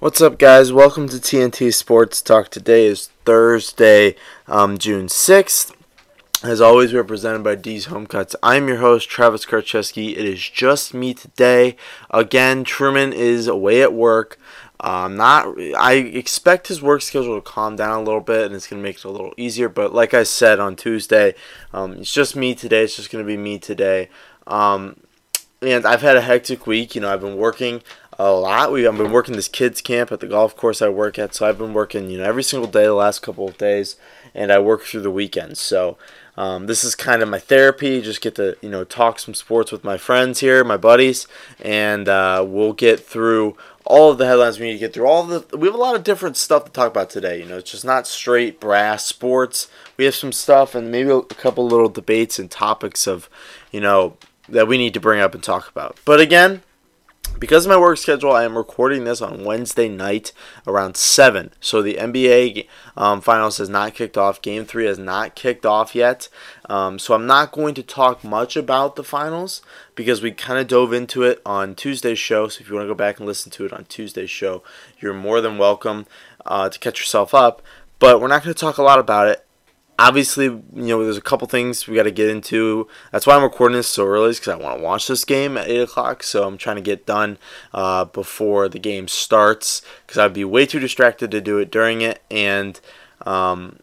What's 0.00 0.22
up, 0.22 0.38
guys? 0.38 0.72
Welcome 0.72 1.10
to 1.10 1.16
TNT 1.16 1.74
Sports 1.74 2.22
Talk. 2.22 2.48
Today 2.48 2.86
is 2.86 3.08
Thursday, 3.26 4.16
um, 4.48 4.78
June 4.78 5.08
6th. 5.08 5.74
As 6.42 6.62
always, 6.62 6.94
we're 6.94 7.04
presented 7.04 7.44
by 7.44 7.54
D's 7.54 7.84
Home 7.84 8.06
Cuts. 8.06 8.34
I'm 8.42 8.66
your 8.66 8.78
host, 8.78 9.10
Travis 9.10 9.44
Karcheski. 9.44 10.12
It 10.12 10.24
is 10.24 10.40
just 10.40 10.94
me 10.94 11.12
today. 11.12 11.76
Again, 12.08 12.64
Truman 12.64 13.12
is 13.12 13.46
away 13.46 13.82
at 13.82 13.92
work. 13.92 14.38
Um, 14.80 15.18
not, 15.18 15.48
I 15.76 15.96
expect 15.96 16.68
his 16.68 16.80
work 16.80 17.02
schedule 17.02 17.34
to 17.34 17.42
calm 17.42 17.76
down 17.76 18.00
a 18.00 18.02
little 18.02 18.22
bit, 18.22 18.46
and 18.46 18.54
it's 18.54 18.66
gonna 18.66 18.80
make 18.80 18.96
it 18.96 19.04
a 19.04 19.10
little 19.10 19.34
easier. 19.36 19.68
But 19.68 19.92
like 19.92 20.14
I 20.14 20.22
said 20.22 20.60
on 20.60 20.76
Tuesday, 20.76 21.34
um, 21.74 21.92
it's 21.98 22.10
just 22.14 22.34
me 22.34 22.54
today. 22.54 22.84
It's 22.84 22.96
just 22.96 23.10
gonna 23.10 23.22
be 23.22 23.36
me 23.36 23.58
today. 23.58 24.08
Um, 24.46 24.96
and 25.62 25.84
I've 25.84 26.00
had 26.00 26.16
a 26.16 26.22
hectic 26.22 26.66
week. 26.66 26.94
You 26.94 27.02
know, 27.02 27.12
I've 27.12 27.20
been 27.20 27.36
working 27.36 27.82
a 28.20 28.32
lot. 28.32 28.70
We 28.70 28.86
I've 28.86 28.98
been 28.98 29.12
working 29.12 29.34
this 29.34 29.48
kids 29.48 29.80
camp 29.80 30.12
at 30.12 30.20
the 30.20 30.26
golf 30.26 30.54
course 30.54 30.82
I 30.82 30.90
work 30.90 31.18
at, 31.18 31.34
so 31.34 31.48
I've 31.48 31.56
been 31.56 31.72
working 31.72 32.10
you 32.10 32.18
know 32.18 32.24
every 32.24 32.42
single 32.42 32.70
day 32.70 32.84
the 32.84 32.92
last 32.92 33.22
couple 33.22 33.48
of 33.48 33.56
days, 33.56 33.96
and 34.34 34.52
I 34.52 34.58
work 34.58 34.82
through 34.82 35.00
the 35.00 35.10
weekends. 35.10 35.58
So 35.58 35.96
um, 36.36 36.66
this 36.66 36.84
is 36.84 36.94
kind 36.94 37.22
of 37.22 37.30
my 37.30 37.38
therapy. 37.38 38.02
Just 38.02 38.20
get 38.20 38.34
to 38.34 38.58
you 38.60 38.68
know 38.68 38.84
talk 38.84 39.18
some 39.20 39.32
sports 39.32 39.72
with 39.72 39.84
my 39.84 39.96
friends 39.96 40.40
here, 40.40 40.62
my 40.64 40.76
buddies, 40.76 41.26
and 41.62 42.10
uh, 42.10 42.44
we'll 42.46 42.74
get 42.74 43.00
through 43.00 43.56
all 43.86 44.10
of 44.10 44.18
the 44.18 44.26
headlines 44.26 44.60
we 44.60 44.66
need 44.66 44.74
to 44.74 44.78
get 44.78 44.92
through. 44.92 45.06
All 45.06 45.22
the 45.22 45.56
we 45.56 45.66
have 45.66 45.74
a 45.74 45.78
lot 45.78 45.96
of 45.96 46.04
different 46.04 46.36
stuff 46.36 46.66
to 46.66 46.70
talk 46.70 46.90
about 46.90 47.08
today. 47.08 47.40
You 47.40 47.46
know, 47.46 47.56
it's 47.56 47.70
just 47.70 47.86
not 47.86 48.06
straight 48.06 48.60
brass 48.60 49.06
sports. 49.06 49.68
We 49.96 50.04
have 50.04 50.14
some 50.14 50.32
stuff 50.32 50.74
and 50.74 50.90
maybe 50.90 51.08
a 51.08 51.22
couple 51.22 51.66
little 51.66 51.88
debates 51.88 52.38
and 52.38 52.50
topics 52.50 53.06
of 53.06 53.30
you 53.70 53.80
know 53.80 54.18
that 54.46 54.68
we 54.68 54.76
need 54.76 54.92
to 54.92 55.00
bring 55.00 55.20
up 55.20 55.32
and 55.32 55.42
talk 55.42 55.70
about. 55.70 55.98
But 56.04 56.20
again, 56.20 56.62
because 57.40 57.64
of 57.64 57.70
my 57.70 57.78
work 57.78 57.96
schedule, 57.96 58.32
I 58.32 58.44
am 58.44 58.56
recording 58.56 59.04
this 59.04 59.22
on 59.22 59.44
Wednesday 59.44 59.88
night 59.88 60.32
around 60.66 60.96
7. 60.96 61.52
So 61.58 61.80
the 61.80 61.94
NBA 61.94 62.68
um, 62.98 63.22
finals 63.22 63.56
has 63.56 63.70
not 63.70 63.94
kicked 63.94 64.18
off. 64.18 64.42
Game 64.42 64.66
3 64.66 64.84
has 64.84 64.98
not 64.98 65.34
kicked 65.34 65.64
off 65.64 65.94
yet. 65.94 66.28
Um, 66.68 66.98
so 66.98 67.14
I'm 67.14 67.26
not 67.26 67.50
going 67.50 67.74
to 67.74 67.82
talk 67.82 68.22
much 68.22 68.56
about 68.56 68.94
the 68.94 69.02
finals 69.02 69.62
because 69.94 70.20
we 70.20 70.32
kind 70.32 70.60
of 70.60 70.68
dove 70.68 70.92
into 70.92 71.22
it 71.22 71.40
on 71.46 71.74
Tuesday's 71.74 72.18
show. 72.18 72.46
So 72.48 72.60
if 72.60 72.68
you 72.68 72.74
want 72.74 72.84
to 72.84 72.92
go 72.92 72.94
back 72.94 73.18
and 73.18 73.26
listen 73.26 73.50
to 73.52 73.64
it 73.64 73.72
on 73.72 73.86
Tuesday's 73.86 74.30
show, 74.30 74.62
you're 75.00 75.14
more 75.14 75.40
than 75.40 75.56
welcome 75.56 76.06
uh, 76.44 76.68
to 76.68 76.78
catch 76.78 77.00
yourself 77.00 77.32
up. 77.32 77.62
But 77.98 78.20
we're 78.20 78.28
not 78.28 78.44
going 78.44 78.54
to 78.54 78.60
talk 78.60 78.76
a 78.76 78.82
lot 78.82 78.98
about 78.98 79.28
it 79.28 79.46
obviously, 80.00 80.44
you 80.44 80.64
know, 80.72 81.04
there's 81.04 81.18
a 81.18 81.22
couple 81.22 81.46
things 81.46 81.86
we 81.86 81.94
got 81.94 82.04
to 82.04 82.10
get 82.10 82.30
into. 82.30 82.88
That's 83.12 83.26
why 83.26 83.36
I'm 83.36 83.42
recording 83.42 83.76
this 83.76 83.86
so 83.86 84.06
early, 84.06 84.30
because 84.30 84.48
I 84.48 84.56
want 84.56 84.78
to 84.78 84.82
watch 84.82 85.06
this 85.06 85.24
game 85.24 85.58
at 85.58 85.68
8 85.68 85.82
o'clock. 85.82 86.22
So 86.22 86.44
I'm 86.46 86.56
trying 86.56 86.76
to 86.76 86.82
get 86.82 87.04
done 87.04 87.36
uh, 87.74 88.06
before 88.06 88.68
the 88.68 88.78
game 88.78 89.08
starts, 89.08 89.82
because 90.06 90.18
I'd 90.18 90.32
be 90.32 90.44
way 90.44 90.64
too 90.64 90.78
distracted 90.78 91.30
to 91.30 91.40
do 91.40 91.58
it 91.58 91.70
during 91.70 92.00
it. 92.00 92.22
And 92.30 92.80
um, 93.26 93.78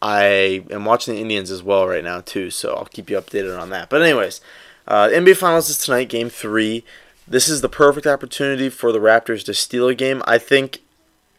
I 0.00 0.64
am 0.70 0.84
watching 0.84 1.14
the 1.14 1.20
Indians 1.20 1.50
as 1.50 1.62
well 1.62 1.88
right 1.88 2.04
now, 2.04 2.20
too. 2.20 2.50
So 2.50 2.74
I'll 2.74 2.86
keep 2.86 3.10
you 3.10 3.18
updated 3.18 3.60
on 3.60 3.70
that. 3.70 3.90
But, 3.90 4.02
anyways, 4.02 4.40
uh, 4.86 5.08
NBA 5.08 5.36
Finals 5.36 5.68
is 5.68 5.78
tonight, 5.78 6.08
game 6.08 6.30
three. 6.30 6.84
This 7.26 7.48
is 7.48 7.60
the 7.60 7.68
perfect 7.68 8.06
opportunity 8.06 8.68
for 8.68 8.92
the 8.92 9.00
Raptors 9.00 9.44
to 9.46 9.54
steal 9.54 9.88
a 9.88 9.94
game. 9.94 10.22
I 10.26 10.38
think 10.38 10.80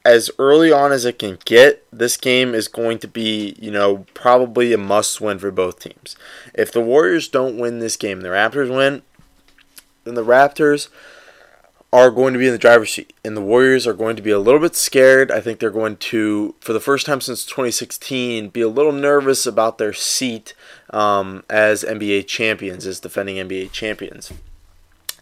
as 0.06 0.30
early 0.38 0.72
on 0.72 0.92
as 0.92 1.04
it 1.04 1.18
can 1.18 1.40
get, 1.46 1.84
this 1.92 2.16
game 2.16 2.54
is 2.54 2.68
going 2.68 3.00
to 3.00 3.08
be, 3.08 3.56
you 3.60 3.72
know, 3.72 4.06
probably 4.14 4.72
a 4.72 4.78
must 4.78 5.20
win 5.20 5.40
for 5.40 5.50
both 5.50 5.80
teams. 5.80 6.16
If 6.54 6.72
the 6.72 6.80
Warriors 6.80 7.28
don't 7.28 7.58
win 7.58 7.80
this 7.80 7.98
game, 7.98 8.22
the 8.22 8.30
Raptors 8.30 8.74
win, 8.74 9.02
then 10.04 10.14
the 10.14 10.24
Raptors 10.24 10.90
are 11.92 12.12
going 12.12 12.34
to 12.34 12.40
be 12.40 12.46
in 12.46 12.52
the 12.52 12.60
driver's 12.60 12.94
seat. 12.94 13.14
And 13.24 13.36
the 13.36 13.42
Warriors 13.42 13.88
are 13.88 13.94
going 13.94 14.16
to 14.16 14.22
be 14.22 14.30
a 14.30 14.38
little 14.38 14.60
bit 14.60 14.76
scared. 14.76 15.32
I 15.32 15.42
think 15.42 15.60
they're 15.60 15.72
going 15.72 15.98
to, 15.98 16.54
for 16.60 16.74
the 16.74 16.80
first 16.80 17.08
time 17.08 17.20
since 17.20 17.44
2016, 17.44 18.50
be 18.50 18.62
a 18.62 18.68
little 18.68 18.92
nervous 18.92 19.48
about 19.48 19.80
their 19.80 19.94
seat 19.94 20.54
um, 20.92 21.44
as 21.50 21.84
NBA 21.84 22.28
champions, 22.28 22.86
as 22.86 23.00
defending 23.00 23.38
NBA 23.38 23.72
champions. 23.72 24.32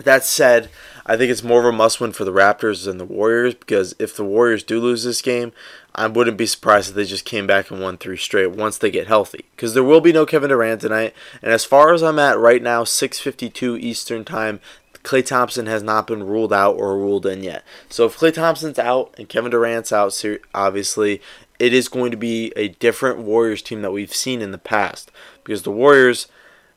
That 0.04 0.26
said, 0.26 0.70
I 1.06 1.18
think 1.18 1.32
it's 1.32 1.44
more 1.44 1.60
of 1.60 1.66
a 1.66 1.72
must 1.72 2.00
win 2.00 2.14
for 2.14 2.24
the 2.24 2.32
Raptors 2.32 2.86
than 2.86 2.98
the 2.98 3.06
Warriors 3.06 3.54
because 3.54 3.96
if 4.00 4.16
the 4.16 4.24
Warriors 4.24 4.64
do 4.64 4.80
lose 4.80 5.04
this 5.04 5.22
game, 5.22 5.52
I 5.94 6.08
wouldn't 6.08 6.38
be 6.38 6.46
surprised 6.46 6.90
if 6.90 6.96
they 6.96 7.06
just 7.06 7.26
came 7.26 7.46
back 7.46 7.70
and 7.70 7.82
won 7.82 7.98
three 7.98 8.18
straight 8.18 8.52
once 8.52 8.78
they 8.78 8.90
get 8.90 9.08
healthy. 9.08 9.46
Because 9.56 9.74
there 9.74 9.84
will 9.84 10.02
be 10.02 10.14
no 10.14 10.26
Kevin 10.26 10.50
Durant 10.50 10.82
tonight. 10.82 11.14
And 11.42 11.52
as 11.52 11.66
far 11.66 11.94
as 11.94 12.02
I'm 12.02 12.20
at 12.20 12.40
right 12.40 12.62
now, 12.62 12.84
6:52 12.84 13.78
Eastern 13.78 14.24
Time, 14.24 14.60
Klay 15.04 15.26
Thompson 15.26 15.66
has 15.66 15.84
not 15.84 16.08
been 16.08 16.24
ruled 16.24 16.54
out 16.54 16.78
or 16.78 16.98
ruled 16.98 17.26
in 17.26 17.44
yet. 17.44 17.64
So 17.90 18.06
if 18.06 18.18
Klay 18.18 18.34
Thompson's 18.34 18.80
out 18.80 19.14
and 19.18 19.28
Kevin 19.28 19.52
Durant's 19.52 19.92
out, 19.92 20.20
obviously 20.56 21.22
it 21.60 21.74
is 21.74 21.90
going 21.90 22.12
to 22.12 22.18
be 22.18 22.54
a 22.56 22.70
different 22.70 23.20
Warriors 23.20 23.62
team 23.62 23.82
that 23.82 23.92
we've 23.92 24.14
seen 24.14 24.42
in 24.42 24.52
the 24.52 24.58
past 24.58 25.12
because 25.44 25.64
the 25.64 25.72
Warriors 25.72 26.28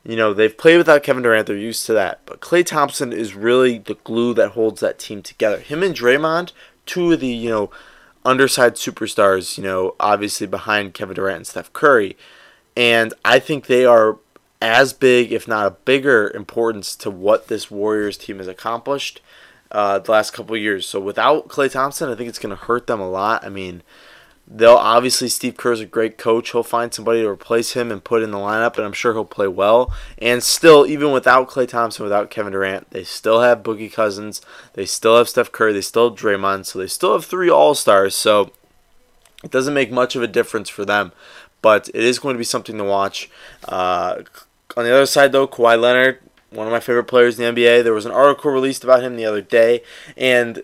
you 0.06 0.16
know, 0.16 0.32
they've 0.32 0.56
played 0.56 0.76
without 0.76 1.02
Kevin 1.02 1.24
Durant, 1.24 1.48
they're 1.48 1.56
used 1.56 1.84
to 1.86 1.92
that. 1.94 2.20
But 2.26 2.40
Klay 2.40 2.64
Thompson 2.64 3.12
is 3.12 3.34
really 3.34 3.78
the 3.78 3.96
glue 4.04 4.34
that 4.34 4.50
holds 4.50 4.80
that 4.80 4.98
team 4.98 5.20
together. 5.20 5.58
Him 5.58 5.82
and 5.82 5.94
Draymond, 5.94 6.52
two 6.86 7.12
of 7.12 7.20
the, 7.20 7.26
you 7.26 7.50
know, 7.50 7.70
underside 8.24 8.74
superstars, 8.74 9.58
you 9.58 9.64
know, 9.64 9.96
obviously 9.98 10.46
behind 10.46 10.94
Kevin 10.94 11.16
Durant 11.16 11.36
and 11.38 11.46
Steph 11.46 11.72
Curry. 11.72 12.16
And 12.76 13.14
I 13.24 13.40
think 13.40 13.66
they 13.66 13.84
are 13.84 14.18
as 14.62 14.92
big, 14.92 15.32
if 15.32 15.48
not 15.48 15.66
a 15.66 15.70
bigger 15.70 16.30
importance 16.34 16.94
to 16.96 17.10
what 17.10 17.48
this 17.48 17.70
Warriors 17.70 18.16
team 18.16 18.38
has 18.38 18.48
accomplished 18.48 19.20
uh, 19.72 19.98
the 19.98 20.12
last 20.12 20.32
couple 20.32 20.56
years. 20.56 20.86
So 20.86 21.00
without 21.00 21.48
Klay 21.48 21.70
Thompson, 21.70 22.10
I 22.10 22.14
think 22.14 22.28
it's 22.28 22.38
going 22.38 22.56
to 22.56 22.64
hurt 22.64 22.86
them 22.86 23.00
a 23.00 23.10
lot. 23.10 23.44
I 23.44 23.48
mean, 23.48 23.82
They'll 24.48 24.76
obviously 24.76 25.28
Steve 25.28 25.56
Kerr's 25.56 25.80
a 25.80 25.86
great 25.86 26.18
coach. 26.18 26.52
He'll 26.52 26.62
find 26.62 26.94
somebody 26.94 27.22
to 27.22 27.28
replace 27.28 27.72
him 27.72 27.90
and 27.90 28.02
put 28.02 28.22
in 28.22 28.30
the 28.30 28.38
lineup, 28.38 28.76
and 28.76 28.86
I'm 28.86 28.92
sure 28.92 29.12
he'll 29.12 29.24
play 29.24 29.48
well. 29.48 29.92
And 30.18 30.40
still, 30.40 30.86
even 30.86 31.10
without 31.10 31.48
Klay 31.48 31.66
Thompson, 31.66 32.04
without 32.04 32.30
Kevin 32.30 32.52
Durant, 32.52 32.90
they 32.90 33.02
still 33.02 33.40
have 33.40 33.64
Boogie 33.64 33.92
Cousins. 33.92 34.40
They 34.74 34.86
still 34.86 35.18
have 35.18 35.28
Steph 35.28 35.50
Curry. 35.50 35.72
They 35.72 35.80
still 35.80 36.10
have 36.10 36.18
Draymond. 36.18 36.66
So 36.66 36.78
they 36.78 36.86
still 36.86 37.14
have 37.14 37.24
three 37.24 37.50
All 37.50 37.74
Stars. 37.74 38.14
So 38.14 38.52
it 39.42 39.50
doesn't 39.50 39.74
make 39.74 39.90
much 39.90 40.14
of 40.14 40.22
a 40.22 40.28
difference 40.28 40.68
for 40.68 40.84
them, 40.84 41.10
but 41.60 41.88
it 41.88 42.04
is 42.04 42.20
going 42.20 42.34
to 42.34 42.38
be 42.38 42.44
something 42.44 42.78
to 42.78 42.84
watch. 42.84 43.28
Uh, 43.66 44.22
on 44.76 44.84
the 44.84 44.94
other 44.94 45.06
side, 45.06 45.32
though, 45.32 45.48
Kawhi 45.48 45.80
Leonard, 45.80 46.20
one 46.50 46.68
of 46.68 46.72
my 46.72 46.80
favorite 46.80 47.04
players 47.04 47.38
in 47.38 47.54
the 47.54 47.60
NBA. 47.60 47.82
There 47.82 47.94
was 47.94 48.06
an 48.06 48.12
article 48.12 48.52
released 48.52 48.84
about 48.84 49.02
him 49.02 49.16
the 49.16 49.24
other 49.24 49.42
day, 49.42 49.82
and 50.16 50.62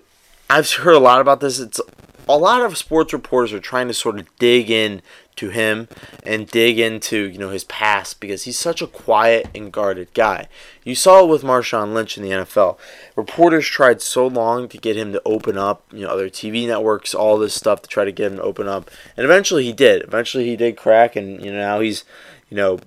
I've 0.48 0.70
heard 0.70 0.94
a 0.94 1.00
lot 1.00 1.20
about 1.20 1.40
this. 1.40 1.58
It's 1.58 1.80
a 2.28 2.36
lot 2.36 2.62
of 2.62 2.76
sports 2.76 3.12
reporters 3.12 3.52
are 3.52 3.60
trying 3.60 3.88
to 3.88 3.94
sort 3.94 4.18
of 4.18 4.26
dig 4.38 4.70
in 4.70 5.02
to 5.34 5.48
him 5.48 5.88
and 6.24 6.46
dig 6.46 6.78
into 6.78 7.28
you 7.28 7.38
know 7.38 7.48
his 7.48 7.64
past 7.64 8.20
because 8.20 8.44
he's 8.44 8.58
such 8.58 8.82
a 8.82 8.86
quiet 8.86 9.48
and 9.54 9.72
guarded 9.72 10.12
guy. 10.14 10.46
You 10.84 10.94
saw 10.94 11.24
it 11.24 11.28
with 11.28 11.42
Marshawn 11.42 11.94
Lynch 11.94 12.16
in 12.16 12.22
the 12.22 12.30
NFL. 12.30 12.78
Reporters 13.16 13.66
tried 13.66 14.02
so 14.02 14.26
long 14.26 14.68
to 14.68 14.76
get 14.78 14.96
him 14.96 15.12
to 15.12 15.22
open 15.24 15.56
up, 15.56 15.84
you 15.92 16.00
know, 16.00 16.10
other 16.10 16.28
TV 16.28 16.66
networks, 16.66 17.14
all 17.14 17.38
this 17.38 17.54
stuff 17.54 17.82
to 17.82 17.88
try 17.88 18.04
to 18.04 18.12
get 18.12 18.32
him 18.32 18.38
to 18.38 18.42
open 18.42 18.68
up, 18.68 18.90
and 19.16 19.24
eventually 19.24 19.64
he 19.64 19.72
did. 19.72 20.02
Eventually 20.02 20.44
he 20.44 20.56
did 20.56 20.76
crack, 20.76 21.16
and 21.16 21.42
you 21.42 21.50
know 21.50 21.58
now 21.58 21.80
he's 21.80 22.04
you 22.50 22.56
know 22.56 22.78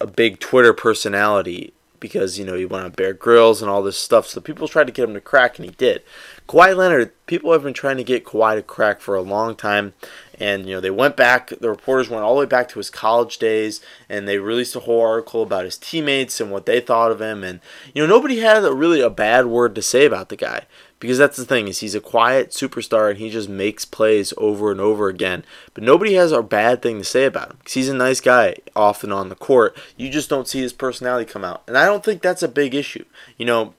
a 0.00 0.06
big 0.06 0.40
Twitter 0.40 0.72
personality 0.72 1.74
because 2.00 2.38
you 2.38 2.44
know 2.44 2.54
he 2.54 2.64
went 2.64 2.84
on 2.84 2.90
Bear 2.92 3.12
Grylls 3.12 3.62
and 3.62 3.70
all 3.70 3.82
this 3.82 3.98
stuff. 3.98 4.26
So 4.26 4.40
people 4.40 4.66
tried 4.66 4.88
to 4.88 4.92
get 4.92 5.08
him 5.08 5.14
to 5.14 5.20
crack, 5.20 5.58
and 5.58 5.66
he 5.66 5.72
did. 5.72 6.02
Kawhi 6.48 6.76
Leonard, 6.76 7.12
people 7.26 7.52
have 7.52 7.62
been 7.62 7.74
trying 7.74 7.98
to 7.98 8.04
get 8.04 8.24
Kawhi 8.24 8.56
to 8.56 8.62
crack 8.62 9.00
for 9.00 9.14
a 9.14 9.20
long 9.20 9.54
time, 9.54 9.92
and 10.38 10.66
you 10.66 10.74
know 10.74 10.80
they 10.80 10.90
went 10.90 11.16
back. 11.16 11.50
The 11.60 11.68
reporters 11.68 12.08
went 12.08 12.24
all 12.24 12.34
the 12.34 12.40
way 12.40 12.46
back 12.46 12.68
to 12.70 12.78
his 12.78 12.90
college 12.90 13.38
days, 13.38 13.80
and 14.08 14.26
they 14.26 14.38
released 14.38 14.74
a 14.74 14.80
whole 14.80 15.00
article 15.00 15.42
about 15.42 15.64
his 15.64 15.76
teammates 15.76 16.40
and 16.40 16.50
what 16.50 16.66
they 16.66 16.80
thought 16.80 17.12
of 17.12 17.20
him. 17.20 17.44
And 17.44 17.60
you 17.94 18.02
know 18.02 18.08
nobody 18.08 18.40
had 18.40 18.64
a, 18.64 18.74
really 18.74 19.00
a 19.00 19.10
bad 19.10 19.46
word 19.46 19.74
to 19.74 19.82
say 19.82 20.06
about 20.06 20.30
the 20.30 20.36
guy 20.36 20.66
because 21.00 21.18
that's 21.18 21.38
the 21.38 21.46
thing 21.46 21.66
is 21.66 21.80
he's 21.80 21.94
a 21.94 22.00
quiet 22.00 22.50
superstar 22.50 23.10
and 23.10 23.18
he 23.18 23.30
just 23.30 23.48
makes 23.48 23.84
plays 23.84 24.32
over 24.36 24.70
and 24.70 24.80
over 24.80 25.08
again. 25.08 25.44
But 25.74 25.82
nobody 25.82 26.14
has 26.14 26.30
a 26.30 26.42
bad 26.42 26.82
thing 26.82 26.98
to 26.98 27.04
say 27.04 27.24
about 27.24 27.50
him 27.50 27.56
because 27.58 27.72
he's 27.72 27.88
a 27.88 27.94
nice 27.94 28.20
guy 28.20 28.56
off 28.76 29.02
and 29.02 29.12
on 29.12 29.30
the 29.30 29.34
court. 29.34 29.76
You 29.96 30.10
just 30.10 30.28
don't 30.28 30.46
see 30.46 30.60
his 30.60 30.74
personality 30.74 31.30
come 31.30 31.44
out, 31.44 31.62
and 31.66 31.76
I 31.76 31.86
don't 31.86 32.04
think 32.04 32.22
that's 32.22 32.42
a 32.42 32.48
big 32.48 32.74
issue. 32.74 33.04
You 33.38 33.46
know, 33.46 33.74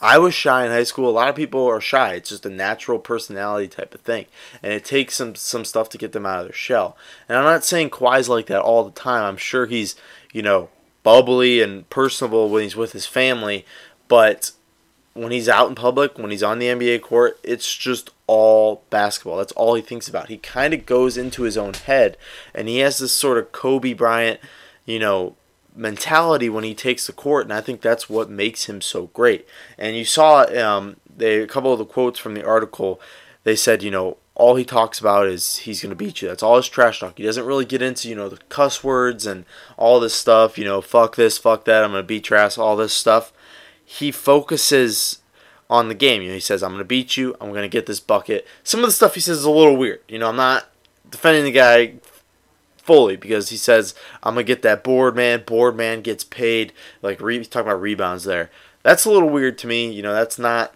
I 0.00 0.18
was 0.18 0.34
shy 0.34 0.64
in 0.64 0.72
high 0.72 0.84
school. 0.84 1.08
A 1.08 1.12
lot 1.12 1.28
of 1.28 1.36
people 1.36 1.66
are 1.66 1.80
shy. 1.80 2.14
It's 2.14 2.30
just 2.30 2.46
a 2.46 2.50
natural 2.50 2.98
personality 2.98 3.68
type 3.68 3.94
of 3.94 4.00
thing, 4.00 4.24
and 4.62 4.72
it 4.72 4.84
takes 4.84 5.14
some 5.16 5.34
some 5.34 5.64
stuff 5.64 5.90
to 5.90 5.98
get 5.98 6.12
them 6.12 6.26
out 6.26 6.40
of 6.40 6.46
their 6.46 6.54
shell. 6.54 6.96
And 7.28 7.36
I'm 7.36 7.44
not 7.44 7.64
saying 7.64 7.90
Kawhi's 7.90 8.28
like 8.30 8.46
that 8.46 8.62
all 8.62 8.82
the 8.82 8.90
time. 8.90 9.24
I'm 9.24 9.36
sure 9.36 9.66
he's 9.66 9.94
you 10.32 10.42
know 10.42 10.70
bubbly 11.02 11.60
and 11.60 11.88
personable 11.90 12.48
when 12.48 12.62
he's 12.62 12.74
with 12.74 12.92
his 12.92 13.04
family, 13.04 13.66
but 14.08 14.52
when 15.14 15.32
he's 15.32 15.48
out 15.48 15.68
in 15.68 15.74
public, 15.74 16.18
when 16.18 16.30
he's 16.30 16.42
on 16.42 16.58
the 16.58 16.66
NBA 16.66 17.02
court, 17.02 17.38
it's 17.42 17.74
just 17.74 18.10
all 18.26 18.82
basketball. 18.90 19.36
That's 19.36 19.52
all 19.52 19.74
he 19.74 19.82
thinks 19.82 20.08
about. 20.08 20.28
He 20.28 20.38
kind 20.38 20.74
of 20.74 20.86
goes 20.86 21.16
into 21.16 21.42
his 21.42 21.56
own 21.56 21.74
head, 21.74 22.16
and 22.52 22.68
he 22.68 22.78
has 22.78 22.98
this 22.98 23.12
sort 23.12 23.38
of 23.38 23.52
Kobe 23.52 23.92
Bryant, 23.92 24.40
you 24.84 24.98
know, 24.98 25.36
mentality 25.76 26.48
when 26.48 26.64
he 26.64 26.74
takes 26.74 27.06
the 27.06 27.12
court, 27.12 27.44
and 27.46 27.52
I 27.52 27.60
think 27.60 27.80
that's 27.80 28.10
what 28.10 28.28
makes 28.28 28.64
him 28.64 28.80
so 28.80 29.06
great. 29.08 29.46
And 29.78 29.96
you 29.96 30.04
saw 30.04 30.44
um, 30.60 30.96
they 31.16 31.40
a 31.40 31.46
couple 31.46 31.72
of 31.72 31.78
the 31.78 31.84
quotes 31.84 32.18
from 32.18 32.34
the 32.34 32.44
article. 32.44 33.00
They 33.44 33.56
said, 33.56 33.82
you 33.82 33.90
know, 33.90 34.16
all 34.34 34.56
he 34.56 34.64
talks 34.64 34.98
about 34.98 35.28
is 35.28 35.58
he's 35.58 35.80
going 35.80 35.90
to 35.90 35.96
beat 35.96 36.22
you. 36.22 36.28
That's 36.28 36.42
all 36.42 36.56
his 36.56 36.68
trash 36.68 37.00
talk. 37.00 37.18
He 37.18 37.24
doesn't 37.24 37.46
really 37.46 37.64
get 37.64 37.82
into, 37.82 38.08
you 38.08 38.16
know, 38.16 38.28
the 38.28 38.38
cuss 38.48 38.82
words 38.82 39.26
and 39.26 39.44
all 39.76 40.00
this 40.00 40.14
stuff, 40.14 40.58
you 40.58 40.64
know, 40.64 40.80
fuck 40.80 41.14
this, 41.14 41.38
fuck 41.38 41.64
that, 41.66 41.84
I'm 41.84 41.92
going 41.92 42.02
to 42.02 42.06
beat 42.06 42.24
trash, 42.24 42.58
all 42.58 42.76
this 42.76 42.92
stuff. 42.92 43.32
He 43.84 44.10
focuses 44.10 45.18
on 45.68 45.88
the 45.88 45.94
game. 45.94 46.22
You 46.22 46.28
know, 46.28 46.34
he 46.34 46.40
says, 46.40 46.62
I'm 46.62 46.70
going 46.70 46.78
to 46.78 46.84
beat 46.84 47.16
you, 47.16 47.36
I'm 47.40 47.50
going 47.50 47.62
to 47.62 47.68
get 47.68 47.86
this 47.86 48.00
bucket. 48.00 48.46
Some 48.62 48.80
of 48.80 48.86
the 48.86 48.92
stuff 48.92 49.14
he 49.14 49.20
says 49.20 49.38
is 49.38 49.44
a 49.44 49.50
little 49.50 49.76
weird. 49.76 50.00
You 50.08 50.18
know, 50.18 50.28
I'm 50.28 50.36
not 50.36 50.68
defending 51.08 51.44
the 51.44 51.52
guy 51.52 51.94
fully 52.76 53.16
because 53.16 53.48
he 53.48 53.56
says, 53.56 53.94
I'm 54.22 54.34
going 54.34 54.46
to 54.46 54.52
get 54.52 54.62
that 54.62 54.84
board 54.84 55.16
man. 55.16 55.42
Board 55.44 55.76
man 55.76 56.02
gets 56.02 56.24
paid. 56.24 56.72
Like, 57.02 57.20
re- 57.20 57.38
he's 57.38 57.48
talking 57.48 57.68
about 57.68 57.80
rebounds 57.80 58.24
there. 58.24 58.50
That's 58.82 59.04
a 59.04 59.10
little 59.10 59.30
weird 59.30 59.58
to 59.58 59.66
me. 59.66 59.90
You 59.90 60.02
know, 60.02 60.12
that's 60.12 60.38
not 60.38 60.74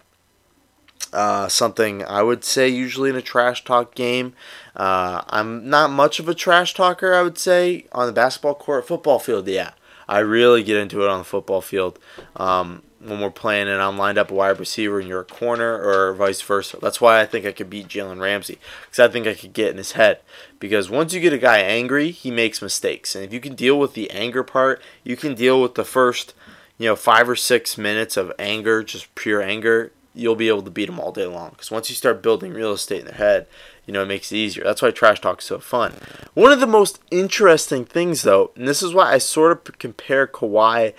uh, 1.13 1.47
something 1.47 2.03
I 2.03 2.23
would 2.23 2.43
say 2.43 2.67
usually 2.67 3.09
in 3.09 3.15
a 3.15 3.21
trash 3.21 3.63
talk 3.63 3.95
game. 3.95 4.33
Uh, 4.75 5.21
I'm 5.27 5.69
not 5.69 5.91
much 5.91 6.19
of 6.19 6.27
a 6.27 6.33
trash 6.33 6.73
talker, 6.73 7.13
I 7.13 7.21
would 7.21 7.37
say, 7.37 7.85
on 7.91 8.07
the 8.07 8.13
basketball 8.13 8.55
court. 8.55 8.87
Football 8.87 9.19
field, 9.19 9.47
yeah. 9.47 9.71
I 10.07 10.19
really 10.19 10.63
get 10.63 10.77
into 10.77 11.03
it 11.03 11.09
on 11.09 11.19
the 11.19 11.23
football 11.23 11.61
field. 11.61 11.99
Um, 12.35 12.81
when 13.01 13.21
we're 13.21 13.29
playing 13.29 13.67
and 13.67 13.81
I'm 13.81 13.97
lined 13.97 14.17
up 14.17 14.31
a 14.31 14.33
wide 14.33 14.59
receiver 14.59 14.99
and 14.99 15.07
you're 15.07 15.21
a 15.21 15.25
corner 15.25 15.81
or 15.81 16.13
vice 16.13 16.41
versa. 16.41 16.77
That's 16.81 16.99
why 16.99 17.21
I 17.21 17.25
think 17.25 17.45
I 17.45 17.51
could 17.51 17.69
beat 17.69 17.87
Jalen 17.87 18.21
Ramsey 18.21 18.59
because 18.85 18.99
I 18.99 19.11
think 19.11 19.25
I 19.27 19.33
could 19.33 19.53
get 19.53 19.71
in 19.71 19.77
his 19.77 19.93
head. 19.93 20.19
Because 20.59 20.89
once 20.89 21.13
you 21.13 21.21
get 21.21 21.33
a 21.33 21.37
guy 21.37 21.59
angry, 21.59 22.11
he 22.11 22.31
makes 22.31 22.61
mistakes, 22.61 23.15
and 23.15 23.23
if 23.23 23.31
you 23.31 23.39
can 23.39 23.55
deal 23.55 23.79
with 23.79 23.93
the 23.93 24.11
anger 24.11 24.43
part, 24.43 24.81
you 25.03 25.15
can 25.15 25.33
deal 25.33 25.61
with 25.61 25.75
the 25.75 25.85
first, 25.85 26.33
you 26.77 26.87
know, 26.87 26.95
five 26.95 27.29
or 27.29 27.35
six 27.35 27.77
minutes 27.77 28.17
of 28.17 28.33
anger, 28.37 28.83
just 28.83 29.13
pure 29.15 29.41
anger 29.41 29.91
you'll 30.13 30.35
be 30.35 30.47
able 30.47 30.61
to 30.63 30.71
beat 30.71 30.87
them 30.87 30.99
all 30.99 31.11
day 31.11 31.25
long. 31.25 31.51
Because 31.51 31.71
once 31.71 31.89
you 31.89 31.95
start 31.95 32.21
building 32.21 32.53
real 32.53 32.73
estate 32.73 32.99
in 32.99 33.05
their 33.05 33.15
head, 33.15 33.47
you 33.85 33.93
know, 33.93 34.03
it 34.03 34.07
makes 34.07 34.31
it 34.31 34.37
easier. 34.37 34.63
That's 34.63 34.81
why 34.81 34.91
trash 34.91 35.21
talk 35.21 35.39
is 35.39 35.45
so 35.45 35.59
fun. 35.59 35.93
One 36.33 36.51
of 36.51 36.59
the 36.59 36.67
most 36.67 36.99
interesting 37.09 37.85
things, 37.85 38.23
though, 38.23 38.51
and 38.55 38.67
this 38.67 38.83
is 38.83 38.93
why 38.93 39.13
I 39.13 39.17
sort 39.17 39.51
of 39.51 39.79
compare 39.79 40.27
Kawhi 40.27 40.93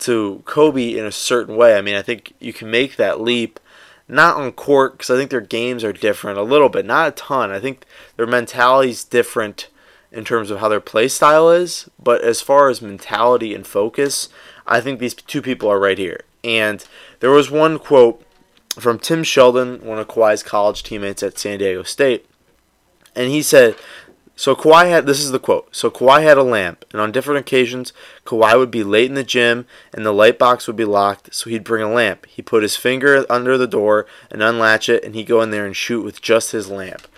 to 0.00 0.42
Kobe 0.44 0.96
in 0.96 1.04
a 1.04 1.12
certain 1.12 1.56
way. 1.56 1.76
I 1.76 1.80
mean, 1.80 1.94
I 1.94 2.02
think 2.02 2.32
you 2.38 2.52
can 2.52 2.70
make 2.70 2.96
that 2.96 3.20
leap, 3.20 3.58
not 4.08 4.36
on 4.36 4.52
court, 4.52 4.92
because 4.92 5.10
I 5.10 5.16
think 5.16 5.30
their 5.30 5.40
games 5.40 5.82
are 5.84 5.92
different 5.92 6.38
a 6.38 6.42
little 6.42 6.68
bit, 6.68 6.84
not 6.84 7.08
a 7.08 7.12
ton. 7.12 7.50
I 7.50 7.60
think 7.60 7.84
their 8.16 8.26
mentality 8.26 8.90
is 8.90 9.04
different 9.04 9.68
in 10.12 10.24
terms 10.24 10.50
of 10.50 10.60
how 10.60 10.68
their 10.68 10.80
play 10.80 11.08
style 11.08 11.50
is, 11.50 11.90
but 12.02 12.22
as 12.22 12.40
far 12.40 12.68
as 12.68 12.80
mentality 12.80 13.54
and 13.54 13.66
focus, 13.66 14.28
I 14.66 14.80
think 14.80 14.98
these 14.98 15.14
two 15.14 15.42
people 15.42 15.70
are 15.70 15.78
right 15.78 15.98
here. 15.98 16.20
And 16.44 16.84
there 17.20 17.30
was 17.30 17.50
one 17.50 17.78
quote 17.78 18.22
from 18.78 18.98
Tim 18.98 19.24
Shelton, 19.24 19.84
one 19.84 19.98
of 19.98 20.08
Kawhi's 20.08 20.42
college 20.42 20.82
teammates 20.82 21.22
at 21.22 21.38
San 21.38 21.58
Diego 21.58 21.82
State. 21.82 22.26
And 23.14 23.30
he 23.30 23.42
said, 23.42 23.76
so 24.38 24.54
Kawhi 24.54 24.90
had, 24.90 25.06
this 25.06 25.20
is 25.20 25.30
the 25.30 25.38
quote, 25.38 25.74
so 25.74 25.90
Kawhi 25.90 26.22
had 26.22 26.36
a 26.36 26.42
lamp, 26.42 26.84
and 26.92 27.00
on 27.00 27.10
different 27.10 27.40
occasions, 27.40 27.94
Kawhi 28.26 28.56
would 28.58 28.70
be 28.70 28.84
late 28.84 29.08
in 29.08 29.14
the 29.14 29.24
gym, 29.24 29.66
and 29.94 30.04
the 30.04 30.12
light 30.12 30.38
box 30.38 30.66
would 30.66 30.76
be 30.76 30.84
locked, 30.84 31.34
so 31.34 31.48
he'd 31.48 31.64
bring 31.64 31.82
a 31.82 31.90
lamp. 31.90 32.26
He'd 32.26 32.44
put 32.44 32.62
his 32.62 32.76
finger 32.76 33.24
under 33.30 33.56
the 33.56 33.66
door 33.66 34.06
and 34.30 34.42
unlatch 34.42 34.90
it, 34.90 35.02
and 35.02 35.14
he'd 35.14 35.26
go 35.26 35.40
in 35.40 35.50
there 35.50 35.64
and 35.64 35.74
shoot 35.74 36.04
with 36.04 36.20
just 36.20 36.52
his 36.52 36.68
lamp. 36.68 37.08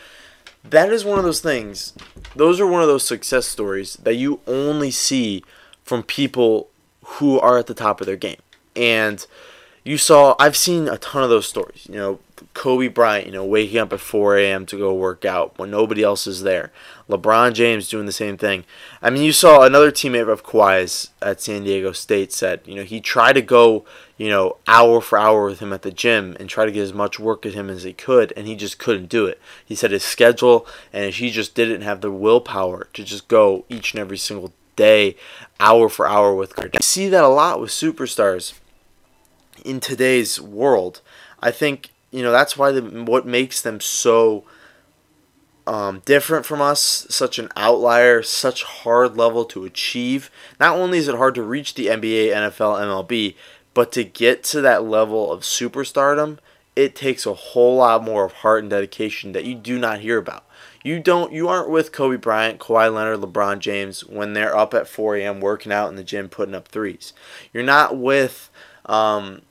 That 0.62 0.92
is 0.92 1.04
one 1.04 1.18
of 1.18 1.24
those 1.24 1.40
things, 1.40 1.92
those 2.36 2.60
are 2.60 2.66
one 2.66 2.82
of 2.82 2.88
those 2.88 3.06
success 3.06 3.46
stories 3.46 3.94
that 3.94 4.14
you 4.14 4.40
only 4.46 4.92
see 4.92 5.42
from 5.82 6.04
people 6.04 6.68
who 7.02 7.40
are 7.40 7.58
at 7.58 7.66
the 7.66 7.74
top 7.74 8.00
of 8.00 8.06
their 8.06 8.16
game. 8.16 8.40
And 8.76 9.26
you 9.82 9.98
saw 9.98 10.36
I've 10.38 10.56
seen 10.56 10.86
a 10.86 10.98
ton 10.98 11.24
of 11.24 11.30
those 11.30 11.46
stories. 11.46 11.86
You 11.88 11.96
know, 11.96 12.20
Kobe 12.58 12.88
Bryant, 12.88 13.26
you 13.26 13.32
know, 13.32 13.44
waking 13.44 13.78
up 13.78 13.92
at 13.92 14.00
4 14.00 14.36
a.m. 14.36 14.66
to 14.66 14.76
go 14.76 14.92
work 14.92 15.24
out 15.24 15.56
when 15.60 15.70
nobody 15.70 16.02
else 16.02 16.26
is 16.26 16.42
there. 16.42 16.72
LeBron 17.08 17.52
James 17.52 17.88
doing 17.88 18.04
the 18.04 18.10
same 18.10 18.36
thing. 18.36 18.64
I 19.00 19.10
mean, 19.10 19.22
you 19.22 19.32
saw 19.32 19.62
another 19.62 19.92
teammate 19.92 20.28
of 20.28 20.42
Kawhi's 20.42 21.10
at 21.22 21.40
San 21.40 21.62
Diego 21.62 21.92
State 21.92 22.32
said, 22.32 22.60
you 22.64 22.74
know, 22.74 22.82
he 22.82 23.00
tried 23.00 23.34
to 23.34 23.42
go, 23.42 23.84
you 24.16 24.28
know, 24.28 24.56
hour 24.66 25.00
for 25.00 25.16
hour 25.16 25.46
with 25.46 25.60
him 25.60 25.72
at 25.72 25.82
the 25.82 25.92
gym 25.92 26.36
and 26.40 26.48
try 26.48 26.66
to 26.66 26.72
get 26.72 26.82
as 26.82 26.92
much 26.92 27.20
work 27.20 27.46
at 27.46 27.54
him 27.54 27.70
as 27.70 27.84
he 27.84 27.92
could, 27.92 28.32
and 28.36 28.48
he 28.48 28.56
just 28.56 28.80
couldn't 28.80 29.08
do 29.08 29.24
it. 29.24 29.40
He 29.64 29.76
said 29.76 29.92
his 29.92 30.02
schedule, 30.02 30.66
and 30.92 31.14
he 31.14 31.30
just 31.30 31.54
didn't 31.54 31.82
have 31.82 32.00
the 32.00 32.10
willpower 32.10 32.88
to 32.92 33.04
just 33.04 33.28
go 33.28 33.66
each 33.68 33.92
and 33.92 34.00
every 34.00 34.18
single 34.18 34.52
day, 34.74 35.14
hour 35.60 35.88
for 35.88 36.08
hour 36.08 36.34
with. 36.34 36.54
You 36.58 36.80
see 36.80 37.08
that 37.08 37.22
a 37.22 37.28
lot 37.28 37.60
with 37.60 37.70
superstars 37.70 38.54
in 39.64 39.78
today's 39.78 40.40
world. 40.40 41.02
I 41.40 41.52
think 41.52 41.90
you 42.10 42.22
know 42.22 42.32
that's 42.32 42.56
why 42.56 42.72
the, 42.72 42.82
what 42.82 43.26
makes 43.26 43.60
them 43.60 43.80
so 43.80 44.44
um, 45.68 46.00
different 46.06 46.46
from 46.46 46.62
us, 46.62 47.06
such 47.10 47.38
an 47.38 47.50
outlier, 47.54 48.22
such 48.22 48.62
hard 48.62 49.16
level 49.16 49.44
to 49.44 49.66
achieve. 49.66 50.30
Not 50.58 50.76
only 50.76 50.96
is 50.98 51.08
it 51.08 51.16
hard 51.16 51.34
to 51.34 51.42
reach 51.42 51.74
the 51.74 51.86
NBA, 51.86 52.28
NFL, 52.28 52.80
MLB, 52.80 53.34
but 53.74 53.92
to 53.92 54.02
get 54.02 54.42
to 54.44 54.62
that 54.62 54.84
level 54.84 55.30
of 55.30 55.42
superstardom, 55.42 56.38
it 56.74 56.94
takes 56.94 57.26
a 57.26 57.34
whole 57.34 57.76
lot 57.76 58.02
more 58.02 58.24
of 58.24 58.32
heart 58.32 58.62
and 58.62 58.70
dedication 58.70 59.32
that 59.32 59.44
you 59.44 59.54
do 59.54 59.78
not 59.78 60.00
hear 60.00 60.16
about. 60.16 60.46
You 60.82 61.00
don't 61.00 61.32
you 61.32 61.48
aren't 61.48 61.68
with 61.68 61.92
Kobe 61.92 62.16
Bryant, 62.16 62.60
Kawhi 62.60 62.92
Leonard, 62.92 63.20
LeBron 63.20 63.58
James 63.58 64.06
when 64.06 64.32
they're 64.32 64.56
up 64.56 64.72
at 64.72 64.88
4 64.88 65.16
a.m. 65.16 65.40
working 65.40 65.72
out 65.72 65.90
in 65.90 65.96
the 65.96 66.04
gym 66.04 66.28
putting 66.28 66.54
up 66.54 66.68
threes. 66.68 67.12
You're 67.52 67.64
not 67.64 67.98
with 67.98 68.48
um, 68.86 69.42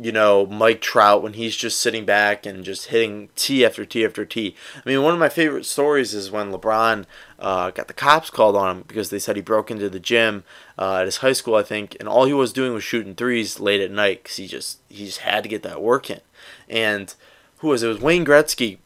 you 0.00 0.12
know, 0.12 0.46
Mike 0.46 0.80
Trout 0.80 1.22
when 1.22 1.34
he's 1.34 1.54
just 1.54 1.78
sitting 1.78 2.06
back 2.06 2.46
and 2.46 2.64
just 2.64 2.86
hitting 2.86 3.28
T 3.36 3.66
after 3.66 3.84
T 3.84 4.02
after 4.04 4.24
T. 4.24 4.56
I 4.74 4.88
mean, 4.88 5.02
one 5.02 5.12
of 5.12 5.20
my 5.20 5.28
favorite 5.28 5.66
stories 5.66 6.14
is 6.14 6.30
when 6.30 6.50
LeBron 6.50 7.04
uh, 7.38 7.70
got 7.70 7.86
the 7.86 7.92
cops 7.92 8.30
called 8.30 8.56
on 8.56 8.78
him 8.78 8.84
because 8.88 9.10
they 9.10 9.18
said 9.18 9.36
he 9.36 9.42
broke 9.42 9.70
into 9.70 9.90
the 9.90 10.00
gym 10.00 10.44
uh, 10.78 10.98
at 11.00 11.04
his 11.04 11.18
high 11.18 11.34
school, 11.34 11.54
I 11.54 11.62
think, 11.62 11.96
and 12.00 12.08
all 12.08 12.24
he 12.24 12.32
was 12.32 12.54
doing 12.54 12.72
was 12.72 12.82
shooting 12.82 13.14
threes 13.14 13.60
late 13.60 13.82
at 13.82 13.90
night 13.90 14.22
because 14.22 14.36
he 14.36 14.46
just 14.46 14.78
he 14.88 15.04
just 15.04 15.18
had 15.18 15.42
to 15.42 15.50
get 15.50 15.62
that 15.64 15.82
work 15.82 16.08
in. 16.08 16.20
And 16.68 17.14
who 17.58 17.68
was 17.68 17.82
it? 17.82 17.86
It 17.86 17.92
was 17.92 18.00
Wayne 18.00 18.24
Gretzky. 18.24 18.78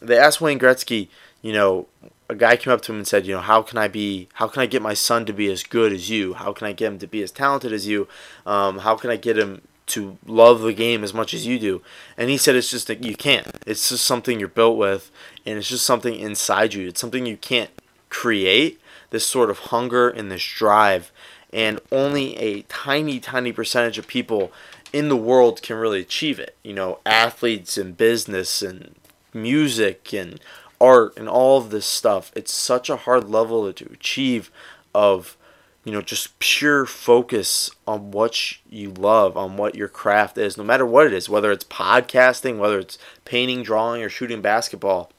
They 0.00 0.16
asked 0.16 0.40
Wayne 0.40 0.58
Gretzky, 0.58 1.08
you 1.42 1.52
know, 1.52 1.86
a 2.30 2.34
guy 2.34 2.56
came 2.56 2.72
up 2.72 2.80
to 2.82 2.92
him 2.92 2.98
and 2.98 3.06
said, 3.06 3.26
you 3.26 3.34
know, 3.34 3.40
how 3.42 3.60
can 3.60 3.76
I 3.76 3.88
be, 3.88 4.28
how 4.34 4.48
can 4.48 4.62
I 4.62 4.66
get 4.66 4.80
my 4.80 4.94
son 4.94 5.26
to 5.26 5.32
be 5.34 5.52
as 5.52 5.62
good 5.62 5.92
as 5.92 6.08
you? 6.08 6.32
How 6.32 6.52
can 6.52 6.66
I 6.66 6.72
get 6.72 6.86
him 6.92 6.98
to 7.00 7.06
be 7.06 7.22
as 7.22 7.30
talented 7.30 7.72
as 7.72 7.86
you? 7.86 8.08
Um, 8.46 8.78
how 8.78 8.96
can 8.96 9.10
I 9.10 9.16
get 9.16 9.36
him 9.36 9.60
to 9.86 10.16
love 10.26 10.60
the 10.60 10.72
game 10.72 11.02
as 11.04 11.12
much 11.12 11.34
as 11.34 11.46
you 11.46 11.58
do. 11.58 11.82
And 12.16 12.30
he 12.30 12.36
said 12.36 12.54
it's 12.54 12.70
just 12.70 12.86
that 12.86 13.04
you 13.04 13.14
can't. 13.14 13.46
It's 13.66 13.88
just 13.88 14.04
something 14.04 14.38
you're 14.38 14.48
built 14.48 14.78
with, 14.78 15.10
and 15.44 15.58
it's 15.58 15.68
just 15.68 15.86
something 15.86 16.14
inside 16.14 16.74
you. 16.74 16.88
It's 16.88 17.00
something 17.00 17.26
you 17.26 17.36
can't 17.36 17.70
create. 18.08 18.80
This 19.10 19.26
sort 19.26 19.50
of 19.50 19.58
hunger 19.58 20.08
and 20.08 20.30
this 20.30 20.44
drive, 20.44 21.12
and 21.52 21.80
only 21.90 22.36
a 22.38 22.62
tiny, 22.62 23.20
tiny 23.20 23.52
percentage 23.52 23.98
of 23.98 24.06
people 24.06 24.52
in 24.92 25.08
the 25.08 25.16
world 25.16 25.62
can 25.62 25.76
really 25.76 26.00
achieve 26.00 26.38
it. 26.38 26.56
You 26.62 26.72
know, 26.72 27.00
athletes 27.04 27.76
and 27.76 27.96
business 27.96 28.62
and 28.62 28.94
music 29.34 30.14
and 30.14 30.40
art 30.80 31.16
and 31.16 31.28
all 31.28 31.58
of 31.58 31.70
this 31.70 31.86
stuff. 31.86 32.32
It's 32.34 32.52
such 32.52 32.88
a 32.88 32.96
hard 32.96 33.28
level 33.28 33.70
to 33.72 33.92
achieve 33.92 34.50
of 34.94 35.36
you 35.84 35.92
know, 35.92 36.02
just 36.02 36.38
pure 36.38 36.86
focus 36.86 37.70
on 37.86 38.12
what 38.12 38.56
you 38.68 38.90
love, 38.90 39.36
on 39.36 39.56
what 39.56 39.74
your 39.74 39.88
craft 39.88 40.38
is, 40.38 40.56
no 40.56 40.62
matter 40.62 40.86
what 40.86 41.06
it 41.06 41.12
is, 41.12 41.28
whether 41.28 41.50
it's 41.50 41.64
podcasting, 41.64 42.58
whether 42.58 42.78
it's 42.78 42.98
painting, 43.24 43.62
drawing, 43.62 44.02
or 44.02 44.08
shooting 44.08 44.40
basketball. 44.40 45.10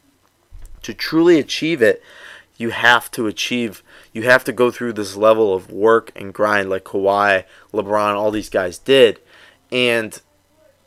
To 0.84 0.94
truly 0.94 1.38
achieve 1.38 1.82
it, 1.82 2.02
you 2.58 2.70
have 2.70 3.12
to 3.12 3.28
achieve, 3.28 3.84
you 4.14 4.24
have 4.24 4.44
to 4.46 4.54
go 4.54 4.72
through 4.72 4.94
this 4.94 5.18
level 5.18 5.54
of 5.54 5.72
work 5.72 6.12
and 6.16 6.34
grind 6.34 6.70
like 6.70 6.86
Kawhi, 6.86 7.44
LeBron, 7.74 8.16
all 8.16 8.32
these 8.32 8.50
guys 8.50 8.78
did. 8.78 9.20
And 9.72 10.22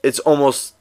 it's 0.03 0.21
almost 0.21 0.75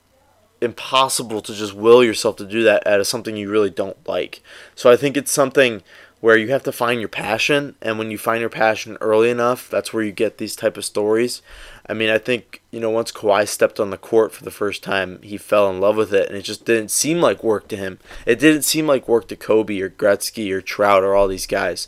impossible 0.61 1.41
to 1.41 1.53
just 1.53 1.73
will 1.73 2.03
yourself 2.03 2.37
to 2.37 2.45
do 2.45 2.63
that 2.63 2.85
out 2.87 2.99
of 2.99 3.07
something 3.07 3.35
you 3.35 3.49
really 3.49 3.69
don't 3.69 3.97
like. 4.07 4.41
So 4.73 4.89
I 4.89 4.95
think 4.95 5.17
it's 5.17 5.31
something 5.31 5.83
where 6.25 6.37
you 6.37 6.47
have 6.47 6.63
to 6.63 6.71
find 6.71 6.99
your 6.99 7.07
passion 7.07 7.75
and 7.83 7.99
when 7.99 8.09
you 8.09 8.17
find 8.17 8.41
your 8.41 8.49
passion 8.49 8.97
early 8.99 9.29
enough 9.29 9.69
that's 9.69 9.93
where 9.93 10.01
you 10.01 10.11
get 10.11 10.39
these 10.39 10.55
type 10.55 10.75
of 10.75 10.83
stories. 10.83 11.43
I 11.87 11.93
mean 11.93 12.09
i 12.09 12.17
think 12.17 12.63
you 12.71 12.79
know 12.79 12.89
once 12.89 13.11
Kawhi 13.11 13.47
stepped 13.47 13.79
on 13.79 13.91
the 13.91 13.97
court 14.11 14.31
for 14.31 14.43
the 14.43 14.49
first 14.49 14.81
time 14.81 15.21
he 15.21 15.37
fell 15.37 15.69
in 15.69 15.79
love 15.79 15.95
with 15.95 16.11
it 16.15 16.27
and 16.27 16.35
it 16.35 16.41
just 16.41 16.65
didn't 16.65 16.89
seem 16.89 17.21
like 17.21 17.43
work 17.43 17.67
to 17.67 17.77
him. 17.77 17.99
It 18.25 18.39
didn't 18.39 18.63
seem 18.63 18.87
like 18.87 19.07
work 19.07 19.27
to 19.27 19.35
kobe 19.35 19.79
or 19.79 19.91
gretzky 19.91 20.49
or 20.51 20.61
trout 20.61 21.03
or 21.03 21.13
all 21.13 21.27
these 21.27 21.45
guys. 21.45 21.87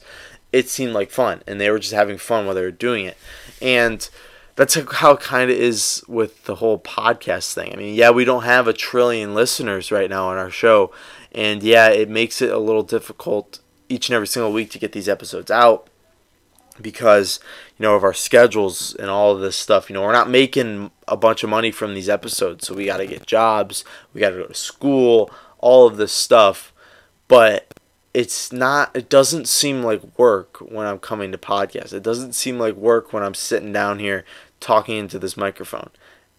It 0.53 0.69
seemed 0.69 0.93
like 0.93 1.09
fun 1.09 1.41
and 1.47 1.59
they 1.59 1.71
were 1.71 1.79
just 1.79 1.95
having 1.95 2.19
fun 2.19 2.45
while 2.45 2.53
they 2.53 2.61
were 2.61 2.69
doing 2.69 3.05
it. 3.05 3.17
And 3.59 4.07
that's 4.55 4.75
how 4.75 5.15
kind 5.15 5.49
of 5.49 5.57
is 5.57 6.03
with 6.07 6.43
the 6.43 6.55
whole 6.55 6.77
podcast 6.77 7.55
thing. 7.55 7.73
I 7.73 7.75
mean, 7.75 7.95
yeah, 7.95 8.11
we 8.11 8.23
don't 8.23 8.43
have 8.43 8.67
a 8.67 8.73
trillion 8.73 9.33
listeners 9.33 9.91
right 9.91 10.11
now 10.11 10.29
on 10.29 10.37
our 10.37 10.49
show, 10.49 10.91
and 11.31 11.61
yeah, 11.61 11.89
it 11.89 12.09
makes 12.09 12.41
it 12.41 12.49
a 12.49 12.57
little 12.57 12.81
difficult 12.81 13.59
each 13.89 14.09
and 14.09 14.15
every 14.15 14.27
single 14.27 14.51
week 14.51 14.71
to 14.71 14.79
get 14.79 14.91
these 14.91 15.09
episodes 15.09 15.51
out. 15.51 15.89
because 16.79 17.39
you 17.77 17.83
know 17.83 17.95
of 17.95 18.03
our 18.03 18.13
schedules 18.13 18.95
and 18.95 19.09
all 19.09 19.31
of 19.33 19.41
this 19.41 19.55
stuff. 19.55 19.89
You 19.89 19.95
know, 19.95 20.03
we're 20.03 20.11
not 20.11 20.29
making 20.29 20.91
a 21.07 21.17
bunch 21.17 21.43
of 21.43 21.49
money 21.49 21.71
from 21.71 21.95
these 21.95 22.07
episodes, 22.09 22.67
so 22.67 22.75
we 22.75 22.85
got 22.85 22.97
to 22.97 23.07
get 23.07 23.25
jobs, 23.25 23.83
we 24.13 24.21
got 24.21 24.29
to 24.31 24.37
go 24.37 24.45
to 24.45 24.53
school, 24.53 25.31
all 25.57 25.87
of 25.87 25.97
this 25.97 26.11
stuff. 26.13 26.71
But 27.27 27.73
it's 28.13 28.51
not 28.51 28.95
it 28.95 29.09
doesn't 29.09 29.47
seem 29.47 29.81
like 29.83 30.01
work 30.19 30.57
when 30.57 30.85
I'm 30.87 30.99
coming 30.99 31.31
to 31.31 31.37
podcast. 31.37 31.93
It 31.93 32.03
doesn't 32.03 32.33
seem 32.33 32.59
like 32.59 32.75
work 32.75 33.11
when 33.13 33.23
I'm 33.23 33.33
sitting 33.33 33.73
down 33.73 33.99
here 33.99 34.23
talking 34.59 34.97
into 34.97 35.19
this 35.19 35.35
microphone. 35.37 35.89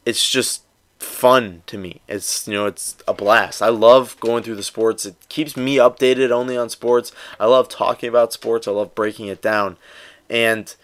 It's 0.07 0.28
just 0.28 0.62
fun 0.99 1.62
to 1.67 1.78
me. 1.78 2.00
It's 2.09 2.47
you 2.47 2.55
know, 2.55 2.67
it's 2.67 2.97
a 3.07 3.14
blast. 3.14 3.62
I 3.62 3.69
love 3.69 4.19
going 4.21 4.43
through 4.43 4.57
the 4.57 4.62
sports. 4.62 5.07
It 5.07 5.17
keeps 5.28 5.57
me 5.57 5.76
updated 5.76 6.31
only 6.31 6.57
on 6.57 6.69
sports. 6.69 7.12
I 7.38 7.47
love 7.47 7.69
talking 7.69 8.09
about 8.09 8.33
sports. 8.33 8.67
I 8.67 8.73
love 8.73 8.95
breaking 8.95 9.26
it 9.26 9.43
down. 9.43 9.76
And 10.28 10.75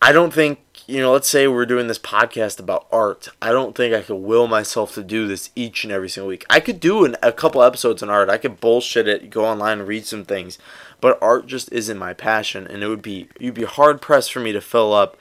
I 0.00 0.12
don't 0.12 0.32
think, 0.32 0.60
you 0.86 1.00
know, 1.00 1.12
let's 1.12 1.28
say 1.28 1.46
we're 1.46 1.66
doing 1.66 1.86
this 1.86 1.98
podcast 1.98 2.58
about 2.58 2.86
art. 2.90 3.28
I 3.40 3.52
don't 3.52 3.74
think 3.76 3.94
I 3.94 4.02
could 4.02 4.16
will 4.16 4.48
myself 4.48 4.94
to 4.94 5.02
do 5.02 5.26
this 5.26 5.50
each 5.54 5.84
and 5.84 5.92
every 5.92 6.08
single 6.08 6.28
week. 6.28 6.44
I 6.50 6.60
could 6.60 6.80
do 6.80 7.04
an, 7.04 7.16
a 7.22 7.32
couple 7.32 7.62
episodes 7.62 8.02
on 8.02 8.10
art. 8.10 8.28
I 8.28 8.38
could 8.38 8.60
bullshit 8.60 9.08
it, 9.08 9.30
go 9.30 9.44
online 9.44 9.78
and 9.78 9.88
read 9.88 10.06
some 10.06 10.24
things. 10.24 10.58
But 11.00 11.18
art 11.22 11.46
just 11.46 11.72
isn't 11.72 11.98
my 11.98 12.14
passion 12.14 12.66
and 12.66 12.82
it 12.82 12.88
would 12.88 13.02
be 13.02 13.28
you'd 13.38 13.54
be 13.54 13.64
hard 13.64 14.00
pressed 14.00 14.32
for 14.32 14.40
me 14.40 14.52
to 14.52 14.60
fill 14.60 14.92
up 14.92 15.16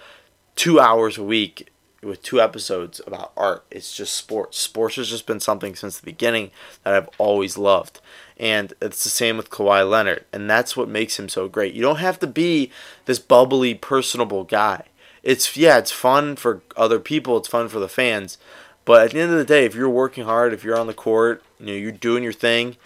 2 0.55 0.79
hours 0.79 1.17
a 1.17 1.23
week 1.23 1.71
with 2.03 2.23
two 2.23 2.41
episodes 2.41 2.99
about 3.05 3.31
art. 3.37 3.63
It's 3.69 3.95
just 3.95 4.13
sports. 4.13 4.57
Sports 4.57 4.95
has 4.95 5.09
just 5.09 5.27
been 5.27 5.39
something 5.39 5.75
since 5.75 5.99
the 5.99 6.05
beginning 6.05 6.51
that 6.83 6.93
I've 6.93 7.09
always 7.17 7.57
loved. 7.57 7.99
And 8.37 8.73
it's 8.81 9.03
the 9.03 9.09
same 9.09 9.37
with 9.37 9.51
Kawhi 9.51 9.87
Leonard. 9.87 10.25
And 10.33 10.49
that's 10.49 10.75
what 10.75 10.89
makes 10.89 11.19
him 11.19 11.29
so 11.29 11.47
great. 11.47 11.73
You 11.73 11.81
don't 11.81 11.97
have 11.97 12.19
to 12.19 12.27
be 12.27 12.71
this 13.05 13.19
bubbly, 13.19 13.75
personable 13.75 14.43
guy. 14.43 14.85
It's, 15.21 15.55
yeah, 15.55 15.77
it's 15.77 15.91
fun 15.91 16.35
for 16.35 16.61
other 16.75 16.99
people, 16.99 17.37
it's 17.37 17.47
fun 17.47 17.67
for 17.67 17.79
the 17.79 17.87
fans. 17.87 18.39
But 18.83 19.05
at 19.05 19.11
the 19.11 19.19
end 19.19 19.31
of 19.31 19.37
the 19.37 19.45
day, 19.45 19.65
if 19.65 19.75
you're 19.75 19.89
working 19.89 20.23
hard, 20.23 20.53
if 20.53 20.63
you're 20.63 20.79
on 20.79 20.87
the 20.87 20.93
court, 20.93 21.43
you 21.59 21.67
know, 21.67 21.73
you're 21.73 21.91
doing 21.91 22.23
your 22.23 22.33
thing, 22.33 22.77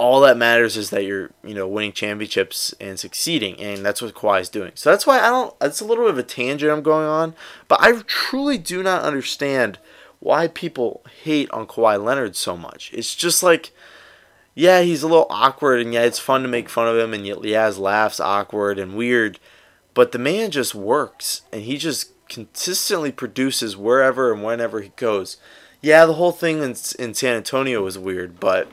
all 0.00 0.20
that 0.20 0.38
matters 0.38 0.78
is 0.78 0.88
that 0.88 1.04
you're, 1.04 1.30
you 1.44 1.52
know, 1.52 1.68
winning 1.68 1.92
championships 1.92 2.74
and 2.80 2.98
succeeding, 2.98 3.60
and 3.60 3.84
that's 3.84 4.00
what 4.00 4.14
Kawhi 4.14 4.40
is 4.40 4.48
doing. 4.48 4.72
So 4.74 4.90
that's 4.90 5.06
why 5.06 5.18
I 5.18 5.28
don't. 5.28 5.54
It's 5.60 5.82
a 5.82 5.84
little 5.84 6.04
bit 6.04 6.12
of 6.12 6.18
a 6.18 6.22
tangent 6.22 6.72
I'm 6.72 6.82
going 6.82 7.06
on, 7.06 7.34
but 7.68 7.82
I 7.82 7.92
truly 8.06 8.56
do 8.56 8.82
not 8.82 9.02
understand 9.02 9.78
why 10.18 10.48
people 10.48 11.04
hate 11.22 11.50
on 11.50 11.66
Kawhi 11.66 12.02
Leonard 12.02 12.34
so 12.34 12.56
much. 12.56 12.90
It's 12.94 13.14
just 13.14 13.42
like, 13.42 13.72
yeah, 14.54 14.80
he's 14.80 15.02
a 15.02 15.06
little 15.06 15.26
awkward, 15.28 15.82
and 15.82 15.92
yeah, 15.92 16.04
it's 16.04 16.18
fun 16.18 16.40
to 16.42 16.48
make 16.48 16.70
fun 16.70 16.88
of 16.88 16.96
him, 16.96 17.12
and 17.12 17.26
yeah, 17.26 17.66
his 17.66 17.78
laughs 17.78 18.20
awkward 18.20 18.78
and 18.78 18.96
weird, 18.96 19.38
but 19.92 20.12
the 20.12 20.18
man 20.18 20.50
just 20.50 20.74
works, 20.74 21.42
and 21.52 21.62
he 21.62 21.76
just 21.76 22.12
consistently 22.30 23.12
produces 23.12 23.76
wherever 23.76 24.32
and 24.32 24.42
whenever 24.42 24.80
he 24.80 24.92
goes. 24.96 25.36
Yeah, 25.82 26.06
the 26.06 26.14
whole 26.14 26.32
thing 26.32 26.62
in, 26.62 26.74
in 26.98 27.12
San 27.12 27.36
Antonio 27.36 27.82
was 27.82 27.98
weird, 27.98 28.40
but 28.40 28.68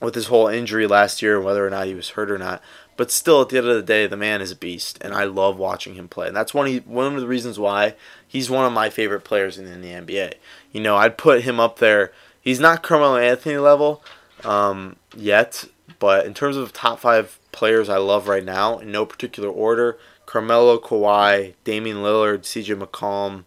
with 0.00 0.14
his 0.14 0.26
whole 0.26 0.48
injury 0.48 0.86
last 0.86 1.22
year, 1.22 1.40
whether 1.40 1.66
or 1.66 1.70
not 1.70 1.86
he 1.86 1.94
was 1.94 2.10
hurt 2.10 2.30
or 2.30 2.38
not. 2.38 2.62
But 2.96 3.10
still, 3.10 3.40
at 3.40 3.48
the 3.48 3.58
end 3.58 3.66
of 3.66 3.76
the 3.76 3.82
day, 3.82 4.06
the 4.06 4.16
man 4.16 4.40
is 4.40 4.50
a 4.50 4.56
beast, 4.56 4.98
and 5.00 5.14
I 5.14 5.24
love 5.24 5.56
watching 5.56 5.94
him 5.94 6.08
play. 6.08 6.26
And 6.28 6.36
that's 6.36 6.52
one 6.52 6.66
he, 6.66 6.78
one 6.80 7.14
of 7.14 7.20
the 7.20 7.26
reasons 7.26 7.58
why 7.58 7.94
he's 8.26 8.50
one 8.50 8.66
of 8.66 8.72
my 8.72 8.90
favorite 8.90 9.24
players 9.24 9.58
in, 9.58 9.66
in 9.66 9.80
the 9.80 9.88
NBA. 9.88 10.34
You 10.72 10.80
know, 10.80 10.96
I'd 10.96 11.16
put 11.16 11.42
him 11.42 11.58
up 11.58 11.78
there. 11.78 12.12
He's 12.40 12.60
not 12.60 12.82
Carmelo 12.82 13.16
Anthony 13.16 13.56
level 13.56 14.02
um, 14.44 14.96
yet, 15.16 15.64
but 15.98 16.26
in 16.26 16.34
terms 16.34 16.56
of 16.56 16.72
top 16.72 17.00
five 17.00 17.38
players 17.52 17.88
I 17.88 17.98
love 17.98 18.28
right 18.28 18.44
now, 18.44 18.78
in 18.78 18.92
no 18.92 19.06
particular 19.06 19.48
order, 19.48 19.98
Carmelo, 20.26 20.78
Kawhi, 20.78 21.54
Damian 21.64 21.98
Lillard, 21.98 22.44
C.J. 22.44 22.74
McCollum, 22.74 23.44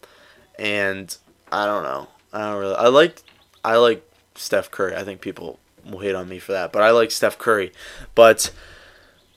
and 0.60 1.16
I 1.52 1.66
don't 1.66 1.84
know. 1.84 2.08
I 2.32 2.40
don't 2.50 2.60
really. 2.60 2.76
I 2.76 2.88
like 2.88 3.22
I 3.64 3.78
like 3.78 4.04
Steph 4.36 4.72
Curry. 4.72 4.96
I 4.96 5.04
think 5.04 5.22
people 5.22 5.60
will 5.86 6.00
hate 6.00 6.16
on 6.16 6.30
me 6.30 6.40
for 6.40 6.52
that, 6.52 6.72
but 6.72 6.82
I 6.82 6.92
like 6.92 7.12
Steph 7.12 7.38
Curry. 7.38 7.72
But 8.16 8.52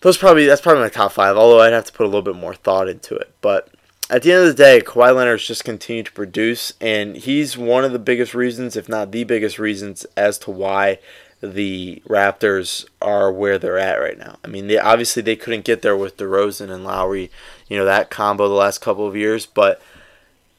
those 0.01 0.19
probably 0.19 0.47
that's 0.47 0.61
probably 0.61 0.83
my 0.83 0.89
top 0.89 1.13
five. 1.13 1.37
Although 1.37 1.61
I'd 1.61 1.73
have 1.73 1.87
to 1.87 1.93
put 1.93 2.05
a 2.05 2.09
little 2.09 2.23
bit 2.23 2.37
more 2.37 2.55
thought 2.55 2.89
into 2.89 3.15
it. 3.17 3.35
But 3.41 3.71
at 4.09 4.23
the 4.23 4.33
end 4.33 4.43
of 4.43 4.49
the 4.49 4.63
day, 4.63 4.81
Kawhi 4.81 5.15
Leonard's 5.15 5.47
just 5.47 5.65
continued 5.65 6.07
to 6.07 6.13
produce, 6.13 6.73
and 6.81 7.17
he's 7.17 7.59
one 7.59 7.85
of 7.85 7.93
the 7.93 7.99
biggest 7.99 8.35
reasons, 8.35 8.77
if 8.77 8.89
not 8.89 9.11
the 9.11 9.25
biggest 9.25 9.59
reasons, 9.59 10.07
as 10.17 10.39
to 10.39 10.51
why 10.51 10.99
the 11.41 12.03
Raptors 12.09 12.87
are 13.03 13.33
where 13.33 13.59
they're 13.59 13.79
at 13.79 14.01
right 14.01 14.19
now. 14.19 14.39
I 14.45 14.49
mean, 14.49 14.69
they 14.69 14.79
obviously 14.79 15.23
they 15.23 15.37
couldn't 15.37 15.65
get 15.65 15.83
there 15.83 15.97
with 15.97 16.17
DeRozan 16.17 16.71
and 16.71 16.85
Lowry, 16.85 17.31
you 17.69 17.77
know, 17.77 17.85
that 17.85 18.11
combo 18.11 18.49
the 18.49 18.55
last 18.55 18.81
couple 18.81 19.07
of 19.07 19.17
years, 19.17 19.45
but 19.45 19.83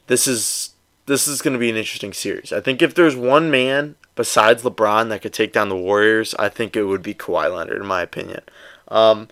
this 0.06 0.26
is 0.26 0.74
this 1.06 1.26
is 1.26 1.40
going 1.40 1.54
to 1.54 1.58
be 1.58 1.70
an 1.70 1.76
interesting 1.76 2.12
series. 2.12 2.52
I 2.52 2.60
think 2.60 2.82
if 2.82 2.94
there's 2.94 3.16
one 3.16 3.50
man 3.50 3.96
besides 4.18 4.64
LeBron 4.64 5.10
that 5.10 5.22
could 5.22 5.32
take 5.32 5.52
down 5.52 5.68
the 5.68 5.76
Warriors, 5.76 6.34
I 6.40 6.48
think 6.48 6.74
it 6.74 6.82
would 6.82 7.04
be 7.04 7.14
Kawhi 7.14 7.54
Leonard, 7.54 7.80
in 7.80 7.86
my 7.86 8.02
opinion. 8.02 8.40
Um, 8.88 9.28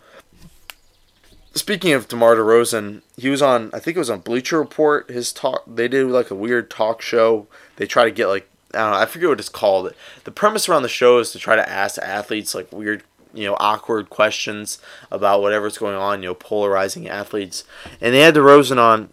speaking 1.57 1.93
of 1.93 2.07
DeMar 2.07 2.37
DeRozan, 2.37 3.03
he 3.17 3.29
was 3.29 3.43
on, 3.43 3.69
I 3.75 3.81
think 3.81 3.97
it 3.97 3.99
was 3.99 4.11
on 4.11 4.21
Bleacher 4.21 4.61
Report. 4.61 5.11
His 5.11 5.33
talk, 5.33 5.65
they 5.67 5.89
did 5.89 6.07
like 6.07 6.31
a 6.31 6.37
weird 6.37 6.71
talk 6.71 7.03
show. 7.03 7.49
They 7.75 7.87
try 7.87 8.05
to 8.05 8.13
get 8.13 8.29
like, 8.29 8.49
I 8.75 8.79
don't 8.79 8.93
know, 8.93 8.99
I 8.99 9.07
forget 9.07 9.29
what 9.29 9.41
it's 9.41 9.49
called. 9.49 9.93
The 10.23 10.31
premise 10.31 10.69
around 10.69 10.83
the 10.85 10.89
show 10.89 11.19
is 11.19 11.33
to 11.33 11.41
try 11.41 11.57
to 11.57 11.69
ask 11.69 11.99
athletes 11.99 12.55
like 12.55 12.71
weird, 12.71 13.03
you 13.35 13.45
know, 13.45 13.57
awkward 13.59 14.09
questions 14.09 14.79
about 15.11 15.43
whatever's 15.43 15.79
going 15.79 15.97
on, 15.97 16.23
you 16.23 16.29
know, 16.29 16.35
polarizing 16.35 17.09
athletes. 17.09 17.65
And 18.01 18.15
they 18.15 18.21
had 18.21 18.37
DeRozan 18.37 18.79
on, 18.79 19.13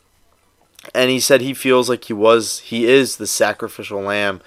and 0.94 1.10
he 1.10 1.20
said 1.20 1.42
he 1.42 1.56
feels 1.56 1.90
like 1.90 2.04
he 2.04 2.14
was, 2.14 2.60
he 2.60 2.86
is 2.86 3.18
the 3.18 3.26
sacrificial 3.26 4.02
lamb 4.02 4.40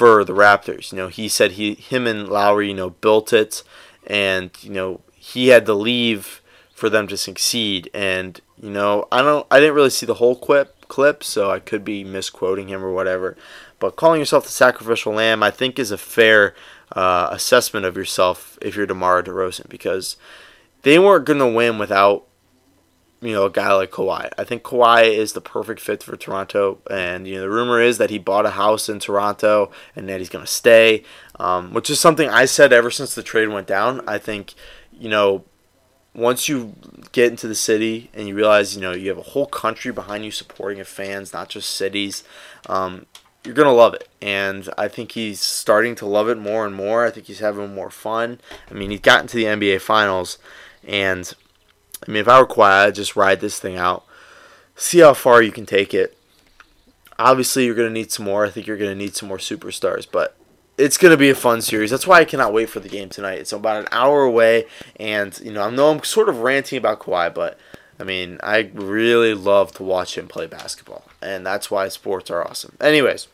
for 0.00 0.24
the 0.24 0.32
Raptors. 0.32 0.92
You 0.92 0.96
know, 0.96 1.08
he 1.08 1.28
said 1.28 1.52
he 1.52 1.74
him 1.74 2.06
and 2.06 2.26
Lowry, 2.26 2.68
you 2.68 2.74
know, 2.74 2.88
built 2.88 3.34
it 3.34 3.62
and, 4.06 4.50
you 4.62 4.70
know, 4.70 5.02
he 5.14 5.48
had 5.48 5.66
to 5.66 5.74
leave 5.74 6.40
for 6.72 6.88
them 6.88 7.06
to 7.08 7.18
succeed 7.18 7.90
and, 7.92 8.40
you 8.58 8.70
know, 8.70 9.06
I 9.12 9.20
don't 9.20 9.46
I 9.50 9.60
didn't 9.60 9.74
really 9.74 9.90
see 9.90 10.06
the 10.06 10.14
whole 10.14 10.36
clip 10.36 10.88
clip, 10.88 11.22
so 11.22 11.50
I 11.50 11.58
could 11.58 11.84
be 11.84 12.02
misquoting 12.02 12.68
him 12.68 12.82
or 12.82 12.94
whatever. 12.94 13.36
But 13.78 13.96
calling 13.96 14.20
yourself 14.20 14.46
the 14.46 14.52
sacrificial 14.52 15.12
lamb, 15.12 15.42
I 15.42 15.50
think, 15.50 15.78
is 15.78 15.90
a 15.90 15.98
fair 15.98 16.54
uh, 16.92 17.28
assessment 17.30 17.84
of 17.84 17.94
yourself 17.94 18.58
if 18.62 18.76
you're 18.76 18.86
DeMar 18.86 19.22
DeRozan 19.22 19.68
because 19.68 20.16
they 20.80 20.98
weren't 20.98 21.26
going 21.26 21.40
to 21.40 21.46
win 21.46 21.76
without 21.76 22.24
you 23.22 23.32
know, 23.32 23.44
a 23.44 23.50
guy 23.50 23.72
like 23.74 23.90
Kawhi. 23.90 24.30
I 24.38 24.44
think 24.44 24.62
Kawhi 24.62 25.12
is 25.12 25.32
the 25.34 25.40
perfect 25.40 25.80
fit 25.80 26.02
for 26.02 26.16
Toronto, 26.16 26.78
and 26.90 27.26
you 27.26 27.34
know, 27.36 27.42
the 27.42 27.50
rumor 27.50 27.80
is 27.80 27.98
that 27.98 28.10
he 28.10 28.18
bought 28.18 28.46
a 28.46 28.50
house 28.50 28.88
in 28.88 28.98
Toronto 28.98 29.70
and 29.94 30.08
that 30.08 30.20
he's 30.20 30.30
going 30.30 30.44
to 30.44 30.50
stay, 30.50 31.04
um, 31.38 31.74
which 31.74 31.90
is 31.90 32.00
something 32.00 32.28
I 32.28 32.46
said 32.46 32.72
ever 32.72 32.90
since 32.90 33.14
the 33.14 33.22
trade 33.22 33.48
went 33.48 33.66
down. 33.66 34.00
I 34.08 34.18
think, 34.18 34.54
you 34.92 35.08
know, 35.08 35.44
once 36.14 36.48
you 36.48 36.74
get 37.12 37.30
into 37.30 37.46
the 37.46 37.54
city 37.54 38.10
and 38.14 38.26
you 38.26 38.34
realize, 38.34 38.74
you 38.74 38.80
know, 38.80 38.92
you 38.92 39.08
have 39.10 39.18
a 39.18 39.22
whole 39.22 39.46
country 39.46 39.92
behind 39.92 40.24
you 40.24 40.30
supporting 40.30 40.78
your 40.78 40.86
fans, 40.86 41.32
not 41.32 41.48
just 41.48 41.70
cities. 41.70 42.24
Um, 42.68 43.06
you're 43.44 43.54
gonna 43.54 43.72
love 43.72 43.94
it, 43.94 44.08
and 44.20 44.68
I 44.76 44.88
think 44.88 45.12
he's 45.12 45.40
starting 45.40 45.94
to 45.96 46.06
love 46.06 46.28
it 46.28 46.38
more 46.38 46.66
and 46.66 46.74
more. 46.74 47.06
I 47.06 47.10
think 47.10 47.26
he's 47.26 47.38
having 47.38 47.74
more 47.74 47.90
fun. 47.90 48.40
I 48.70 48.74
mean, 48.74 48.90
he's 48.90 49.00
gotten 49.00 49.26
to 49.28 49.36
the 49.36 49.44
NBA 49.44 49.80
Finals, 49.80 50.38
and 50.86 51.32
I 52.06 52.10
mean, 52.10 52.20
if 52.20 52.28
I 52.28 52.40
were 52.40 52.46
Kawhi, 52.46 52.86
I'd 52.86 52.94
just 52.94 53.16
ride 53.16 53.40
this 53.40 53.58
thing 53.58 53.76
out, 53.76 54.04
see 54.76 55.00
how 55.00 55.14
far 55.14 55.42
you 55.42 55.52
can 55.52 55.66
take 55.66 55.92
it. 55.92 56.16
Obviously, 57.18 57.66
you're 57.66 57.74
going 57.74 57.88
to 57.88 57.92
need 57.92 58.10
some 58.10 58.24
more. 58.24 58.46
I 58.46 58.50
think 58.50 58.66
you're 58.66 58.78
going 58.78 58.90
to 58.90 58.96
need 58.96 59.14
some 59.14 59.28
more 59.28 59.38
superstars, 59.38 60.06
but 60.10 60.36
it's 60.78 60.96
going 60.96 61.10
to 61.10 61.18
be 61.18 61.28
a 61.28 61.34
fun 61.34 61.60
series. 61.60 61.90
That's 61.90 62.06
why 62.06 62.20
I 62.20 62.24
cannot 62.24 62.54
wait 62.54 62.70
for 62.70 62.80
the 62.80 62.88
game 62.88 63.10
tonight. 63.10 63.38
It's 63.38 63.52
about 63.52 63.82
an 63.82 63.88
hour 63.92 64.22
away, 64.22 64.64
and 64.96 65.38
you 65.40 65.52
know, 65.52 65.62
I 65.62 65.70
know 65.70 65.90
I'm 65.90 66.02
sort 66.02 66.30
of 66.30 66.40
ranting 66.40 66.78
about 66.78 67.00
Kawhi, 67.00 67.34
but 67.34 67.58
I 67.98 68.04
mean, 68.04 68.38
I 68.42 68.70
really 68.72 69.34
love 69.34 69.72
to 69.72 69.82
watch 69.82 70.16
him 70.16 70.26
play 70.26 70.46
basketball, 70.46 71.04
and 71.20 71.44
that's 71.44 71.70
why 71.70 71.88
sports 71.88 72.30
are 72.30 72.46
awesome. 72.46 72.76
Anyways, 72.80 73.28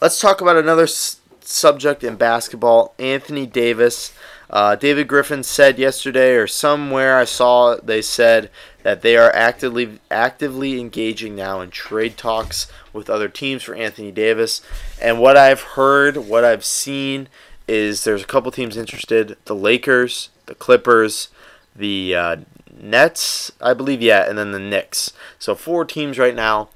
let's 0.00 0.18
talk 0.18 0.40
about 0.40 0.56
another 0.56 0.84
s- 0.84 1.20
subject 1.42 2.02
in 2.02 2.16
basketball. 2.16 2.94
Anthony 2.98 3.44
Davis 3.44 4.14
uh, 4.50 4.74
David 4.74 5.06
Griffin 5.06 5.42
said 5.42 5.78
yesterday, 5.78 6.34
or 6.34 6.46
somewhere 6.46 7.16
I 7.16 7.24
saw, 7.24 7.76
they 7.76 8.02
said 8.02 8.50
that 8.82 9.02
they 9.02 9.16
are 9.16 9.32
actively 9.34 10.00
actively 10.10 10.80
engaging 10.80 11.36
now 11.36 11.60
in 11.60 11.70
trade 11.70 12.16
talks 12.16 12.66
with 12.92 13.08
other 13.08 13.28
teams 13.28 13.62
for 13.62 13.74
Anthony 13.74 14.10
Davis. 14.10 14.60
And 15.00 15.20
what 15.20 15.36
I've 15.36 15.62
heard, 15.62 16.16
what 16.16 16.44
I've 16.44 16.64
seen, 16.64 17.28
is 17.68 18.02
there's 18.02 18.24
a 18.24 18.26
couple 18.26 18.50
teams 18.50 18.76
interested: 18.76 19.36
the 19.44 19.54
Lakers, 19.54 20.30
the 20.46 20.56
Clippers, 20.56 21.28
the 21.76 22.14
uh, 22.16 22.36
Nets, 22.80 23.52
I 23.60 23.74
believe, 23.74 24.02
yeah, 24.02 24.28
and 24.28 24.36
then 24.36 24.50
the 24.50 24.58
Knicks. 24.58 25.12
So 25.38 25.54
four 25.54 25.84
teams 25.84 26.18
right 26.18 26.34
now. 26.34 26.70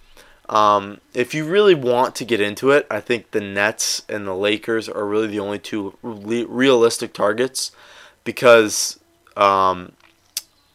Um, 0.48 1.00
if 1.14 1.34
you 1.34 1.44
really 1.46 1.74
want 1.74 2.14
to 2.16 2.24
get 2.24 2.40
into 2.40 2.70
it, 2.70 2.86
I 2.90 3.00
think 3.00 3.30
the 3.30 3.40
Nets 3.40 4.02
and 4.08 4.26
the 4.26 4.34
Lakers 4.34 4.88
are 4.88 5.06
really 5.06 5.26
the 5.28 5.40
only 5.40 5.58
two 5.58 5.96
re- 6.02 6.44
realistic 6.44 7.14
targets 7.14 7.72
because 8.24 8.98
um, 9.36 9.92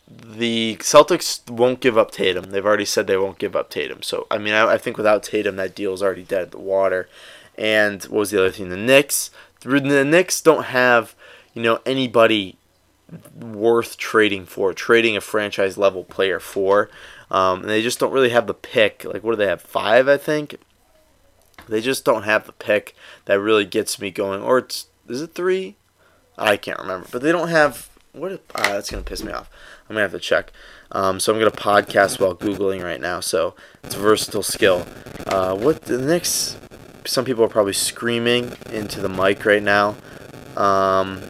the 0.07 0.77
Celtics 0.77 1.47
won't 1.49 1.81
give 1.81 1.97
up 1.97 2.11
Tatum. 2.11 2.45
They've 2.45 2.65
already 2.65 2.85
said 2.85 3.05
they 3.05 3.17
won't 3.17 3.37
give 3.37 3.55
up 3.55 3.69
Tatum. 3.69 4.01
So 4.01 4.25
I 4.31 4.39
mean, 4.39 4.53
I, 4.53 4.73
I 4.73 4.77
think 4.77 4.97
without 4.97 5.23
Tatum, 5.23 5.55
that 5.57 5.75
deal 5.75 5.93
is 5.93 6.01
already 6.01 6.23
dead 6.23 6.45
in 6.45 6.49
the 6.49 6.59
water. 6.59 7.07
And 7.57 8.01
what 8.03 8.19
was 8.19 8.31
the 8.31 8.39
other 8.39 8.51
thing? 8.51 8.69
The 8.69 8.77
Knicks. 8.77 9.29
The 9.61 10.05
Knicks 10.05 10.41
don't 10.41 10.65
have 10.65 11.13
you 11.53 11.61
know 11.61 11.79
anybody 11.85 12.57
worth 13.35 13.97
trading 13.97 14.45
for, 14.45 14.73
trading 14.73 15.17
a 15.17 15.21
franchise 15.21 15.77
level 15.77 16.03
player 16.03 16.39
for. 16.39 16.89
Um, 17.31 17.61
and 17.61 17.69
they 17.69 17.81
just 17.81 17.99
don't 17.99 18.11
really 18.11 18.29
have 18.29 18.47
the 18.47 18.53
pick. 18.53 19.05
Like, 19.05 19.23
what 19.23 19.31
do 19.31 19.37
they 19.37 19.47
have? 19.47 19.61
Five, 19.61 20.07
I 20.07 20.17
think. 20.17 20.57
They 21.67 21.81
just 21.81 22.03
don't 22.03 22.23
have 22.23 22.45
the 22.45 22.51
pick 22.51 22.95
that 23.25 23.39
really 23.39 23.65
gets 23.65 23.99
me 23.99 24.09
going. 24.09 24.41
Or 24.41 24.57
it's 24.57 24.87
is 25.07 25.21
it 25.21 25.33
three? 25.33 25.75
I 26.37 26.57
can't 26.57 26.79
remember. 26.79 27.07
But 27.11 27.21
they 27.21 27.31
don't 27.31 27.49
have 27.49 27.89
what? 28.13 28.31
If, 28.31 28.39
ah, 28.55 28.69
that's 28.69 28.89
gonna 28.89 29.03
piss 29.03 29.23
me 29.23 29.31
off. 29.31 29.49
I'm 29.87 29.95
gonna 29.95 30.01
have 30.01 30.11
to 30.11 30.19
check. 30.19 30.51
Um, 30.91 31.19
so 31.19 31.31
I'm 31.31 31.39
gonna 31.39 31.51
podcast 31.51 32.19
while 32.19 32.35
googling 32.35 32.83
right 32.83 33.01
now. 33.01 33.19
So 33.19 33.55
it's 33.83 33.95
a 33.95 33.99
versatile 33.99 34.43
skill. 34.43 34.85
Uh, 35.27 35.55
what 35.55 35.83
the 35.83 35.97
next? 35.97 36.57
Some 37.05 37.25
people 37.25 37.43
are 37.43 37.49
probably 37.49 37.73
screaming 37.73 38.53
into 38.71 38.99
the 38.99 39.09
mic 39.09 39.45
right 39.45 39.63
now. 39.63 39.95
Um, 40.55 41.21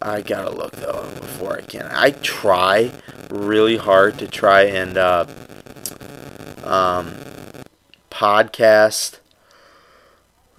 I 0.00 0.22
gotta 0.22 0.50
look 0.50 0.72
though 0.72 1.08
before 1.20 1.58
I 1.58 1.62
can. 1.62 1.86
I 1.90 2.10
try 2.10 2.92
really 3.30 3.76
hard 3.76 4.18
to 4.18 4.28
try 4.28 4.62
and 4.62 4.96
uh, 4.96 5.26
um, 6.64 7.14
podcast. 8.10 9.18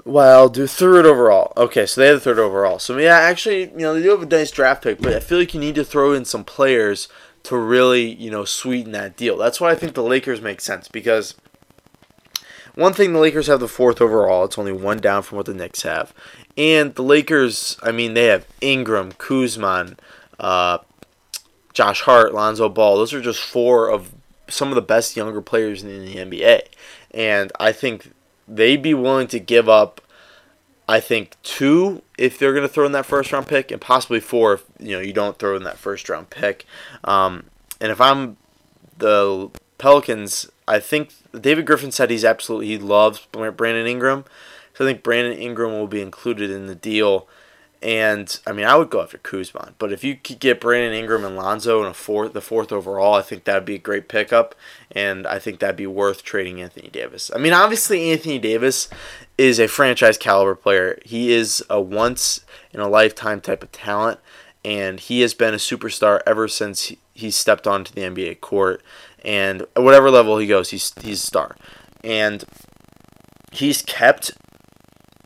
Well, 0.05 0.47
do 0.47 0.67
third 0.67 1.05
overall. 1.05 1.51
Okay, 1.57 1.85
so 1.85 1.99
they 1.99 2.07
have 2.07 2.17
the 2.17 2.21
third 2.21 2.39
overall. 2.39 2.79
So 2.79 2.97
yeah, 2.97 3.17
actually, 3.17 3.63
you 3.71 3.79
know, 3.79 3.93
they 3.93 4.03
do 4.03 4.11
have 4.11 4.21
a 4.21 4.25
nice 4.25 4.51
draft 4.51 4.83
pick, 4.83 5.01
but 5.01 5.13
I 5.13 5.19
feel 5.19 5.37
like 5.37 5.53
you 5.53 5.59
need 5.59 5.75
to 5.75 5.83
throw 5.83 6.13
in 6.13 6.23
some 6.23 6.45
players 6.45 7.09
to 7.43 7.57
really, 7.57 8.13
you 8.13 8.31
know, 8.31 8.45
sweeten 8.45 8.91
that 8.93 9.17
deal. 9.17 9.37
That's 9.37 9.59
why 9.59 9.71
I 9.71 9.75
think 9.75 9.93
the 9.93 10.03
Lakers 10.03 10.41
make 10.41 10.61
sense 10.61 10.87
because 10.87 11.35
one 12.75 12.93
thing 12.93 13.11
the 13.11 13.19
Lakers 13.19 13.47
have 13.47 13.59
the 13.59 13.67
fourth 13.67 14.01
overall. 14.01 14.45
It's 14.45 14.57
only 14.57 14.71
one 14.71 14.99
down 14.99 15.23
from 15.23 15.37
what 15.37 15.47
the 15.47 15.53
Knicks 15.53 15.81
have, 15.81 16.13
and 16.55 16.93
the 16.93 17.03
Lakers. 17.03 17.77
I 17.81 17.91
mean, 17.91 18.13
they 18.13 18.25
have 18.25 18.45
Ingram, 18.61 19.13
Kuzma, 19.13 19.95
uh, 20.39 20.77
Josh 21.77 22.01
Hart, 22.01 22.33
Lonzo 22.33 22.69
Ball. 22.69 22.97
Those 22.97 23.13
are 23.13 23.21
just 23.21 23.39
four 23.39 23.91
of 23.91 24.11
some 24.47 24.69
of 24.69 24.75
the 24.75 24.81
best 24.81 25.15
younger 25.15 25.43
players 25.43 25.83
in 25.83 26.05
the 26.05 26.15
NBA, 26.15 26.61
and 27.11 27.51
I 27.59 27.71
think 27.71 28.13
they'd 28.47 28.81
be 28.81 28.95
willing 28.95 29.27
to 29.27 29.39
give 29.39 29.69
up. 29.69 30.01
I 30.89 30.99
think 30.99 31.35
two 31.43 32.01
if 32.17 32.39
they're 32.39 32.53
going 32.53 32.67
to 32.67 32.73
throw 32.73 32.87
in 32.87 32.93
that 32.93 33.05
first 33.05 33.31
round 33.31 33.45
pick, 33.45 33.69
and 33.69 33.79
possibly 33.79 34.19
four 34.19 34.53
if 34.53 34.63
you 34.79 34.93
know 34.93 34.99
you 34.99 35.13
don't 35.13 35.37
throw 35.37 35.55
in 35.55 35.65
that 35.65 35.77
first 35.77 36.09
round 36.09 36.31
pick. 36.31 36.65
Um, 37.03 37.43
and 37.79 37.91
if 37.91 38.01
I'm 38.01 38.37
the 38.97 39.51
Pelicans, 39.77 40.49
I 40.67 40.79
think 40.79 41.13
David 41.39 41.67
Griffin 41.67 41.91
said 41.91 42.09
he's 42.09 42.25
absolutely 42.25 42.69
he 42.69 42.79
loves 42.79 43.27
Brandon 43.31 43.85
Ingram, 43.85 44.25
so 44.73 44.83
I 44.83 44.87
think 44.87 45.03
Brandon 45.03 45.37
Ingram 45.37 45.73
will 45.73 45.85
be 45.85 46.01
included 46.01 46.49
in 46.49 46.65
the 46.65 46.73
deal. 46.73 47.27
And 47.81 48.39
I 48.47 48.53
mean, 48.53 48.65
I 48.65 48.75
would 48.75 48.89
go 48.89 49.01
after 49.01 49.19
Kuzma, 49.19 49.73
but 49.77 49.91
if 49.91 50.03
you 50.03 50.15
could 50.15 50.39
get 50.39 50.59
Brandon 50.59 50.93
Ingram 50.93 51.23
and 51.23 51.35
Lonzo 51.35 51.81
in 51.81 51.87
a 51.87 51.93
fourth, 51.93 52.33
the 52.33 52.41
fourth 52.41 52.71
overall, 52.71 53.13
I 53.13 53.21
think 53.21 53.43
that'd 53.43 53.65
be 53.65 53.75
a 53.75 53.79
great 53.79 54.07
pickup, 54.07 54.55
and 54.91 55.27
I 55.27 55.37
think 55.37 55.59
that'd 55.59 55.75
be 55.75 55.85
worth 55.85 56.23
trading 56.23 56.59
Anthony 56.59 56.89
Davis. 56.89 57.29
I 57.35 57.37
mean, 57.37 57.53
obviously 57.53 58.11
Anthony 58.11 58.39
Davis 58.39 58.89
is 59.37 59.59
a 59.59 59.67
franchise 59.67 60.17
caliber 60.17 60.55
player. 60.55 60.97
He 61.05 61.31
is 61.31 61.63
a 61.69 61.79
once 61.79 62.43
in 62.71 62.79
a 62.79 62.87
lifetime 62.87 63.41
type 63.41 63.61
of 63.61 63.71
talent, 63.71 64.19
and 64.65 64.99
he 64.99 65.21
has 65.21 65.35
been 65.35 65.53
a 65.53 65.57
superstar 65.57 66.21
ever 66.25 66.47
since 66.47 66.91
he 67.13 67.29
stepped 67.29 67.67
onto 67.67 67.93
the 67.93 68.01
NBA 68.01 68.41
court. 68.41 68.81
And 69.23 69.61
at 69.75 69.83
whatever 69.83 70.09
level 70.09 70.39
he 70.39 70.47
goes, 70.47 70.71
he's 70.71 70.93
he's 71.01 71.21
a 71.21 71.25
star, 71.25 71.55
and 72.03 72.43
he's 73.51 73.83
kept 73.83 74.31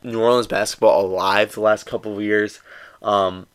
New 0.03 0.19
Orleans 0.21 0.47
basketball 0.47 1.05
alive 1.05 1.53
the 1.53 1.61
last 1.61 1.85
couple 1.85 2.15
of 2.15 2.23
years. 2.23 2.59
Um, 3.01 3.47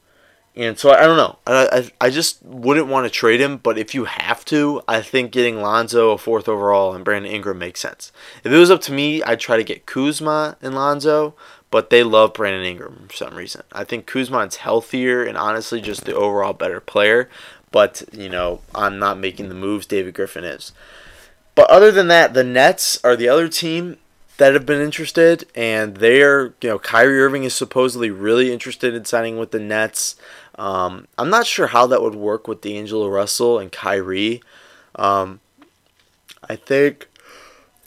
and 0.57 0.79
so 0.79 0.91
I 0.91 1.03
don't 1.03 1.19
know. 1.19 1.39
I, 1.47 1.91
I, 2.01 2.07
I 2.07 2.11
just 2.11 2.43
wouldn't 2.43 2.87
want 2.87 3.05
to 3.05 3.11
trade 3.11 3.41
him, 3.41 3.59
but 3.59 3.77
if 3.77 3.95
you 3.95 4.07
have 4.07 4.43
to, 4.47 4.81
I 4.89 5.03
think 5.03 5.31
getting 5.31 5.61
Lonzo 5.61 6.13
a 6.13 6.19
fourth 6.19 6.49
overall 6.49 6.95
and 6.95 7.05
Brandon 7.05 7.31
Ingram 7.31 7.59
makes 7.59 7.81
sense. 7.81 8.11
If 8.43 8.51
it 8.53 8.57
was 8.57 8.71
up 8.71 8.81
to 8.83 8.93
me, 8.93 9.23
I'd 9.23 9.39
try 9.39 9.59
to 9.59 9.65
get 9.65 9.85
Kuzma 9.85 10.57
and 10.63 10.75
Lonzo, 10.75 11.35
but 11.71 11.91
they 11.91 12.03
love 12.03 12.33
Brandon 12.33 12.65
Ingram 12.65 13.07
for 13.09 13.15
some 13.15 13.35
reason. 13.35 13.65
I 13.71 13.85
think 13.85 14.07
Kuzma's 14.07 14.57
healthier 14.57 15.23
and 15.23 15.37
honestly 15.37 15.83
just 15.83 16.07
the 16.07 16.15
overall 16.15 16.55
better 16.55 16.81
player, 16.81 17.29
but 17.71 18.03
you 18.13 18.31
know, 18.31 18.61
I'm 18.75 18.99
not 18.99 19.19
making 19.19 19.51
the 19.51 19.55
moves 19.55 19.85
David 19.85 20.15
Griffin 20.15 20.45
is. 20.45 20.73
But 21.55 21.69
other 21.69 21.93
than 21.93 22.09
that, 22.09 22.33
the 22.33 22.45
Nets 22.45 23.03
are 23.05 23.17
the 23.17 23.29
other 23.29 23.49
team 23.49 23.99
that 24.39 24.53
have 24.53 24.67
been 24.67 24.81
interested, 24.81 25.47
and 25.55 25.97
they're 25.97 26.55
you 26.61 26.69
know 26.69 26.79
Kyrie 26.79 27.21
Irving 27.21 27.45
is 27.45 27.55
supposedly 27.55 28.11
really 28.11 28.53
interested 28.53 28.95
in 28.95 29.05
signing 29.05 29.39
with 29.39 29.51
the 29.51 29.61
Nets. 29.61 30.17
Um, 30.57 31.07
I'm 31.19 31.31
not 31.31 31.47
sure 31.47 31.69
how 31.69 31.87
that 31.89 32.03
would 32.03 32.15
work 32.15 32.49
with 32.49 32.61
D'Angelo 32.61 33.09
Russell 33.09 33.59
and 33.59 33.71
Kyrie. 33.71 34.43
Um, 34.95 35.41
I 36.49 36.57
think 36.57 37.09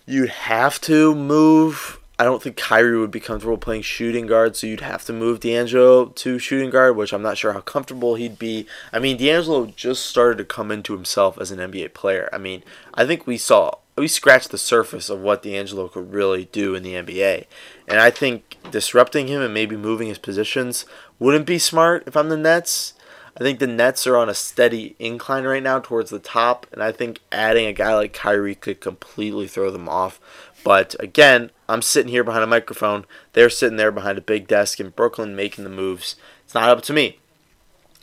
you'd 0.05 0.29
have 0.29 0.79
to 0.81 1.15
move. 1.15 1.99
I 2.17 2.25
don't 2.25 2.43
think 2.43 2.57
Kyrie 2.57 2.97
would 2.97 3.11
be 3.11 3.21
comfortable 3.21 3.57
playing 3.57 3.83
shooting 3.83 4.27
guard, 4.27 4.55
so 4.55 4.67
you'd 4.67 4.81
have 4.81 5.05
to 5.05 5.13
move 5.13 5.39
D'Angelo 5.39 6.07
to 6.07 6.37
shooting 6.37 6.69
guard, 6.69 6.97
which 6.97 7.13
I'm 7.13 7.21
not 7.21 7.37
sure 7.37 7.53
how 7.53 7.61
comfortable 7.61 8.15
he'd 8.15 8.37
be. 8.37 8.67
I 8.91 8.99
mean, 8.99 9.15
D'Angelo 9.17 9.67
just 9.67 10.05
started 10.05 10.37
to 10.39 10.43
come 10.43 10.69
into 10.69 10.93
himself 10.93 11.39
as 11.39 11.49
an 11.51 11.59
NBA 11.59 11.93
player. 11.93 12.27
I 12.33 12.37
mean, 12.37 12.63
I 12.93 13.05
think 13.05 13.25
we 13.25 13.37
saw 13.37 13.75
we 13.99 14.07
scratched 14.07 14.51
the 14.51 14.57
surface 14.57 15.09
of 15.09 15.19
what 15.19 15.43
D'Angelo 15.43 15.87
could 15.87 16.13
really 16.13 16.45
do 16.45 16.73
in 16.73 16.83
the 16.83 16.93
NBA. 16.93 17.45
And 17.87 17.99
I 17.99 18.09
think 18.09 18.57
disrupting 18.71 19.27
him 19.27 19.41
and 19.41 19.53
maybe 19.53 19.75
moving 19.75 20.07
his 20.07 20.17
positions 20.17 20.85
wouldn't 21.19 21.45
be 21.45 21.59
smart 21.59 22.03
if 22.07 22.15
I'm 22.15 22.29
the 22.29 22.37
Nets. 22.37 22.93
I 23.35 23.43
think 23.43 23.59
the 23.59 23.67
Nets 23.67 24.07
are 24.07 24.17
on 24.17 24.29
a 24.29 24.33
steady 24.33 24.95
incline 24.99 25.45
right 25.45 25.63
now 25.63 25.79
towards 25.79 26.09
the 26.09 26.19
top, 26.19 26.67
and 26.71 26.83
I 26.83 26.91
think 26.91 27.19
adding 27.31 27.65
a 27.65 27.73
guy 27.73 27.95
like 27.95 28.11
Kyrie 28.11 28.55
could 28.55 28.81
completely 28.81 29.47
throw 29.47 29.71
them 29.71 29.87
off. 29.87 30.19
But 30.63 30.95
again, 30.99 31.51
I'm 31.69 31.81
sitting 31.81 32.11
here 32.11 32.23
behind 32.23 32.43
a 32.43 32.47
microphone. 32.47 33.05
They're 33.33 33.49
sitting 33.49 33.77
there 33.77 33.91
behind 33.91 34.17
a 34.17 34.21
big 34.21 34.47
desk 34.47 34.79
in 34.79 34.89
Brooklyn 34.89 35.35
making 35.35 35.63
the 35.63 35.69
moves. 35.69 36.15
It's 36.43 36.53
not 36.53 36.69
up 36.69 36.81
to 36.83 36.93
me. 36.93 37.19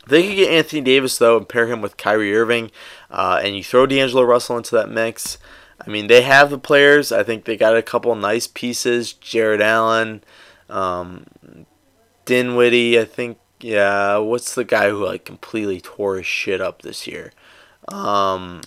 They 0.07 0.25
could 0.25 0.35
get 0.37 0.51
Anthony 0.51 0.81
Davis, 0.81 1.17
though, 1.17 1.37
and 1.37 1.49
pair 1.49 1.67
him 1.67 1.81
with 1.81 1.97
Kyrie 1.97 2.35
Irving, 2.35 2.71
uh, 3.11 3.41
and 3.43 3.55
you 3.55 3.63
throw 3.63 3.85
D'Angelo 3.85 4.23
Russell 4.23 4.57
into 4.57 4.75
that 4.75 4.89
mix, 4.89 5.37
I 5.87 5.89
mean, 5.89 6.07
they 6.07 6.21
have 6.21 6.49
the 6.49 6.57
players. 6.57 7.13
I 7.13 7.23
think 7.23 7.45
they 7.45 7.55
got 7.55 7.77
a 7.77 7.81
couple 7.81 8.13
nice 8.15 8.45
pieces. 8.45 9.13
Jarrett 9.13 9.61
Allen, 9.61 10.21
um, 10.69 11.25
Dinwiddie. 12.25 12.99
I 12.99 13.05
think, 13.05 13.37
yeah. 13.61 14.17
What's 14.17 14.53
the 14.53 14.65
guy 14.65 14.89
who 14.89 15.05
like 15.05 15.23
completely 15.23 15.79
tore 15.79 16.17
his 16.17 16.25
shit 16.25 16.59
up 16.59 16.81
this 16.81 17.07
year? 17.07 17.31
Um, 17.87 18.61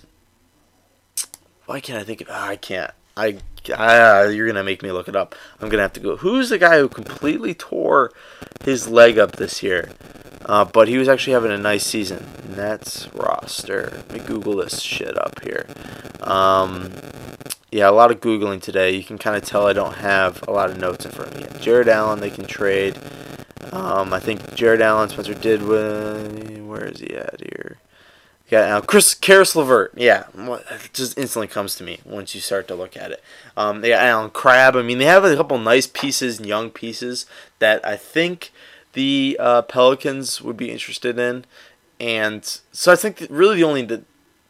why 1.66 1.80
can't 1.80 2.00
I 2.00 2.04
think 2.04 2.22
of? 2.22 2.28
Oh, 2.30 2.34
I 2.34 2.56
can't. 2.56 2.90
I, 3.18 3.38
I, 3.76 4.28
you're 4.28 4.46
gonna 4.46 4.64
make 4.64 4.82
me 4.82 4.90
look 4.90 5.06
it 5.06 5.14
up. 5.14 5.34
I'm 5.60 5.68
gonna 5.68 5.82
have 5.82 5.92
to 5.92 6.00
go. 6.00 6.16
Who's 6.16 6.48
the 6.48 6.56
guy 6.56 6.78
who 6.78 6.88
completely 6.88 7.52
tore 7.52 8.12
his 8.64 8.88
leg 8.88 9.18
up 9.18 9.32
this 9.32 9.62
year? 9.62 9.90
Uh, 10.50 10.64
but 10.64 10.88
he 10.88 10.98
was 10.98 11.08
actually 11.08 11.32
having 11.32 11.52
a 11.52 11.56
nice 11.56 11.86
season. 11.86 12.26
Nets 12.56 13.08
roster. 13.14 13.92
Let 13.94 14.12
me 14.12 14.18
Google 14.18 14.56
this 14.56 14.80
shit 14.82 15.16
up 15.16 15.40
here. 15.44 15.64
Um, 16.22 16.90
yeah, 17.70 17.88
a 17.88 17.92
lot 17.92 18.10
of 18.10 18.18
Googling 18.18 18.60
today. 18.60 18.90
You 18.90 19.04
can 19.04 19.16
kind 19.16 19.36
of 19.36 19.44
tell 19.44 19.68
I 19.68 19.72
don't 19.74 19.98
have 19.98 20.42
a 20.48 20.50
lot 20.50 20.68
of 20.68 20.76
notes 20.76 21.04
in 21.04 21.12
front 21.12 21.36
of 21.36 21.40
me. 21.40 21.60
Jarrett 21.60 21.86
Allen, 21.86 22.18
they 22.18 22.30
can 22.30 22.46
trade. 22.46 22.98
Um, 23.70 24.12
I 24.12 24.18
think 24.18 24.56
Jarrett 24.56 24.80
Allen, 24.80 25.08
Spencer 25.08 25.34
did. 25.34 25.60
Dinwiddie. 25.60 26.62
Where 26.62 26.86
is 26.86 26.98
he 26.98 27.14
at 27.14 27.40
here? 27.40 27.78
Yeah, 28.48 28.66
now 28.66 28.80
Chris 28.80 29.14
Caris 29.14 29.54
LeVert. 29.54 29.92
Yeah, 29.96 30.24
just 30.92 31.16
instantly 31.16 31.46
comes 31.46 31.76
to 31.76 31.84
me 31.84 32.00
once 32.04 32.34
you 32.34 32.40
start 32.40 32.66
to 32.66 32.74
look 32.74 32.96
at 32.96 33.12
it. 33.12 33.22
Um, 33.56 33.82
they 33.82 33.90
got 33.90 34.02
Allen 34.02 34.30
Crabbe. 34.30 34.74
I 34.74 34.82
mean, 34.82 34.98
they 34.98 35.04
have 35.04 35.24
a 35.24 35.36
couple 35.36 35.58
nice 35.58 35.86
pieces 35.86 36.38
and 36.38 36.48
young 36.48 36.70
pieces 36.70 37.26
that 37.60 37.86
I 37.86 37.94
think 37.94 38.50
the 38.92 39.36
uh, 39.40 39.62
Pelicans 39.62 40.42
would 40.42 40.56
be 40.56 40.70
interested 40.70 41.18
in, 41.18 41.44
and 41.98 42.44
so 42.72 42.92
I 42.92 42.96
think 42.96 43.26
really 43.30 43.56
the 43.56 43.64
only 43.64 43.82
the 43.82 44.02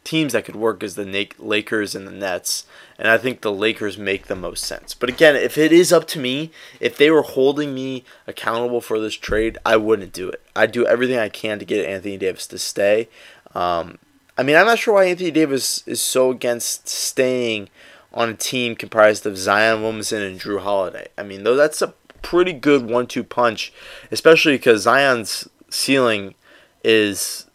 teams 0.04 0.32
that 0.32 0.44
could 0.44 0.56
work 0.56 0.82
is 0.82 0.94
the 0.94 1.28
Lakers 1.38 1.94
and 1.94 2.06
the 2.06 2.12
Nets, 2.12 2.64
and 2.98 3.08
I 3.08 3.18
think 3.18 3.40
the 3.40 3.52
Lakers 3.52 3.98
make 3.98 4.26
the 4.26 4.36
most 4.36 4.64
sense. 4.64 4.94
But 4.94 5.08
again, 5.08 5.36
if 5.36 5.58
it 5.58 5.72
is 5.72 5.92
up 5.92 6.06
to 6.08 6.18
me, 6.18 6.50
if 6.80 6.96
they 6.96 7.10
were 7.10 7.22
holding 7.22 7.74
me 7.74 8.04
accountable 8.26 8.80
for 8.80 8.98
this 8.98 9.14
trade, 9.14 9.58
I 9.64 9.76
wouldn't 9.76 10.12
do 10.12 10.28
it. 10.28 10.42
I'd 10.56 10.72
do 10.72 10.86
everything 10.86 11.18
I 11.18 11.28
can 11.28 11.58
to 11.58 11.64
get 11.64 11.84
Anthony 11.84 12.16
Davis 12.16 12.46
to 12.48 12.58
stay. 12.58 13.08
Um, 13.54 13.98
I 14.38 14.42
mean, 14.42 14.56
I'm 14.56 14.66
not 14.66 14.78
sure 14.78 14.94
why 14.94 15.04
Anthony 15.04 15.30
Davis 15.30 15.86
is 15.86 16.00
so 16.00 16.30
against 16.30 16.88
staying 16.88 17.68
on 18.12 18.28
a 18.30 18.34
team 18.34 18.74
comprised 18.74 19.26
of 19.26 19.36
Zion 19.36 19.82
Williamson 19.82 20.22
and 20.22 20.40
Jrue 20.40 20.60
Holiday. 20.60 21.08
I 21.16 21.22
mean, 21.22 21.44
though 21.44 21.56
that's 21.56 21.82
a 21.82 21.94
pretty 22.22 22.52
good 22.52 22.88
one-two 22.88 23.24
punch, 23.24 23.72
especially 24.10 24.52
because 24.52 24.82
Zion's 24.82 25.48
ceiling 25.70 26.34
is 26.82 27.46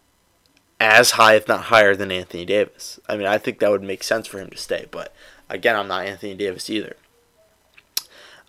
as 0.79 1.11
high, 1.11 1.35
if 1.35 1.47
not 1.47 1.65
higher, 1.65 1.95
than 1.95 2.11
Anthony 2.11 2.45
Davis. 2.45 2.99
I 3.07 3.17
mean, 3.17 3.27
I 3.27 3.37
think 3.37 3.59
that 3.59 3.71
would 3.71 3.83
make 3.83 4.03
sense 4.03 4.27
for 4.27 4.39
him 4.39 4.49
to 4.49 4.57
stay. 4.57 4.87
But 4.91 5.13
again, 5.49 5.75
I'm 5.75 5.87
not 5.87 6.05
Anthony 6.05 6.35
Davis 6.35 6.69
either. 6.69 6.95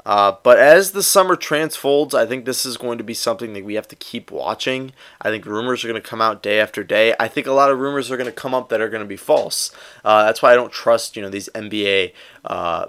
Uh, 0.04 0.36
but 0.44 0.56
as 0.56 0.92
the 0.92 1.02
summer 1.02 1.34
transfolds, 1.34 2.14
I 2.14 2.26
think 2.26 2.44
this 2.44 2.64
is 2.64 2.76
going 2.76 2.96
to 2.98 3.02
be 3.02 3.12
something 3.12 3.54
that 3.54 3.64
we 3.64 3.74
have 3.74 3.88
to 3.88 3.96
keep 3.96 4.30
watching. 4.30 4.92
I 5.20 5.30
think 5.30 5.44
rumors 5.44 5.84
are 5.84 5.88
going 5.88 6.00
to 6.00 6.08
come 6.08 6.22
out 6.22 6.44
day 6.44 6.60
after 6.60 6.84
day. 6.84 7.16
I 7.18 7.26
think 7.26 7.48
a 7.48 7.52
lot 7.52 7.72
of 7.72 7.80
rumors 7.80 8.08
are 8.08 8.16
going 8.16 8.28
to 8.28 8.32
come 8.32 8.54
up 8.54 8.68
that 8.68 8.80
are 8.80 8.88
going 8.88 9.02
to 9.02 9.08
be 9.08 9.16
false. 9.16 9.72
Uh, 10.04 10.24
that's 10.24 10.42
why 10.42 10.52
I 10.52 10.54
don't 10.54 10.70
trust, 10.70 11.16
you 11.16 11.22
know, 11.22 11.28
these 11.28 11.48
NBA 11.56 12.12
uh, 12.44 12.86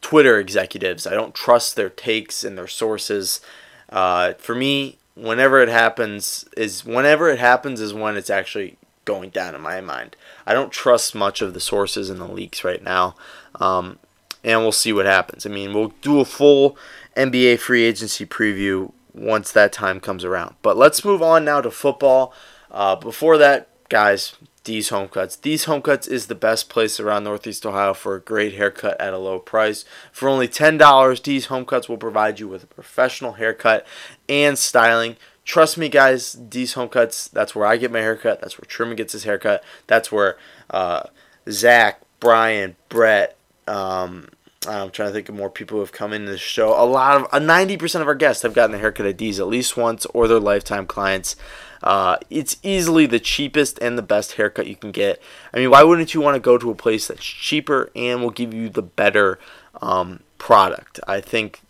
Twitter 0.00 0.38
executives. 0.38 1.06
I 1.06 1.14
don't 1.14 1.34
trust 1.34 1.76
their 1.76 1.90
takes 1.90 2.44
and 2.44 2.56
their 2.56 2.68
sources. 2.68 3.40
Uh, 3.88 4.34
for 4.34 4.54
me, 4.54 4.98
whenever 5.14 5.60
it 5.60 5.68
happens 5.68 6.44
is 6.56 6.84
whenever 6.84 7.28
it 7.28 7.38
happens 7.38 7.80
is 7.80 7.92
when 7.92 8.16
it's 8.16 8.30
actually 8.30 8.76
going 9.04 9.30
down 9.30 9.54
in 9.54 9.60
my 9.60 9.80
mind. 9.80 10.16
I 10.46 10.54
don't 10.54 10.70
trust 10.70 11.14
much 11.14 11.40
of 11.40 11.54
the 11.54 11.60
sources 11.60 12.10
and 12.10 12.20
the 12.20 12.28
leaks 12.28 12.62
right 12.62 12.82
now. 12.82 13.16
Um, 13.56 13.98
and 14.44 14.60
we'll 14.60 14.72
see 14.72 14.92
what 14.92 15.06
happens. 15.06 15.46
I 15.46 15.48
mean, 15.48 15.72
we'll 15.72 15.94
do 16.02 16.20
a 16.20 16.24
full 16.24 16.76
NBA 17.16 17.58
free 17.58 17.84
agency 17.84 18.24
preview 18.26 18.92
once 19.14 19.50
that 19.52 19.72
time 19.72 19.98
comes 19.98 20.24
around. 20.24 20.54
But 20.62 20.76
let's 20.76 21.04
move 21.04 21.22
on 21.22 21.44
now 21.44 21.60
to 21.60 21.70
football. 21.70 22.32
Uh, 22.70 22.96
before 22.96 23.38
that, 23.38 23.68
guys, 23.88 24.34
D's 24.68 24.90
Home 24.90 25.08
Cuts. 25.08 25.34
D's 25.34 25.64
Home 25.64 25.80
Cuts 25.80 26.06
is 26.06 26.26
the 26.26 26.34
best 26.34 26.68
place 26.68 27.00
around 27.00 27.24
Northeast 27.24 27.64
Ohio 27.64 27.94
for 27.94 28.16
a 28.16 28.20
great 28.20 28.52
haircut 28.52 29.00
at 29.00 29.14
a 29.14 29.18
low 29.18 29.38
price. 29.38 29.86
For 30.12 30.28
only 30.28 30.46
$10, 30.46 31.22
D's 31.22 31.46
Home 31.46 31.64
Cuts 31.64 31.88
will 31.88 31.96
provide 31.96 32.38
you 32.38 32.48
with 32.48 32.64
a 32.64 32.66
professional 32.66 33.32
haircut 33.32 33.86
and 34.28 34.58
styling. 34.58 35.16
Trust 35.46 35.78
me, 35.78 35.88
guys, 35.88 36.34
D's 36.34 36.74
Home 36.74 36.90
Cuts, 36.90 37.28
that's 37.28 37.54
where 37.54 37.64
I 37.64 37.78
get 37.78 37.90
my 37.90 38.00
haircut. 38.00 38.42
That's 38.42 38.58
where 38.58 38.66
Truman 38.66 38.96
gets 38.96 39.14
his 39.14 39.24
haircut. 39.24 39.64
That's 39.86 40.12
where 40.12 40.36
uh, 40.68 41.04
Zach, 41.48 42.02
Brian, 42.20 42.76
Brett, 42.90 43.38
um, 43.66 44.28
I'm 44.68 44.90
trying 44.90 45.08
to 45.08 45.14
think 45.14 45.30
of 45.30 45.34
more 45.34 45.48
people 45.48 45.76
who 45.76 45.80
have 45.80 45.92
come 45.92 46.12
into 46.12 46.30
the 46.30 46.36
show. 46.36 46.78
A 46.78 46.84
lot 46.84 47.16
of, 47.16 47.24
uh, 47.32 47.40
90% 47.40 48.02
of 48.02 48.06
our 48.06 48.14
guests 48.14 48.42
have 48.42 48.52
gotten 48.52 48.74
a 48.74 48.78
haircut 48.78 49.06
at 49.06 49.16
D's 49.16 49.40
at 49.40 49.46
least 49.46 49.78
once 49.78 50.04
or 50.06 50.28
their 50.28 50.40
lifetime 50.40 50.86
clients. 50.86 51.36
Uh, 51.82 52.16
it's 52.30 52.56
easily 52.62 53.06
the 53.06 53.20
cheapest 53.20 53.78
and 53.80 53.96
the 53.96 54.02
best 54.02 54.32
haircut 54.32 54.66
you 54.66 54.76
can 54.76 54.90
get. 54.90 55.20
I 55.52 55.58
mean, 55.58 55.70
why 55.70 55.82
wouldn't 55.82 56.14
you 56.14 56.20
want 56.20 56.34
to 56.34 56.40
go 56.40 56.58
to 56.58 56.70
a 56.70 56.74
place 56.74 57.08
that's 57.08 57.24
cheaper 57.24 57.90
and 57.94 58.22
will 58.22 58.30
give 58.30 58.52
you 58.52 58.68
the 58.68 58.82
better 58.82 59.38
um, 59.80 60.20
product? 60.38 61.00
I 61.06 61.20
think 61.20 61.60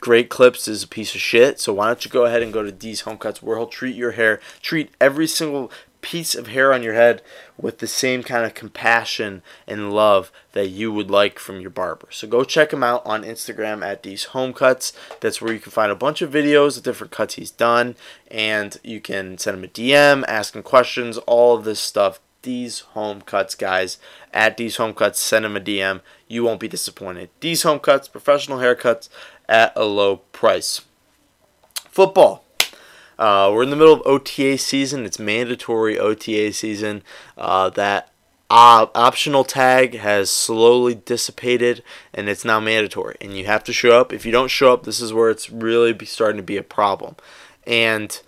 Great 0.00 0.28
Clips 0.28 0.68
is 0.68 0.84
a 0.84 0.88
piece 0.88 1.14
of 1.14 1.20
shit, 1.20 1.58
so 1.58 1.72
why 1.74 1.86
don't 1.88 2.04
you 2.04 2.10
go 2.10 2.24
ahead 2.24 2.42
and 2.42 2.52
go 2.52 2.62
to 2.62 2.70
D's 2.70 3.00
Home 3.00 3.18
Cuts 3.18 3.42
where 3.42 3.56
he'll 3.56 3.66
treat 3.66 3.96
your 3.96 4.12
hair, 4.12 4.40
treat 4.62 4.92
every 5.00 5.26
single 5.26 5.72
piece 6.08 6.34
of 6.34 6.46
hair 6.46 6.72
on 6.72 6.82
your 6.82 6.94
head 6.94 7.20
with 7.58 7.80
the 7.80 7.86
same 7.86 8.22
kind 8.22 8.46
of 8.46 8.54
compassion 8.54 9.42
and 9.66 9.92
love 9.92 10.32
that 10.52 10.68
you 10.68 10.90
would 10.90 11.10
like 11.10 11.38
from 11.38 11.60
your 11.60 11.68
barber. 11.68 12.08
So 12.10 12.26
go 12.26 12.44
check 12.44 12.72
him 12.72 12.82
out 12.82 13.02
on 13.04 13.24
Instagram 13.24 13.84
at 13.84 14.04
these 14.04 14.24
home 14.24 14.54
cuts. 14.54 14.94
That's 15.20 15.42
where 15.42 15.52
you 15.52 15.60
can 15.60 15.70
find 15.70 15.92
a 15.92 15.94
bunch 15.94 16.22
of 16.22 16.32
videos 16.32 16.78
of 16.78 16.82
different 16.82 17.12
cuts 17.12 17.34
he's 17.34 17.50
done 17.50 17.94
and 18.30 18.80
you 18.82 19.02
can 19.02 19.36
send 19.36 19.58
him 19.58 19.64
a 19.64 19.68
DM, 19.68 20.24
ask 20.26 20.56
him 20.56 20.62
questions, 20.62 21.18
all 21.26 21.58
of 21.58 21.64
this 21.64 21.78
stuff. 21.80 22.20
These 22.40 22.80
home 22.80 23.20
cuts, 23.20 23.54
guys, 23.54 23.98
at 24.32 24.56
these 24.56 24.76
home 24.76 24.94
cuts, 24.94 25.20
send 25.20 25.44
him 25.44 25.58
a 25.58 25.60
DM. 25.60 26.00
You 26.26 26.42
won't 26.42 26.60
be 26.60 26.68
disappointed. 26.68 27.28
These 27.40 27.64
home 27.64 27.80
cuts, 27.80 28.08
professional 28.08 28.60
haircuts 28.60 29.10
at 29.46 29.74
a 29.76 29.84
low 29.84 30.18
price. 30.32 30.80
Football. 31.90 32.44
Uh, 33.18 33.50
we're 33.52 33.64
in 33.64 33.70
the 33.70 33.76
middle 33.76 33.94
of 33.94 34.02
OTA 34.06 34.58
season. 34.58 35.04
It's 35.04 35.18
mandatory 35.18 35.98
OTA 35.98 36.52
season. 36.52 37.02
Uh, 37.36 37.70
that 37.70 38.12
optional 38.50 39.44
tag 39.44 39.96
has 39.96 40.30
slowly 40.30 40.94
dissipated 40.94 41.82
and 42.14 42.28
it's 42.28 42.44
now 42.44 42.60
mandatory. 42.60 43.16
And 43.20 43.36
you 43.36 43.46
have 43.46 43.64
to 43.64 43.72
show 43.72 44.00
up. 44.00 44.12
If 44.12 44.24
you 44.24 44.32
don't 44.32 44.48
show 44.48 44.72
up, 44.72 44.84
this 44.84 45.00
is 45.00 45.12
where 45.12 45.30
it's 45.30 45.50
really 45.50 45.96
starting 46.06 46.38
to 46.38 46.42
be 46.42 46.56
a 46.56 46.62
problem. 46.62 47.16
And 47.66 48.20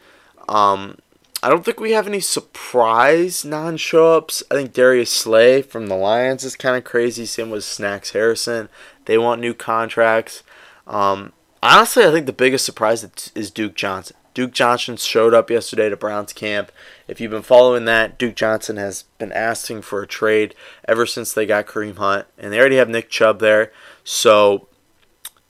um, 0.48 0.98
I 1.42 1.48
don't 1.48 1.64
think 1.64 1.81
we 1.81 1.92
have 1.92 2.07
any 2.07 2.20
surprise 2.20 3.44
non 3.44 3.76
show 3.76 4.14
ups. 4.14 4.42
I 4.50 4.55
think 4.55 4.72
Darius 4.72 5.11
Slay 5.11 5.62
from 5.62 5.87
the 5.87 5.94
Lions 5.94 6.44
is 6.44 6.57
kind 6.57 6.76
of 6.76 6.85
crazy. 6.85 7.24
Same 7.24 7.50
with 7.50 7.64
Snacks 7.64 8.11
Harrison. 8.11 8.68
They 9.07 9.16
want 9.16 9.40
new 9.40 9.55
contracts. 9.55 10.42
Um, 10.87 11.33
honestly, 11.62 12.05
I 12.05 12.11
think 12.11 12.26
the 12.26 12.33
biggest 12.33 12.66
surprise 12.66 13.33
is 13.35 13.50
Duke 13.50 13.74
Johnson. 13.74 14.16
Duke 14.33 14.53
Johnson 14.53 14.97
showed 14.97 15.35
up 15.35 15.51
yesterday 15.51 15.88
to 15.88 15.97
Browns 15.97 16.33
camp. 16.33 16.71
If 17.09 17.21
you've 17.21 17.31
been 17.31 17.43
following 17.43 17.85
that, 17.87 18.19
Duke 18.19 18.37
Johnson 18.37 18.77
has 18.77 19.05
been 19.19 19.33
asking 19.33 19.83
for 19.83 20.03
a 20.03 20.07
trade 20.07 20.55
ever 20.87 21.05
since 21.05 21.33
they 21.33 21.47
got 21.47 21.66
Kareem 21.66 21.97
Hunt, 21.97 22.27
and 22.38 22.53
they 22.53 22.59
already 22.59 22.77
have 22.77 22.88
Nick 22.88 23.11
Chubb 23.11 23.40
there. 23.40 23.73
So 24.05 24.69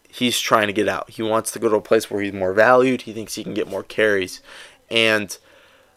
he's 0.08 0.40
trying 0.40 0.66
to 0.68 0.72
get 0.72 0.88
out. 0.88 1.10
He 1.10 1.22
wants 1.22 1.50
to 1.52 1.58
go 1.58 1.68
to 1.68 1.76
a 1.76 1.82
place 1.82 2.10
where 2.10 2.22
he's 2.22 2.32
more 2.32 2.54
valued. 2.54 3.02
He 3.02 3.12
thinks 3.12 3.34
he 3.34 3.44
can 3.44 3.54
get 3.54 3.68
more 3.68 3.82
carries, 3.82 4.40
and 4.90 5.36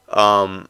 um, 0.10 0.68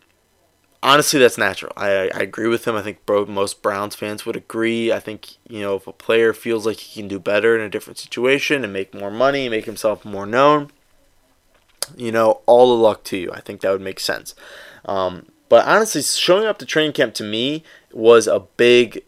honestly, 0.84 1.20
that's 1.20 1.38
natural. 1.40 1.74
I, 1.76 2.12
I 2.14 2.20
agree 2.20 2.48
with 2.48 2.68
him. 2.68 2.76
I 2.76 2.84
think 2.84 3.04
bro, 3.08 3.26
most 3.26 3.64
Browns 3.64 3.96
fans 3.96 4.24
would 4.28 4.36
agree. 4.36 4.92
I 4.92 5.00
think 5.00 5.38
you 5.50 5.62
know 5.62 5.78
if 5.78 5.88
a 5.88 5.94
player 5.94 6.32
feels 6.32 6.68
like 6.68 6.78
he 6.78 7.02
can 7.02 7.08
do 7.08 7.18
better 7.20 7.58
in 7.58 7.66
a 7.66 7.70
different 7.70 7.98
situation 7.98 8.64
and 8.64 8.72
make 8.72 8.94
more 8.94 9.12
money, 9.12 9.50
make 9.50 9.66
himself 9.66 10.06
more 10.06 10.28
known 10.28 10.70
you 11.96 12.12
know, 12.12 12.42
all 12.46 12.76
the 12.76 12.82
luck 12.82 13.04
to 13.06 13.18
you. 13.18 13.32
I 13.32 13.42
think 13.42 13.62
that 13.62 13.72
would 13.72 13.82
make 13.82 14.00
sense. 14.00 14.36
Um, 14.86 15.28
but 15.50 15.66
honestly, 15.66 16.02
showing 16.02 16.46
up 16.46 16.58
to 16.60 16.66
training 16.66 16.94
camp 16.94 17.14
to 17.16 17.24
me 17.24 17.64
was 17.92 18.28
a 18.28 18.40
big 18.58 19.04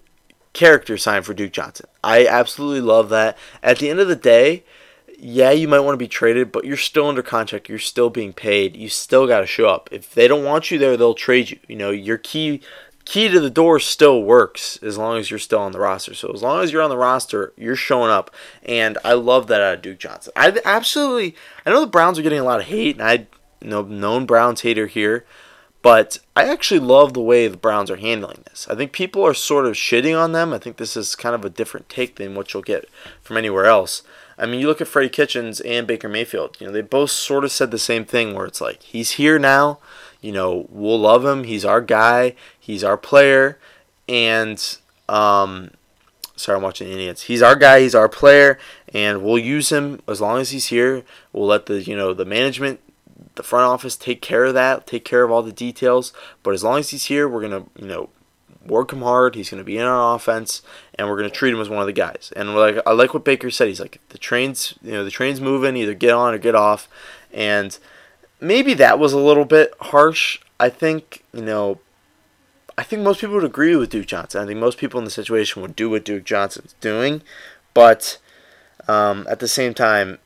character 0.53 0.97
sign 0.97 1.23
for 1.23 1.33
Duke 1.33 1.51
Johnson. 1.51 1.87
I 2.03 2.25
absolutely 2.27 2.81
love 2.81 3.09
that. 3.09 3.37
At 3.61 3.79
the 3.79 3.89
end 3.89 3.99
of 3.99 4.07
the 4.07 4.15
day, 4.15 4.63
yeah, 5.17 5.51
you 5.51 5.67
might 5.67 5.79
want 5.79 5.93
to 5.93 6.03
be 6.03 6.07
traded, 6.07 6.51
but 6.51 6.65
you're 6.65 6.77
still 6.77 7.07
under 7.07 7.21
contract. 7.21 7.69
You're 7.69 7.79
still 7.79 8.09
being 8.09 8.33
paid. 8.33 8.75
You 8.75 8.89
still 8.89 9.27
got 9.27 9.41
to 9.41 9.47
show 9.47 9.67
up. 9.67 9.89
If 9.91 10.13
they 10.13 10.27
don't 10.27 10.43
want 10.43 10.71
you 10.71 10.77
there, 10.77 10.97
they'll 10.97 11.13
trade 11.13 11.51
you. 11.51 11.59
You 11.67 11.75
know, 11.75 11.91
your 11.91 12.17
key 12.17 12.61
key 13.05 13.29
to 13.29 13.39
the 13.39 13.49
door 13.49 13.79
still 13.79 14.23
works 14.23 14.77
as 14.81 14.97
long 14.97 15.17
as 15.17 15.29
you're 15.29 15.39
still 15.39 15.59
on 15.59 15.71
the 15.71 15.79
roster. 15.79 16.13
So 16.13 16.31
as 16.33 16.41
long 16.41 16.63
as 16.63 16.71
you're 16.71 16.81
on 16.81 16.89
the 16.89 16.97
roster, 16.97 17.53
you're 17.55 17.75
showing 17.75 18.11
up, 18.11 18.33
and 18.63 18.97
I 19.05 19.13
love 19.13 19.47
that 19.47 19.61
out 19.61 19.75
of 19.75 19.81
Duke 19.81 19.99
Johnson. 19.99 20.33
I 20.35 20.59
absolutely, 20.65 21.35
I 21.65 21.69
know 21.69 21.81
the 21.81 21.87
Browns 21.87 22.19
are 22.19 22.23
getting 22.23 22.39
a 22.39 22.43
lot 22.43 22.59
of 22.59 22.65
hate, 22.65 22.99
and 22.99 23.07
I 23.07 23.27
know 23.61 23.83
known 23.83 24.25
Browns 24.25 24.61
hater 24.61 24.87
here, 24.87 25.25
but 25.81 26.17
I 26.35 26.45
actually 26.45 26.79
love 26.79 27.13
the 27.13 27.21
way 27.21 27.47
the 27.47 27.57
Browns 27.57 27.91
are 27.91 27.95
handling 27.95 28.43
this. 28.45 28.67
I 28.69 28.75
think 28.75 28.91
people 28.91 29.23
are 29.23 29.35
sort 29.35 29.67
of 29.67 29.73
shitting 29.73 30.19
on 30.19 30.31
them. 30.31 30.51
I 30.51 30.57
think 30.57 30.77
this 30.77 30.97
is 30.97 31.15
kind 31.15 31.35
of 31.35 31.45
a 31.45 31.49
different 31.49 31.89
take 31.89 32.15
than 32.15 32.33
what 32.33 32.53
you'll 32.53 32.63
get 32.63 32.89
from 33.21 33.37
anywhere 33.37 33.65
else. 33.65 34.01
I 34.37 34.47
mean, 34.47 34.59
you 34.59 34.67
look 34.67 34.81
at 34.81 34.87
Freddie 34.87 35.09
Kitchens 35.09 35.61
and 35.61 35.87
Baker 35.87 36.09
Mayfield. 36.09 36.57
You 36.59 36.67
know, 36.67 36.73
they 36.73 36.81
both 36.81 37.11
sort 37.11 37.43
of 37.43 37.51
said 37.51 37.69
the 37.69 37.77
same 37.77 38.03
thing, 38.03 38.33
where 38.33 38.47
it's 38.47 38.59
like 38.59 38.81
he's 38.81 39.11
here 39.11 39.37
now 39.37 39.79
you 40.25 40.31
know, 40.31 40.65
we'll 40.69 40.99
love 40.99 41.23
him. 41.23 41.43
He's 41.43 41.63
our 41.63 41.81
guy. 41.81 42.33
He's 42.59 42.83
our 42.83 42.97
player. 42.97 43.59
And 44.09 44.59
um, 45.07 45.69
sorry, 46.35 46.57
I'm 46.57 46.63
watching 46.63 46.89
Indians. 46.89 47.23
He's 47.23 47.43
our 47.43 47.55
guy. 47.55 47.81
He's 47.81 47.93
our 47.93 48.09
player, 48.09 48.57
and 48.91 49.23
we'll 49.23 49.37
use 49.37 49.71
him 49.71 50.01
as 50.07 50.21
long 50.21 50.39
as 50.39 50.49
he's 50.49 50.67
here. 50.67 51.03
We'll 51.31 51.45
let 51.45 51.67
the 51.67 51.83
you 51.83 51.95
know 51.95 52.13
the 52.13 52.25
management, 52.25 52.79
the 53.35 53.43
front 53.43 53.65
office 53.65 53.95
take 53.95 54.21
care 54.21 54.45
of 54.45 54.55
that, 54.55 54.87
take 54.87 55.05
care 55.05 55.23
of 55.23 55.29
all 55.29 55.43
the 55.43 55.51
details. 55.51 56.11
But 56.41 56.55
as 56.55 56.63
long 56.63 56.79
as 56.79 56.89
he's 56.89 57.05
here, 57.05 57.27
we're 57.27 57.41
gonna 57.41 57.65
you 57.77 57.87
know 57.87 58.09
work 58.65 58.91
him 58.91 59.03
hard. 59.03 59.35
He's 59.35 59.51
gonna 59.51 59.63
be 59.63 59.77
in 59.77 59.85
our 59.85 60.15
offense, 60.15 60.63
and 60.95 61.07
we're 61.07 61.17
gonna 61.17 61.29
treat 61.29 61.53
him 61.53 61.61
as 61.61 61.69
one 61.69 61.81
of 61.81 61.87
the 61.87 61.93
guys. 61.93 62.33
And 62.35 62.55
like 62.55 62.77
I 62.85 62.93
like 62.93 63.13
what 63.13 63.25
Baker 63.25 63.51
said. 63.51 63.67
He's 63.67 63.79
like 63.79 64.01
the 64.09 64.17
train's 64.17 64.73
you 64.81 64.93
know 64.93 65.03
the 65.03 65.11
train's 65.11 65.39
moving. 65.39 65.77
Either 65.77 65.93
get 65.93 66.11
on 66.11 66.33
or 66.33 66.39
get 66.39 66.55
off, 66.55 66.89
and 67.31 67.77
maybe 68.39 68.73
that 68.75 68.99
was 68.99 69.13
a 69.13 69.19
little 69.19 69.45
bit 69.45 69.73
harsh. 69.79 70.39
I 70.59 70.69
think, 70.69 71.23
you 71.33 71.41
know, 71.41 71.79
I 72.77 72.83
think 72.83 73.01
most 73.01 73.21
people 73.21 73.35
would 73.35 73.43
agree 73.43 73.75
with 73.75 73.89
Duke 73.89 74.07
Johnson. 74.07 74.41
I 74.41 74.45
think 74.45 74.59
most 74.59 74.77
people 74.77 74.99
in 74.99 75.05
the 75.05 75.11
situation 75.11 75.61
would 75.61 75.75
do 75.75 75.89
what 75.89 76.05
Duke 76.05 76.25
Johnson's 76.25 76.75
doing, 76.81 77.21
but 77.73 78.17
um, 78.87 79.25
at 79.29 79.39
the 79.39 79.47
same 79.47 79.73
time, 79.73 80.19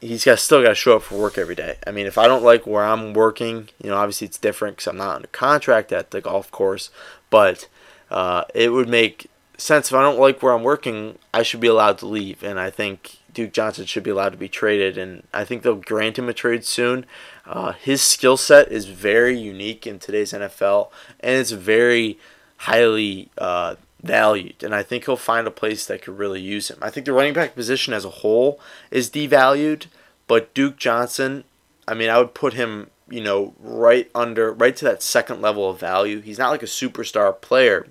he's 0.00 0.24
got 0.24 0.38
still 0.38 0.62
got 0.62 0.70
to 0.70 0.74
show 0.74 0.96
up 0.96 1.02
for 1.02 1.18
work 1.18 1.38
every 1.38 1.54
day. 1.54 1.76
I 1.86 1.90
mean, 1.90 2.06
if 2.06 2.18
I 2.18 2.26
don't 2.26 2.44
like 2.44 2.66
where 2.66 2.84
I'm 2.84 3.14
working, 3.14 3.70
you 3.82 3.90
know, 3.90 3.96
obviously 3.96 4.26
it's 4.26 4.38
different 4.38 4.76
because 4.76 4.86
I'm 4.86 4.98
not 4.98 5.16
under 5.16 5.28
contract 5.28 5.92
at 5.92 6.10
the 6.10 6.20
golf 6.20 6.50
course, 6.50 6.90
but 7.30 7.68
uh, 8.10 8.44
it 8.54 8.72
would 8.72 8.88
make 8.88 9.30
sense 9.56 9.88
if 9.88 9.94
I 9.94 10.02
don't 10.02 10.18
like 10.18 10.42
where 10.42 10.52
I'm 10.52 10.62
working, 10.62 11.18
I 11.32 11.42
should 11.42 11.60
be 11.60 11.68
allowed 11.68 11.98
to 11.98 12.06
leave, 12.06 12.42
and 12.42 12.58
I 12.58 12.70
think 12.70 13.18
Duke 13.32 13.52
Johnson 13.52 13.86
should 13.86 14.02
be 14.02 14.10
allowed 14.10 14.30
to 14.30 14.38
be 14.38 14.48
traded, 14.48 14.96
and 14.96 15.24
I 15.32 15.44
think 15.44 15.62
they'll 15.62 15.76
grant 15.76 16.18
him 16.18 16.28
a 16.28 16.32
trade 16.32 16.64
soon. 16.64 17.06
Uh, 17.46 17.72
his 17.72 18.00
skill 18.00 18.36
set 18.36 18.70
is 18.70 18.86
very 18.86 19.38
unique 19.38 19.86
in 19.86 19.98
today's 19.98 20.32
NFL, 20.32 20.90
and 21.20 21.36
it's 21.36 21.50
very 21.50 22.18
highly 22.58 23.30
uh, 23.36 23.76
valued. 24.02 24.62
And 24.62 24.74
I 24.74 24.82
think 24.82 25.04
he'll 25.04 25.16
find 25.16 25.46
a 25.46 25.52
place 25.52 25.86
that 25.86 26.02
could 26.02 26.18
really 26.18 26.40
use 26.40 26.70
him. 26.70 26.78
I 26.80 26.90
think 26.90 27.06
the 27.06 27.12
running 27.12 27.34
back 27.34 27.54
position 27.54 27.92
as 27.92 28.04
a 28.04 28.10
whole 28.10 28.60
is 28.90 29.10
devalued, 29.10 29.86
but 30.26 30.54
Duke 30.54 30.76
Johnson, 30.76 31.44
I 31.86 31.94
mean, 31.94 32.08
I 32.08 32.18
would 32.18 32.34
put 32.34 32.54
him 32.54 32.90
you 33.08 33.22
know, 33.22 33.54
right 33.60 34.10
under, 34.14 34.52
right 34.52 34.74
to 34.76 34.84
that 34.84 35.02
second 35.02 35.42
level 35.42 35.68
of 35.68 35.78
value. 35.78 36.20
He's 36.20 36.38
not 36.38 36.50
like 36.50 36.62
a 36.62 36.66
superstar 36.66 37.38
player, 37.38 37.86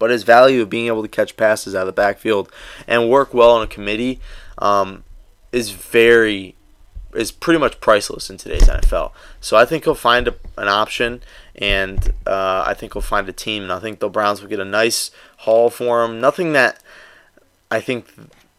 but 0.00 0.10
his 0.10 0.24
value 0.24 0.62
of 0.62 0.70
being 0.70 0.88
able 0.88 1.02
to 1.02 1.08
catch 1.08 1.36
passes 1.36 1.74
out 1.76 1.82
of 1.82 1.86
the 1.86 1.92
backfield 1.92 2.50
and 2.88 3.08
work 3.08 3.32
well 3.32 3.52
on 3.52 3.62
a 3.62 3.66
committee 3.68 4.18
um, 4.58 5.04
is 5.52 5.70
very, 5.70 6.56
is 7.14 7.30
pretty 7.30 7.60
much 7.60 7.80
priceless 7.80 8.30
in 8.30 8.38
today's 8.38 8.62
NFL. 8.62 9.12
So 9.40 9.56
I 9.56 9.64
think 9.64 9.84
he'll 9.84 9.94
find 9.94 10.26
a, 10.26 10.34
an 10.56 10.68
option, 10.68 11.22
and 11.54 12.12
uh, 12.26 12.64
I 12.66 12.74
think 12.74 12.94
he'll 12.94 13.02
find 13.02 13.28
a 13.28 13.32
team, 13.32 13.62
and 13.62 13.72
I 13.72 13.78
think 13.78 14.00
the 14.00 14.08
Browns 14.08 14.40
will 14.40 14.48
get 14.48 14.58
a 14.58 14.64
nice 14.64 15.10
haul 15.38 15.68
for 15.68 16.02
him. 16.02 16.18
Nothing 16.18 16.54
that 16.54 16.82
I 17.70 17.80
think 17.80 18.12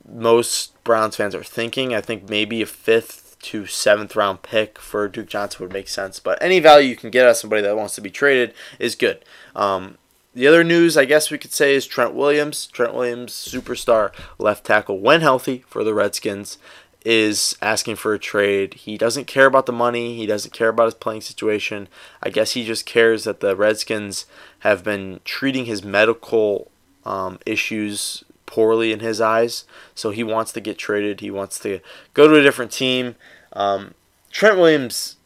most 0.07 0.81
Browns 0.83 1.15
fans 1.15 1.33
are 1.33 1.43
thinking. 1.43 1.93
I 1.95 2.01
think 2.01 2.29
maybe 2.29 2.61
a 2.61 2.67
fifth 2.67 3.35
to 3.41 3.65
seventh 3.65 4.15
round 4.15 4.43
pick 4.43 4.77
for 4.77 5.07
Duke 5.07 5.27
Johnson 5.27 5.63
would 5.63 5.73
make 5.73 5.87
sense. 5.87 6.19
But 6.19 6.37
any 6.39 6.59
value 6.59 6.89
you 6.89 6.95
can 6.95 7.09
get 7.09 7.25
out 7.25 7.31
of 7.31 7.37
somebody 7.37 7.63
that 7.63 7.75
wants 7.75 7.95
to 7.95 8.01
be 8.01 8.11
traded 8.11 8.53
is 8.77 8.93
good. 8.93 9.25
Um, 9.55 9.97
the 10.33 10.47
other 10.47 10.63
news, 10.63 10.95
I 10.97 11.05
guess 11.05 11.29
we 11.29 11.37
could 11.37 11.51
say, 11.51 11.75
is 11.75 11.85
Trent 11.85 12.13
Williams. 12.13 12.67
Trent 12.67 12.93
Williams, 12.93 13.33
superstar 13.33 14.13
left 14.37 14.65
tackle, 14.65 14.99
when 14.99 15.21
healthy 15.21 15.63
for 15.67 15.83
the 15.83 15.93
Redskins, 15.93 16.57
is 17.03 17.57
asking 17.61 17.95
for 17.95 18.13
a 18.13 18.19
trade. 18.19 18.75
He 18.75 18.97
doesn't 18.97 19.25
care 19.25 19.45
about 19.45 19.65
the 19.65 19.71
money. 19.71 20.15
He 20.15 20.25
doesn't 20.25 20.53
care 20.53 20.69
about 20.69 20.85
his 20.85 20.93
playing 20.93 21.21
situation. 21.21 21.89
I 22.21 22.29
guess 22.29 22.51
he 22.51 22.63
just 22.63 22.85
cares 22.85 23.23
that 23.23 23.39
the 23.39 23.55
Redskins 23.55 24.25
have 24.59 24.83
been 24.83 25.19
treating 25.25 25.65
his 25.65 25.83
medical 25.83 26.71
um, 27.05 27.39
issues 27.45 28.23
poorly 28.45 28.91
in 28.91 28.99
his 28.99 29.19
eyes. 29.19 29.65
So 29.95 30.11
he 30.11 30.23
wants 30.23 30.51
to 30.53 30.61
get 30.61 30.77
traded. 30.77 31.21
He 31.21 31.31
wants 31.31 31.57
to 31.59 31.79
go 32.13 32.27
to 32.27 32.35
a 32.35 32.43
different 32.43 32.71
team. 32.71 33.15
Um, 33.53 33.95
Trent 34.29 34.57
Williams 34.57 35.17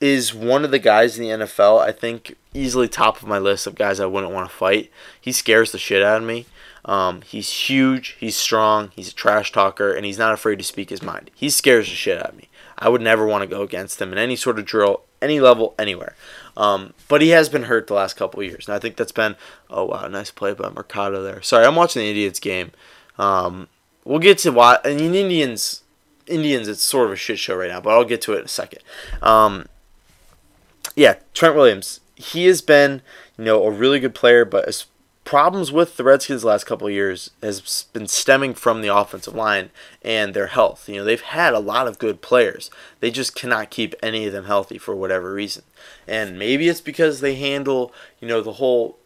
is 0.00 0.34
one 0.34 0.64
of 0.64 0.70
the 0.70 0.78
guys 0.78 1.18
in 1.18 1.24
the 1.24 1.44
NFL, 1.44 1.80
I 1.80 1.92
think, 1.92 2.36
easily 2.52 2.88
top 2.88 3.22
of 3.22 3.28
my 3.28 3.38
list 3.38 3.66
of 3.66 3.74
guys 3.74 4.00
I 4.00 4.06
wouldn't 4.06 4.32
want 4.32 4.48
to 4.48 4.54
fight. 4.54 4.90
He 5.20 5.32
scares 5.32 5.72
the 5.72 5.78
shit 5.78 6.02
out 6.02 6.18
of 6.20 6.26
me. 6.26 6.46
Um, 6.84 7.22
he's 7.22 7.50
huge, 7.50 8.16
he's 8.20 8.36
strong, 8.36 8.90
he's 8.94 9.08
a 9.08 9.14
trash 9.14 9.52
talker, 9.52 9.92
and 9.92 10.04
he's 10.04 10.18
not 10.18 10.34
afraid 10.34 10.58
to 10.58 10.64
speak 10.64 10.90
his 10.90 11.02
mind. 11.02 11.30
He 11.34 11.48
scares 11.48 11.88
the 11.88 11.94
shit 11.94 12.18
out 12.18 12.30
of 12.30 12.36
me. 12.36 12.48
I 12.78 12.88
would 12.88 13.00
never 13.00 13.26
want 13.26 13.42
to 13.42 13.48
go 13.48 13.62
against 13.62 14.02
him 14.02 14.12
in 14.12 14.18
any 14.18 14.36
sort 14.36 14.58
of 14.58 14.66
drill, 14.66 15.02
any 15.22 15.40
level, 15.40 15.74
anywhere. 15.78 16.14
Um, 16.56 16.92
but 17.08 17.22
he 17.22 17.30
has 17.30 17.48
been 17.48 17.64
hurt 17.64 17.86
the 17.86 17.94
last 17.94 18.14
couple 18.14 18.42
years, 18.42 18.68
and 18.68 18.74
I 18.74 18.78
think 18.78 18.96
that's 18.96 19.12
been 19.12 19.36
oh 19.70 19.84
wow, 19.84 20.06
nice 20.08 20.30
play 20.30 20.52
by 20.52 20.68
Mercado 20.70 21.22
there. 21.22 21.40
Sorry, 21.40 21.64
I'm 21.64 21.76
watching 21.76 22.02
the 22.02 22.08
Indians 22.08 22.40
game. 22.40 22.72
Um, 23.18 23.68
we'll 24.04 24.18
get 24.18 24.38
to 24.38 24.52
why. 24.52 24.78
And 24.84 25.00
Indians, 25.00 25.82
Indians, 26.26 26.68
it's 26.68 26.82
sort 26.82 27.06
of 27.06 27.12
a 27.12 27.16
shit 27.16 27.38
show 27.38 27.56
right 27.56 27.70
now, 27.70 27.80
but 27.80 27.90
I'll 27.90 28.04
get 28.04 28.20
to 28.22 28.34
it 28.34 28.40
in 28.40 28.44
a 28.44 28.48
second. 28.48 28.82
Um, 29.22 29.66
yeah, 30.94 31.16
Trent 31.32 31.54
Williams. 31.54 32.00
He 32.14 32.46
has 32.46 32.62
been, 32.62 33.02
you 33.36 33.44
know, 33.44 33.64
a 33.64 33.70
really 33.70 34.00
good 34.00 34.14
player, 34.14 34.44
but 34.44 34.66
as 34.68 34.86
problems 35.24 35.72
with 35.72 35.96
the 35.96 36.04
Redskins 36.04 36.42
the 36.42 36.48
last 36.48 36.64
couple 36.64 36.86
of 36.86 36.92
years 36.92 37.30
has 37.42 37.86
been 37.92 38.06
stemming 38.06 38.54
from 38.54 38.82
the 38.82 38.94
offensive 38.94 39.34
line 39.34 39.70
and 40.02 40.34
their 40.34 40.48
health. 40.48 40.88
You 40.88 40.96
know, 40.96 41.04
they've 41.04 41.20
had 41.20 41.54
a 41.54 41.58
lot 41.58 41.88
of 41.88 41.98
good 41.98 42.20
players. 42.20 42.70
They 43.00 43.10
just 43.10 43.34
cannot 43.34 43.70
keep 43.70 43.94
any 44.02 44.26
of 44.26 44.32
them 44.32 44.44
healthy 44.44 44.78
for 44.78 44.94
whatever 44.94 45.32
reason. 45.32 45.64
And 46.06 46.38
maybe 46.38 46.68
it's 46.68 46.82
because 46.82 47.20
they 47.20 47.36
handle, 47.36 47.92
you 48.20 48.28
know, 48.28 48.42
the 48.42 48.54
whole 48.54 48.98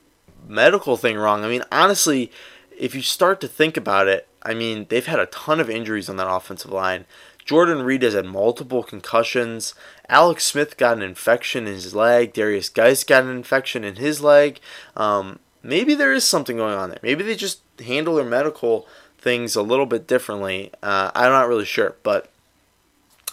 medical 0.47 0.97
thing 0.97 1.17
wrong. 1.17 1.45
I 1.45 1.49
mean, 1.49 1.63
honestly, 1.71 2.33
if 2.77 2.95
you 2.95 3.03
start 3.03 3.41
to 3.41 3.49
think 3.49 3.77
about 3.77 4.09
it, 4.09 4.29
I 4.43 4.55
mean, 4.55 4.87
they've 4.89 5.07
had 5.07 5.21
a 5.21 5.27
ton 5.27 5.61
of 5.61 5.71
injuries 5.71 6.09
on 6.09 6.17
that 6.17 6.31
offensive 6.31 6.71
line. 6.71 7.07
Jordan 7.49 7.81
Reed 7.81 8.03
has 8.03 8.13
had 8.13 8.27
multiple 8.27 8.83
concussions. 8.83 9.75
Alex 10.07 10.45
Smith 10.45 10.77
got 10.77 10.99
an 10.99 11.03
infection 11.03 11.67
in 11.67 11.73
his 11.73 11.95
leg. 11.95 12.35
Derrius 12.35 12.73
Guice 12.73 13.05
got 13.05 13.23
an 13.23 13.31
infection 13.31 13.85
in 13.85 13.97
his 13.97 14.21
leg. 14.21 14.61
Um, 14.95 15.39
maybe 15.63 15.95
there 15.95 16.13
is 16.13 16.25
something 16.25 16.59
going 16.59 16.75
on 16.75 16.91
there. 16.91 16.99
Maybe 17.03 17.25
they 17.25 17.35
just 17.35 17.63
handle 17.79 18.17
their 18.17 18.27
medical 18.27 18.87
things 19.17 19.57
a 19.57 19.63
little 19.63 19.87
bit 19.87 20.07
differently. 20.07 20.73
Uh, 20.83 21.11
I'm 21.15 21.33
not 21.33 21.49
really 21.49 21.65
sure, 21.65 21.97
but 22.03 22.31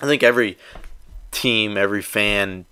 I 0.01 0.06
think 0.06 0.23
every 0.23 0.58
team, 1.32 1.75
every 1.75 2.01
fan, 2.01 2.63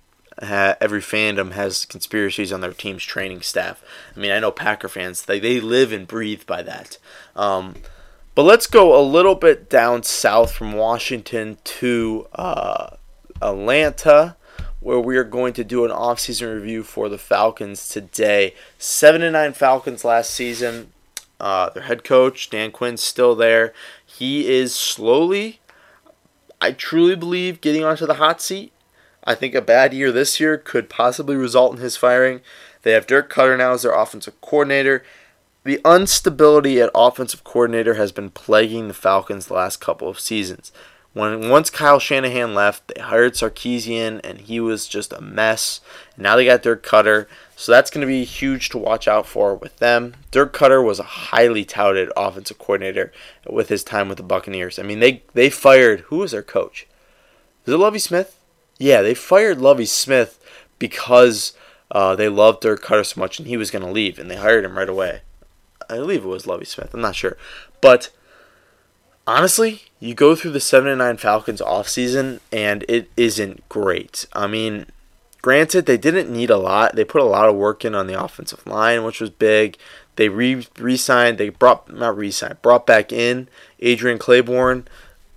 ha- 0.42 0.76
every 0.80 1.02
fandom 1.02 1.52
has 1.52 1.84
conspiracies 1.84 2.54
on 2.54 2.62
their 2.62 2.72
team's 2.72 3.04
training 3.04 3.42
staff. 3.42 3.84
I 4.16 4.18
mean, 4.18 4.30
I 4.30 4.40
know 4.40 4.50
Packer 4.50 4.88
fans; 4.88 5.26
they 5.26 5.40
they 5.40 5.60
live 5.60 5.92
and 5.92 6.08
breathe 6.08 6.46
by 6.46 6.62
that. 6.62 6.96
Um, 7.36 7.74
but 8.34 8.42
let's 8.42 8.66
go 8.66 8.98
a 8.98 9.02
little 9.02 9.34
bit 9.34 9.70
down 9.70 10.02
south 10.02 10.52
from 10.52 10.72
Washington 10.72 11.58
to 11.64 12.26
uh, 12.34 12.96
Atlanta 13.40 14.36
where 14.84 15.00
we 15.00 15.16
are 15.16 15.24
going 15.24 15.54
to 15.54 15.64
do 15.64 15.86
an 15.86 15.90
offseason 15.90 16.54
review 16.54 16.82
for 16.82 17.08
the 17.08 17.16
Falcons 17.16 17.88
today. 17.88 18.54
7 18.78 19.22
and 19.22 19.32
9 19.32 19.54
Falcons 19.54 20.04
last 20.04 20.30
season. 20.30 20.92
Uh, 21.40 21.70
their 21.70 21.84
head 21.84 22.04
coach, 22.04 22.50
Dan 22.50 22.70
Quinn's 22.70 23.02
still 23.02 23.34
there. 23.34 23.72
He 24.04 24.46
is 24.46 24.74
slowly, 24.74 25.60
I 26.60 26.72
truly 26.72 27.16
believe, 27.16 27.62
getting 27.62 27.82
onto 27.82 28.06
the 28.06 28.14
hot 28.14 28.42
seat. 28.42 28.74
I 29.24 29.34
think 29.34 29.54
a 29.54 29.62
bad 29.62 29.94
year 29.94 30.12
this 30.12 30.38
year 30.38 30.58
could 30.58 30.90
possibly 30.90 31.34
result 31.34 31.76
in 31.76 31.80
his 31.80 31.96
firing. 31.96 32.42
They 32.82 32.92
have 32.92 33.06
Dirk 33.06 33.32
Koetter 33.32 33.56
now 33.56 33.72
as 33.72 33.82
their 33.82 33.94
offensive 33.94 34.38
coordinator. 34.42 35.02
The 35.64 35.80
instability 35.82 36.78
at 36.82 36.90
offensive 36.94 37.42
coordinator 37.42 37.94
has 37.94 38.12
been 38.12 38.28
plaguing 38.28 38.86
the 38.86 38.94
Falcons 38.94 39.46
the 39.46 39.54
last 39.54 39.80
couple 39.80 40.10
of 40.10 40.20
seasons. 40.20 40.70
When 41.14 41.48
once 41.48 41.70
Kyle 41.70 41.98
Shanahan 41.98 42.54
left, 42.54 42.88
they 42.88 43.00
hired 43.00 43.32
Sarkisian, 43.32 44.20
and 44.22 44.42
he 44.42 44.60
was 44.60 44.86
just 44.86 45.10
a 45.14 45.22
mess. 45.22 45.80
And 46.16 46.24
now 46.24 46.36
they 46.36 46.44
got 46.44 46.62
Dirk 46.62 46.84
Koetter, 46.84 47.26
so 47.56 47.72
that's 47.72 47.90
going 47.90 48.02
to 48.02 48.06
be 48.06 48.24
huge 48.24 48.68
to 48.70 48.78
watch 48.78 49.08
out 49.08 49.26
for 49.26 49.54
with 49.54 49.78
them. 49.78 50.14
Dirk 50.30 50.54
Koetter 50.54 50.84
was 50.84 50.98
a 50.98 51.04
highly 51.04 51.64
touted 51.64 52.12
offensive 52.14 52.58
coordinator 52.58 53.10
with 53.48 53.70
his 53.70 53.82
time 53.82 54.10
with 54.10 54.18
the 54.18 54.22
Buccaneers. 54.22 54.78
I 54.78 54.82
mean, 54.82 55.00
they 55.00 55.22
they 55.32 55.48
fired 55.48 56.00
who 56.00 56.18
was 56.18 56.32
their 56.32 56.42
coach? 56.42 56.86
Is 57.64 57.72
it 57.72 57.78
Lovie 57.78 57.98
Smith? 58.00 58.38
Yeah, 58.76 59.00
they 59.00 59.14
fired 59.14 59.62
Lovie 59.62 59.86
Smith 59.86 60.44
because 60.78 61.54
uh, 61.90 62.14
they 62.16 62.28
loved 62.28 62.60
Dirk 62.60 62.82
Koetter 62.82 63.06
so 63.06 63.18
much, 63.18 63.38
and 63.38 63.48
he 63.48 63.56
was 63.56 63.70
going 63.70 63.84
to 63.84 63.90
leave, 63.90 64.18
and 64.18 64.30
they 64.30 64.36
hired 64.36 64.66
him 64.66 64.76
right 64.76 64.90
away. 64.90 65.22
I 65.88 65.96
believe 65.96 66.24
it 66.24 66.28
was 66.28 66.46
Lovie 66.46 66.64
Smith. 66.64 66.94
I'm 66.94 67.00
not 67.00 67.14
sure, 67.14 67.36
but 67.80 68.10
honestly, 69.26 69.82
you 70.00 70.14
go 70.14 70.34
through 70.34 70.52
the 70.52 70.60
7 70.60 70.88
and 70.88 70.98
9 70.98 71.16
Falcons 71.16 71.60
offseason 71.60 72.40
and 72.52 72.84
it 72.88 73.10
isn't 73.16 73.68
great. 73.68 74.26
I 74.32 74.46
mean, 74.46 74.86
granted, 75.42 75.86
they 75.86 75.96
didn't 75.96 76.32
need 76.32 76.50
a 76.50 76.56
lot. 76.56 76.96
They 76.96 77.04
put 77.04 77.22
a 77.22 77.26
lot 77.26 77.48
of 77.48 77.56
work 77.56 77.84
in 77.84 77.94
on 77.94 78.06
the 78.06 78.22
offensive 78.22 78.66
line, 78.66 79.04
which 79.04 79.20
was 79.20 79.30
big. 79.30 79.76
They 80.16 80.28
re 80.28 80.62
signed, 80.96 81.38
they 81.38 81.48
brought, 81.48 81.92
not 81.92 82.16
re 82.16 82.30
signed, 82.30 82.62
brought 82.62 82.86
back 82.86 83.12
in 83.12 83.48
Adrian 83.80 84.18
Clayborn. 84.18 84.84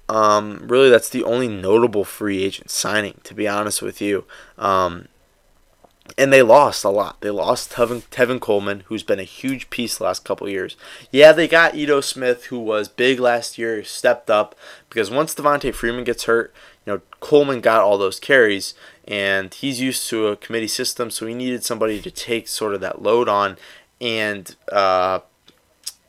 Um, 0.09 0.61
really, 0.63 0.89
that's 0.89 1.09
the 1.09 1.23
only 1.23 1.47
notable 1.47 2.05
free 2.05 2.43
agent 2.43 2.69
signing, 2.69 3.19
to 3.23 3.33
be 3.33 3.47
honest 3.47 3.81
with 3.81 4.01
you. 4.01 4.23
Um, 4.57 5.07
and 6.17 6.31
they 6.31 6.41
lost 6.41 6.83
a 6.83 6.89
lot. 6.89 7.21
They 7.21 7.29
lost 7.29 7.71
Tevin, 7.71 8.03
Tevin 8.09 8.39
Coleman, 8.39 8.83
who's 8.87 9.03
been 9.03 9.19
a 9.19 9.23
huge 9.23 9.69
piece 9.69 9.97
the 9.97 10.05
last 10.05 10.23
couple 10.23 10.47
years. 10.47 10.75
Yeah, 11.11 11.31
they 11.31 11.47
got 11.47 11.75
Ito 11.75 12.01
Smith, 12.01 12.45
who 12.45 12.59
was 12.59 12.87
big 12.87 13.19
last 13.19 13.57
year, 13.57 13.83
stepped 13.83 14.29
up 14.29 14.55
because 14.89 15.11
once 15.11 15.35
Devonta 15.35 15.73
Freeman 15.73 16.03
gets 16.03 16.25
hurt, 16.25 16.53
you 16.85 16.93
know 16.93 17.01
Coleman 17.19 17.61
got 17.61 17.81
all 17.81 17.97
those 17.97 18.19
carries, 18.19 18.73
and 19.07 19.53
he's 19.53 19.81
used 19.81 20.09
to 20.09 20.27
a 20.27 20.37
committee 20.37 20.67
system, 20.67 21.09
so 21.09 21.25
he 21.25 21.33
needed 21.33 21.63
somebody 21.63 22.01
to 22.01 22.11
take 22.11 22.47
sort 22.47 22.73
of 22.73 22.81
that 22.81 23.01
load 23.01 23.27
on, 23.27 23.57
and 23.99 24.55
uh, 24.71 25.19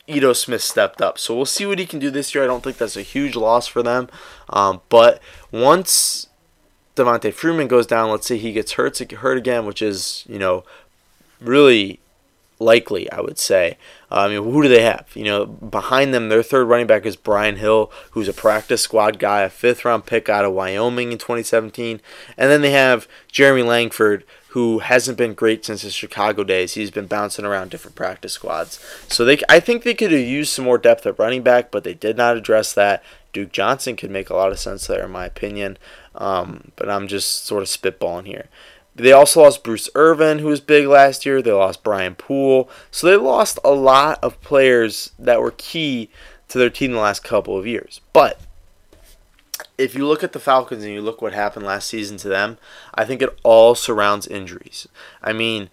Ito 0.07 0.33
Smith 0.33 0.63
stepped 0.63 1.03
up. 1.03 1.19
So 1.19 1.35
we'll 1.35 1.47
see 1.47 1.67
what 1.67 1.79
he 1.79 1.87
can 1.87 1.99
do 1.99 2.11
this 2.11 2.35
year. 2.35 2.45
I 2.45 2.47
don't 2.47 2.63
think 2.63 2.79
that's 2.79 2.97
a 2.97 3.03
huge 3.03 3.37
loss 3.37 3.67
for 3.67 3.83
them, 3.83 4.09
um, 4.51 4.81
but 4.89 5.21
once 5.51 6.28
Devonta 6.99 7.33
Freeman 7.33 7.69
goes 7.69 7.87
down, 7.87 8.11
let's 8.11 8.27
say 8.27 8.37
he 8.37 8.53
gets 8.53 8.73
hurt 8.73 8.99
hurt 8.99 9.39
again, 9.39 9.65
which 9.65 9.83
is 9.83 10.25
you 10.29 10.39
know 10.39 10.65
really 11.41 12.01
likely, 12.61 13.11
I 13.11 13.21
would 13.21 13.39
say. 13.39 13.77
Uh, 14.11 14.21
I 14.21 14.29
mean, 14.29 14.43
who 14.43 14.63
do 14.63 14.69
they 14.69 14.83
have? 14.83 15.07
You 15.15 15.25
know, 15.25 15.47
behind 15.47 16.13
them, 16.13 16.29
their 16.29 16.43
third 16.43 16.65
running 16.67 16.87
back 16.87 17.07
is 17.07 17.17
Brian 17.17 17.57
Hill, 17.57 17.91
who's 18.13 18.29
a 18.29 18.33
practice 18.33 18.83
squad 18.83 19.19
guy, 19.19 19.43
a 19.43 19.51
fifth 19.51 19.85
round 19.85 20.07
pick 20.07 20.29
out 20.29 20.45
of 20.45 20.53
Wyoming 20.53 21.13
in 21.13 21.19
2017, 21.19 22.01
and 22.37 22.51
then 22.51 22.63
they 22.63 22.71
have 22.71 23.07
Jeremy 23.31 23.63
Langford, 23.63 24.25
who 24.49 24.79
hasn't 24.79 25.19
been 25.19 25.35
great 25.35 25.65
since 25.65 25.83
his 25.83 25.95
Chicago 25.95 26.43
days. 26.43 26.75
He's 26.75 26.91
been 26.91 27.07
bouncing 27.07 27.45
around 27.45 27.71
different 27.71 27.97
practice 27.97 28.33
squads. 28.33 28.83
So 29.09 29.25
they, 29.25 29.39
I 29.49 29.61
think 29.61 29.83
they 29.83 29.95
could 29.95 30.11
have 30.11 30.21
used 30.21 30.51
some 30.53 30.65
more 30.65 30.79
depth 30.79 31.07
at 31.07 31.19
running 31.19 31.43
back, 31.43 31.71
but 31.71 31.85
they 31.85 31.95
did 31.95 32.17
not 32.17 32.37
address 32.37 32.73
that. 32.73 33.03
Duke 33.35 33.53
Johnson 33.53 33.95
could 33.95 34.11
make 34.11 34.31
a 34.31 34.35
lot 34.35 34.51
of 34.51 34.59
sense 34.59 34.87
there, 34.87 35.05
in 35.05 35.11
my 35.11 35.27
opinion. 35.27 35.77
Um, 36.19 36.73
but 36.77 36.91
I'm 36.91 37.09
just 37.09 37.47
sort 37.47 37.63
of 37.63 37.69
spitballing 37.69 38.27
here. 38.27 38.49
They 38.95 39.13
also 39.13 39.43
lost 39.43 39.63
Bruce 39.63 39.89
Irvin, 39.95 40.41
who 40.41 40.49
was 40.49 40.61
big 40.61 40.87
last 40.89 41.25
year. 41.25 41.41
They 41.41 41.53
lost 41.53 41.85
Brian 41.85 42.17
Poole. 42.17 42.69
So 42.91 43.07
they 43.07 43.17
lost 43.17 43.59
a 43.65 43.71
lot 43.71 44.19
of 44.23 44.41
players 44.43 45.13
that 45.19 45.41
were 45.41 45.53
key 45.53 46.11
to 46.49 46.59
their 46.59 46.71
team 46.71 46.93
the 46.93 46.99
last 46.99 47.23
couple 47.23 47.57
of 47.57 47.67
years. 47.67 48.01
But 48.13 48.41
if 49.77 49.95
you 49.95 50.07
look 50.07 50.25
at 50.25 50.33
the 50.33 50.41
Falcons 50.41 50.83
and 50.83 50.93
you 50.93 51.01
look 51.01 51.23
what 51.23 51.33
happened 51.33 51.65
last 51.65 51.89
season 51.89 52.17
to 52.19 52.29
them, 52.29 52.59
I 52.93 53.05
think 53.05 53.23
it 53.23 53.39
all 53.45 53.77
surrounds 53.77 54.27
injuries. 54.27 54.89
I 55.23 55.33
mean, 55.33 55.71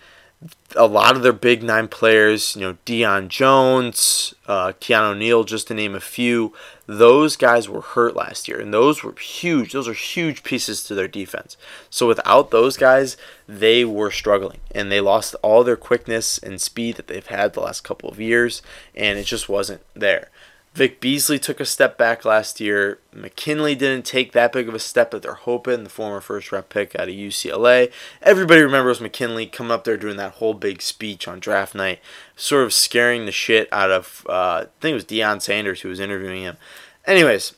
a 0.76 0.86
lot 0.86 1.16
of 1.16 1.24
their 1.24 1.34
big 1.34 1.64
nine 1.64 1.88
players, 1.88 2.56
you 2.56 2.62
know, 2.62 2.78
Deion 2.86 3.30
Jones, 3.30 4.34
uh, 4.48 4.74
Keanu 4.80 5.18
Neal, 5.18 5.44
just 5.44 5.68
to 5.68 5.74
name 5.74 5.96
a 5.96 6.00
few, 6.00 6.54
those 6.86 7.36
guys 7.36 7.70
were 7.70 7.82
hurt 7.82 8.16
last 8.16 8.48
year, 8.48 8.60
and 8.60 8.74
those 8.74 9.04
were 9.04 9.14
huge. 9.14 9.74
Those 9.74 9.88
are 9.88 9.94
huge 9.94 10.44
pieces 10.44 10.84
to 10.84 10.96
their 10.96 11.08
defense. 11.08 11.58
So 11.90 12.08
without 12.08 12.52
those 12.52 12.78
guys, 12.78 13.18
they 13.48 13.86
were 13.86 14.12
struggling, 14.12 14.60
and 14.72 14.92
they 14.92 15.02
lost 15.02 15.36
all 15.42 15.64
their 15.64 15.78
quickness 15.78 16.38
and 16.38 16.62
speed 16.62 16.98
that 16.98 17.08
they've 17.08 17.26
had 17.26 17.54
the 17.54 17.62
last 17.62 17.84
couple 17.84 18.10
of 18.10 18.20
years, 18.20 18.62
and 18.94 19.18
it 19.18 19.26
just 19.26 19.50
wasn't 19.50 19.82
there. 19.94 20.30
Vic 20.76 21.00
Beasley 21.00 21.40
took 21.40 21.62
a 21.62 21.66
step 21.66 21.98
back 21.98 22.26
last 22.26 22.60
year. 22.60 23.00
McKinley 23.14 23.76
didn't 23.76 24.06
take 24.06 24.34
that 24.34 24.52
big 24.52 24.68
of 24.68 24.76
a 24.76 24.80
step 24.80 25.12
that 25.12 25.22
they're 25.22 25.34
hoping, 25.34 25.86
the 25.86 25.90
former 25.90 26.20
first 26.20 26.52
round 26.52 26.68
pick 26.68 26.94
out 27.00 27.08
of 27.08 27.16
UCLA. 27.16 27.90
Everybody 28.22 28.62
remembers 28.62 29.00
McKinley 29.00 29.46
coming 29.46 29.72
up 29.72 29.86
there 29.86 29.96
doing 29.96 30.18
that 30.18 30.34
whole 30.34 30.54
big 30.54 30.82
speech 30.82 31.30
on 31.30 31.40
draft 31.40 31.76
night, 31.76 32.00
sort 32.36 32.66
of 32.66 32.74
scaring 32.74 33.26
the 33.26 33.32
shit 33.32 33.70
out 33.72 33.90
of, 33.90 34.26
uh, 34.28 34.66
I 34.66 34.68
think 34.82 34.92
it 34.92 34.96
was 34.96 35.06
Deion 35.06 35.42
Sanders 35.42 35.80
who 35.80 35.88
was 35.88 36.02
interviewing 36.02 36.42
him. 36.42 36.58
Anyways, 37.08 37.54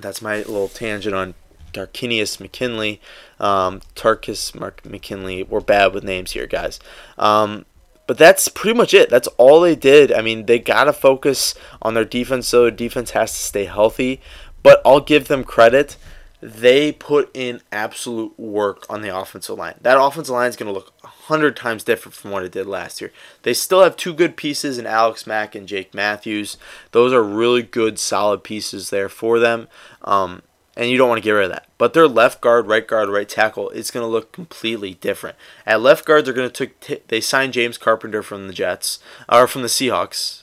that's 0.00 0.22
my 0.22 0.36
little 0.36 0.68
tangent 0.68 1.16
on 1.16 1.34
Tarkinius 1.72 2.38
McKinley. 2.38 3.00
Um, 3.40 3.80
Tarkus 3.96 4.54
Mark 4.54 4.84
McKinley. 4.84 5.42
We're 5.42 5.58
bad 5.58 5.92
with 5.92 6.04
names 6.04 6.32
here, 6.32 6.46
guys. 6.46 6.78
Um, 7.18 7.64
but 8.10 8.18
that's 8.18 8.48
pretty 8.48 8.76
much 8.76 8.92
it. 8.92 9.08
That's 9.08 9.28
all 9.38 9.60
they 9.60 9.76
did. 9.76 10.10
I 10.10 10.20
mean, 10.20 10.46
they 10.46 10.58
got 10.58 10.82
to 10.82 10.92
focus 10.92 11.54
on 11.80 11.94
their 11.94 12.04
defense, 12.04 12.48
so 12.48 12.62
their 12.62 12.72
defense 12.72 13.12
has 13.12 13.30
to 13.30 13.38
stay 13.38 13.66
healthy. 13.66 14.20
But 14.64 14.82
I'll 14.84 14.98
give 14.98 15.28
them 15.28 15.44
credit. 15.44 15.96
They 16.40 16.90
put 16.90 17.30
in 17.34 17.60
absolute 17.70 18.36
work 18.36 18.84
on 18.90 19.02
the 19.02 19.16
offensive 19.16 19.56
line. 19.56 19.76
That 19.82 19.96
offensive 19.96 20.34
line 20.34 20.48
is 20.48 20.56
going 20.56 20.66
to 20.66 20.72
look 20.72 20.92
a 21.04 21.06
hundred 21.06 21.54
times 21.54 21.84
different 21.84 22.16
from 22.16 22.32
what 22.32 22.42
it 22.42 22.50
did 22.50 22.66
last 22.66 23.00
year. 23.00 23.12
They 23.44 23.54
still 23.54 23.84
have 23.84 23.96
two 23.96 24.12
good 24.12 24.36
pieces 24.36 24.76
in 24.76 24.86
Alex 24.88 25.24
Mack 25.24 25.54
and 25.54 25.68
Jake 25.68 25.94
Matthews. 25.94 26.56
Those 26.90 27.12
are 27.12 27.22
really 27.22 27.62
good, 27.62 27.96
solid 28.00 28.42
pieces 28.42 28.90
there 28.90 29.08
for 29.08 29.38
them. 29.38 29.68
Um, 30.02 30.42
and 30.80 30.88
you 30.88 30.96
don't 30.96 31.10
want 31.10 31.18
to 31.18 31.22
get 31.22 31.32
rid 31.32 31.44
of 31.44 31.50
that. 31.50 31.66
But 31.76 31.92
their 31.92 32.08
left 32.08 32.40
guard, 32.40 32.66
right 32.66 32.86
guard, 32.86 33.10
right 33.10 33.28
tackle, 33.28 33.68
it's 33.70 33.90
going 33.90 34.02
to 34.02 34.10
look 34.10 34.32
completely 34.32 34.94
different. 34.94 35.36
At 35.66 35.82
left 35.82 36.06
guard, 36.06 36.24
they're 36.24 36.32
going 36.32 36.50
to 36.50 36.66
take 36.66 37.06
they 37.08 37.20
signed 37.20 37.52
James 37.52 37.76
Carpenter 37.76 38.22
from 38.22 38.46
the 38.46 38.54
Jets 38.54 38.98
or 39.28 39.46
from 39.46 39.60
the 39.60 39.68
Seahawks, 39.68 40.39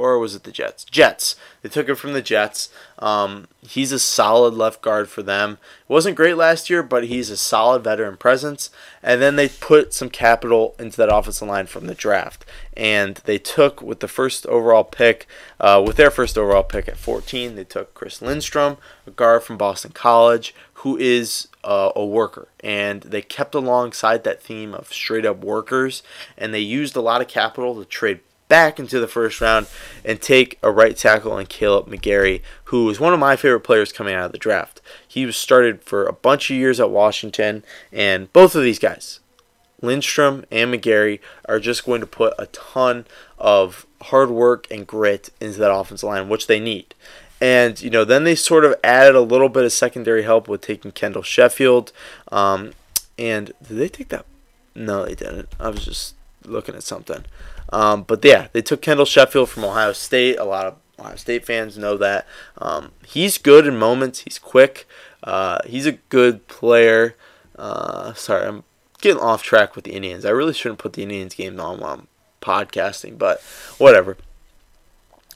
or 0.00 0.18
was 0.18 0.34
it 0.34 0.44
the 0.44 0.52
Jets? 0.52 0.84
Jets. 0.84 1.36
They 1.62 1.68
took 1.68 1.88
him 1.88 1.96
from 1.96 2.14
the 2.14 2.22
Jets. 2.22 2.70
Um, 2.98 3.48
he's 3.60 3.92
a 3.92 3.98
solid 3.98 4.54
left 4.54 4.80
guard 4.80 5.08
for 5.08 5.22
them. 5.22 5.58
wasn't 5.88 6.16
great 6.16 6.36
last 6.36 6.70
year, 6.70 6.82
but 6.82 7.04
he's 7.04 7.30
a 7.30 7.36
solid 7.36 7.84
veteran 7.84 8.16
presence. 8.16 8.70
And 9.02 9.20
then 9.20 9.36
they 9.36 9.48
put 9.48 9.92
some 9.92 10.08
capital 10.08 10.74
into 10.78 10.96
that 10.96 11.14
offensive 11.14 11.48
line 11.48 11.66
from 11.66 11.86
the 11.86 11.94
draft, 11.94 12.44
and 12.76 13.16
they 13.24 13.38
took 13.38 13.82
with 13.82 14.00
the 14.00 14.08
first 14.08 14.46
overall 14.46 14.84
pick, 14.84 15.26
uh, 15.58 15.82
with 15.86 15.96
their 15.96 16.10
first 16.10 16.38
overall 16.38 16.62
pick 16.62 16.88
at 16.88 16.96
14, 16.96 17.54
they 17.54 17.64
took 17.64 17.94
Chris 17.94 18.22
Lindstrom, 18.22 18.78
a 19.06 19.10
guard 19.10 19.42
from 19.42 19.58
Boston 19.58 19.92
College, 19.92 20.54
who 20.74 20.96
is 20.96 21.48
uh, 21.62 21.92
a 21.94 22.04
worker. 22.04 22.48
And 22.60 23.02
they 23.02 23.20
kept 23.20 23.54
alongside 23.54 24.24
that 24.24 24.42
theme 24.42 24.74
of 24.74 24.92
straight 24.92 25.26
up 25.26 25.44
workers, 25.44 26.02
and 26.38 26.54
they 26.54 26.60
used 26.60 26.96
a 26.96 27.02
lot 27.02 27.20
of 27.20 27.28
capital 27.28 27.74
to 27.74 27.84
trade 27.84 28.20
back 28.50 28.78
into 28.78 29.00
the 29.00 29.08
first 29.08 29.40
round 29.40 29.66
and 30.04 30.20
take 30.20 30.58
a 30.62 30.70
right 30.70 30.96
tackle 30.96 31.38
and 31.38 31.48
Kaleb 31.48 31.86
McGary, 31.86 32.42
who 32.64 32.90
is 32.90 33.00
one 33.00 33.14
of 33.14 33.20
my 33.20 33.36
favorite 33.36 33.60
players 33.60 33.92
coming 33.92 34.14
out 34.14 34.26
of 34.26 34.32
the 34.32 34.38
draft. 34.38 34.82
He 35.06 35.24
was 35.24 35.36
started 35.36 35.82
for 35.82 36.04
a 36.04 36.12
bunch 36.12 36.50
of 36.50 36.56
years 36.56 36.80
at 36.80 36.90
Washington, 36.90 37.64
and 37.90 38.30
both 38.34 38.54
of 38.54 38.62
these 38.62 38.80
guys, 38.80 39.20
Lindstrom 39.80 40.44
and 40.50 40.74
McGary, 40.74 41.20
are 41.46 41.60
just 41.60 41.86
going 41.86 42.00
to 42.00 42.06
put 42.06 42.34
a 42.38 42.46
ton 42.46 43.06
of 43.38 43.86
hard 44.02 44.30
work 44.30 44.66
and 44.70 44.86
grit 44.86 45.30
into 45.40 45.60
that 45.60 45.72
offensive 45.72 46.08
line, 46.08 46.28
which 46.28 46.48
they 46.48 46.60
need. 46.60 46.94
And 47.40 47.80
you 47.80 47.88
know, 47.88 48.04
then 48.04 48.24
they 48.24 48.34
sort 48.34 48.64
of 48.64 48.74
added 48.84 49.14
a 49.14 49.20
little 49.20 49.48
bit 49.48 49.64
of 49.64 49.72
secondary 49.72 50.24
help 50.24 50.48
with 50.48 50.60
taking 50.60 50.92
Kendall 50.92 51.22
Sheffield. 51.22 51.92
Um, 52.30 52.72
and 53.16 53.52
did 53.66 53.78
they 53.78 53.88
take 53.88 54.08
that? 54.08 54.26
No, 54.74 55.06
they 55.06 55.14
didn't. 55.14 55.48
I 55.58 55.68
was 55.68 55.84
just 55.84 56.14
looking 56.44 56.74
at 56.74 56.82
something. 56.82 57.24
Um, 57.72 58.02
but 58.02 58.24
yeah, 58.24 58.48
they 58.52 58.62
took 58.62 58.82
Kendall 58.82 59.06
Sheffield 59.06 59.48
from 59.48 59.64
Ohio 59.64 59.92
State. 59.92 60.38
A 60.38 60.44
lot 60.44 60.66
of 60.66 60.76
Ohio 60.98 61.16
State 61.16 61.44
fans 61.44 61.78
know 61.78 61.96
that. 61.96 62.26
Um, 62.58 62.92
he's 63.06 63.38
good 63.38 63.66
in 63.66 63.76
moments. 63.76 64.20
He's 64.20 64.38
quick. 64.38 64.86
Uh, 65.22 65.58
he's 65.66 65.86
a 65.86 65.92
good 65.92 66.46
player. 66.48 67.14
Uh, 67.56 68.14
sorry, 68.14 68.46
I'm 68.46 68.64
getting 69.00 69.20
off 69.22 69.42
track 69.42 69.76
with 69.76 69.84
the 69.84 69.92
Indians. 69.92 70.24
I 70.24 70.30
really 70.30 70.54
shouldn't 70.54 70.78
put 70.78 70.94
the 70.94 71.02
Indians 71.02 71.34
games 71.34 71.58
on 71.60 71.80
while 71.80 71.94
I'm 71.94 72.08
podcasting, 72.40 73.18
but 73.18 73.40
whatever. 73.78 74.16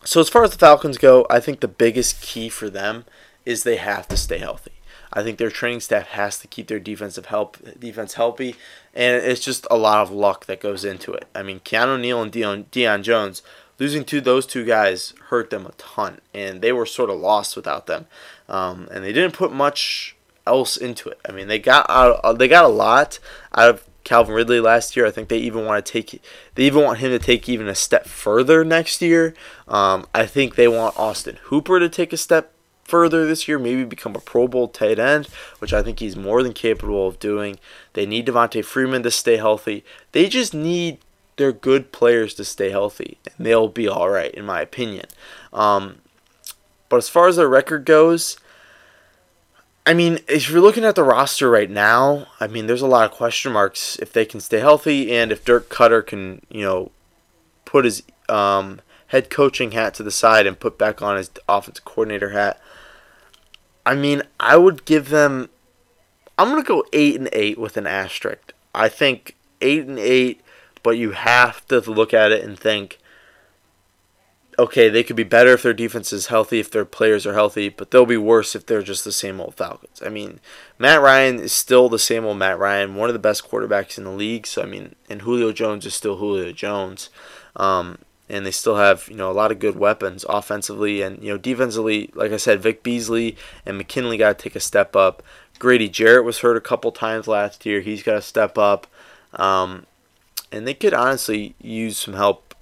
So 0.05 0.21
as 0.21 0.29
far 0.29 0.45
as 0.45 0.51
the 0.51 0.59
Falcons 0.59 0.99
go, 0.99 1.27
I 1.31 1.41
think 1.41 1.61
the 1.61 1.69
biggest 1.69 2.21
key 2.21 2.49
for 2.49 2.69
them 2.69 3.05
is 3.47 3.63
they 3.63 3.77
have 3.77 4.07
to 4.09 4.17
stay 4.17 4.39
healthy. 4.39 4.74
I 5.15 5.23
think 5.23 5.39
their 5.39 5.51
training 5.51 5.81
staff 5.81 6.09
has 6.09 6.39
to 6.41 6.49
keep 6.49 6.67
their 6.67 6.81
defensive 6.81 7.27
help 7.27 7.57
defense 7.79 8.15
healthy, 8.15 8.57
and 8.93 9.17
it's 9.17 9.45
just 9.45 9.67
a 9.71 9.77
lot 9.77 10.03
of 10.03 10.11
luck 10.11 10.47
that 10.47 10.61
goes 10.61 10.85
into 10.85 11.13
it. 11.13 11.27
I 11.35 11.43
mean, 11.43 11.61
Keanu 11.61 12.01
Neal 12.01 12.21
and 12.21 12.33
Deion, 12.33 12.65
Deion 12.67 13.03
Jones 13.03 13.43
losing 13.79 14.05
to 14.05 14.21
those 14.21 14.47
two 14.47 14.65
guys 14.65 15.15
hurt 15.29 15.51
them 15.51 15.67
a 15.67 15.73
ton, 15.73 16.21
and 16.33 16.61
they 16.61 16.73
were 16.73 16.87
sort 16.87 17.11
of 17.11 17.19
lost 17.19 17.57
without 17.57 17.87
them. 17.87 18.07
Um, 18.49 18.89
and 18.93 19.05
they 19.05 19.13
didn't 19.13 19.35
put 19.35 19.53
much 19.53 20.17
else 20.47 20.77
into 20.77 21.09
it. 21.09 21.19
I 21.29 21.33
mean, 21.33 21.49
they 21.49 21.59
got 21.59 21.89
out, 21.89 22.21
uh, 22.23 22.33
they 22.33 22.49
got 22.49 22.65
a 22.65 22.69
lot 22.69 23.19
out 23.55 23.71
of 23.71 23.89
Calvin 24.05 24.35
Ridley 24.35 24.61
last 24.61 24.97
year. 24.97 25.07
I 25.07 25.11
think 25.11 25.29
they 25.29 25.39
even 25.39 25.65
want 25.65 25.85
to 25.85 25.93
take 25.93 26.23
they 26.55 26.65
even 26.65 26.85
want 26.85 26.99
him 26.99 27.11
to 27.11 27.19
take 27.19 27.49
even 27.49 27.69
a 27.69 27.75
step 27.75 28.07
further 28.07 28.65
next 28.65 29.01
year. 29.01 29.35
Um, 29.67 30.07
I 30.15 30.27
think 30.27 30.55
they 30.55 30.69
want 30.69 30.99
Austin 30.99 31.39
Hooper 31.45 31.81
to 31.81 31.89
take 31.89 32.13
a 32.13 32.19
step 32.19 32.54
further 32.85 33.27
this 33.27 33.49
year, 33.49 33.59
maybe 33.59 33.85
become 33.85 34.15
a 34.15 34.21
Pro 34.21 34.47
Bowl 34.47 34.69
tight 34.69 34.99
end, 34.99 35.27
which 35.59 35.73
I 35.73 35.83
think 35.83 35.99
he's 35.99 36.17
more 36.17 36.43
than 36.43 36.53
capable 36.53 37.07
of 37.07 37.19
doing. 37.19 37.59
They 37.95 38.07
need 38.07 38.27
Devonta 38.27 38.65
Freeman 38.65 39.03
to 39.03 39.11
stay 39.11 39.37
healthy. 39.37 39.85
They 40.13 40.29
just 40.29 40.55
need 40.55 40.99
their 41.37 41.53
good 41.53 41.93
players 41.93 42.35
to 42.35 42.45
stay 42.45 42.71
healthy, 42.71 43.19
and 43.25 43.47
they'll 43.47 43.69
be 43.69 43.89
all 43.89 44.09
right, 44.09 44.33
in 44.33 44.45
my 44.45 44.61
opinion. 44.61 45.07
Um, 45.53 45.97
but 46.89 46.99
as 46.99 47.09
far 47.09 47.29
as 47.29 47.37
their 47.37 47.49
record 47.49 47.85
goes, 47.85 48.39
I 49.87 49.93
mean, 49.93 50.21
if 50.29 50.49
you're 50.49 50.63
looking 50.63 50.85
at 50.85 50.95
the 50.95 51.03
roster 51.03 51.51
right 51.51 51.69
now, 51.69 52.27
I 52.41 52.47
mean, 52.47 52.67
there's 52.67 52.83
a 52.83 52.87
lot 52.87 53.11
of 53.11 53.17
question 53.17 53.53
marks 53.53 53.97
if 53.99 54.13
they 54.13 54.25
can 54.25 54.41
stay 54.41 54.61
healthy 54.61 55.15
and 55.15 55.31
if 55.31 55.45
Dirk 55.45 55.69
Koetter 55.69 56.07
can, 56.07 56.41
you 56.49 56.63
know, 56.63 56.91
put 57.65 57.85
his 57.85 58.03
um, 58.29 58.81
head 59.09 59.29
coaching 59.29 59.73
hat 59.73 59.93
to 59.95 60.03
the 60.03 60.11
side 60.11 60.47
and 60.47 60.59
put 60.59 60.79
back 60.79 61.03
on 61.03 61.17
his 61.17 61.31
offensive 61.49 61.85
coordinator 61.85 62.31
hat. 62.31 62.61
I 63.87 63.95
mean, 63.95 64.23
I 64.41 64.57
would 64.57 64.85
give 64.85 65.11
them. 65.11 65.51
I'm 66.39 66.49
gonna 66.49 66.63
go 66.63 66.85
eight 66.93 67.17
and 67.17 67.29
eight 67.33 67.59
with 67.59 67.77
an 67.77 67.87
asterisk. 67.87 68.53
I 68.75 68.89
think 68.89 69.37
eight 69.61 69.87
and 69.87 69.99
eight, 69.99 70.41
but 70.83 70.99
you 70.99 71.13
have 71.13 71.65
to 71.67 71.81
look 71.81 72.13
at 72.13 72.33
it 72.33 72.43
and 72.43 72.59
think, 72.59 72.99
okay, 74.59 74.89
they 74.89 75.03
could 75.03 75.17
be 75.17 75.23
better 75.23 75.53
if 75.53 75.63
their 75.63 75.73
defense 75.73 76.13
is 76.13 76.27
healthy, 76.27 76.61
if 76.61 76.71
their 76.71 76.85
players 76.85 77.27
are 77.27 77.35
healthy, 77.35 77.69
but 77.69 77.91
they'll 77.91 78.07
be 78.07 78.17
worse 78.17 78.55
if 78.55 78.67
they're 78.67 78.83
just 78.83 79.05
the 79.05 79.13
same 79.13 79.41
old 79.41 79.55
Falcons. 79.55 80.03
I 80.05 80.09
mean, 80.09 80.41
Matt 80.79 81.01
Ryan 81.01 81.39
is 81.39 81.53
still 81.53 81.89
the 81.89 81.99
same 81.99 82.25
old 82.25 82.39
Matt 82.39 82.59
Ryan, 82.59 82.97
one 82.97 83.09
of 83.09 83.15
the 83.15 83.19
best 83.19 83.49
quarterbacks 83.49 83.99
in 83.99 84.05
the 84.05 84.11
league. 84.11 84.47
So 84.47 84.63
I 84.63 84.67
mean, 84.67 84.95
and 85.09 85.23
Julio 85.23 85.53
Jones 85.53 85.87
is 85.87 85.95
still 85.95 86.17
Julio 86.17 86.53
Jones. 86.53 87.11
Um, 87.57 87.99
and 88.29 88.47
they 88.47 88.51
still 88.51 88.77
have 88.77 89.07
you 89.09 89.17
know 89.17 89.31
a 89.31 89.33
lot 89.33 89.53
of 89.53 89.59
good 89.59 89.77
weapons 89.77 90.25
offensively 90.29 91.03
and 91.03 91.23
you 91.23 91.31
know 91.31 91.39
defensively. 91.39 92.11
Like 92.15 92.33
I 92.33 92.37
said, 92.37 92.63
Vic 92.63 92.83
Beasley 92.83 93.37
and 93.67 93.79
McKinley 93.79 94.17
got 94.17 94.39
to 94.39 94.43
take 94.43 94.57
a 94.57 94.61
step 94.61 94.97
up. 94.97 95.23
Grady 95.59 95.89
Jarrett 95.89 96.25
was 96.25 96.41
hurt 96.41 96.57
a 96.57 96.61
couple 96.61 96.91
times 96.93 97.29
last 97.29 97.65
year. 97.65 97.81
He's 97.81 98.03
got 98.03 98.15
to 98.15 98.23
step 98.23 98.59
up, 98.59 98.87
um, 99.35 99.87
and 100.51 100.67
they 100.67 100.75
could 100.75 100.95
honestly 100.95 101.55
use 101.61 101.99
some 101.99 102.15
help 102.15 102.55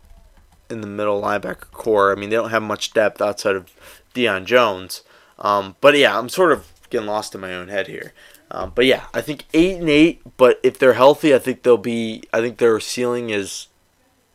in 0.68 0.80
the 0.80 0.86
middle 0.86 1.20
linebacker 1.20 1.70
core. 1.70 2.12
I 2.12 2.16
mean, 2.16 2.30
they 2.30 2.36
don't 2.36 2.50
have 2.50 2.62
much 2.62 2.92
depth 2.92 3.20
outside 3.20 3.56
of 3.56 3.70
Deion 4.14 4.44
Jones. 4.44 5.02
Um, 5.38 5.76
but 5.80 5.96
yeah, 5.96 6.18
I'm 6.18 6.28
sort 6.28 6.52
of 6.52 6.72
getting 6.90 7.06
lost 7.06 7.34
in 7.34 7.40
my 7.40 7.54
own 7.54 7.68
head 7.68 7.86
here. 7.86 8.12
Um, 8.50 8.72
but 8.74 8.84
yeah, 8.84 9.06
I 9.14 9.20
think 9.20 9.46
eight 9.54 9.78
and 9.78 9.88
eight. 9.88 10.20
But 10.36 10.60
if 10.62 10.78
they're 10.78 10.94
healthy, 10.94 11.34
I 11.34 11.38
think 11.38 11.62
they'll 11.62 11.76
be. 11.76 12.22
I 12.32 12.40
think 12.40 12.58
their 12.58 12.78
ceiling 12.80 13.30
is 13.30 13.68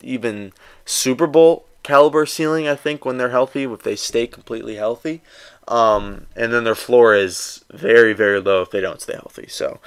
even 0.01 0.53
Super 0.87 1.27
Bowl 1.27 1.65
caliber 1.83 2.25
ceiling, 2.25 2.67
I 2.67 2.75
think, 2.75 3.05
when 3.05 3.17
they're 3.17 3.29
healthy, 3.29 3.63
if 3.63 3.83
they 3.83 3.95
stay 3.95 4.25
completely 4.25 4.75
healthy. 4.75 5.21
Um, 5.67 6.27
and 6.35 6.51
then 6.51 6.63
their 6.63 6.75
floor 6.75 7.13
is 7.13 7.63
very, 7.71 8.13
very 8.13 8.39
low 8.39 8.61
if 8.61 8.71
they 8.71 8.81
don't 8.81 9.01
stay 9.01 9.13
healthy. 9.13 9.47
So, 9.47 9.79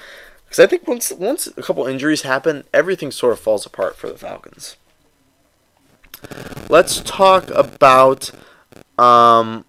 because 0.45 0.59
I 0.59 0.67
think 0.67 0.87
once 0.87 1.11
once 1.11 1.47
a 1.47 1.61
couple 1.61 1.85
injuries 1.87 2.21
happen, 2.21 2.63
everything 2.73 3.11
sort 3.11 3.33
of 3.33 3.39
falls 3.39 3.65
apart 3.65 3.95
for 3.95 4.07
the 4.07 4.17
Falcons. 4.17 4.77
Let's 6.69 7.01
talk 7.01 7.49
about 7.49 8.31
um, 8.99 9.65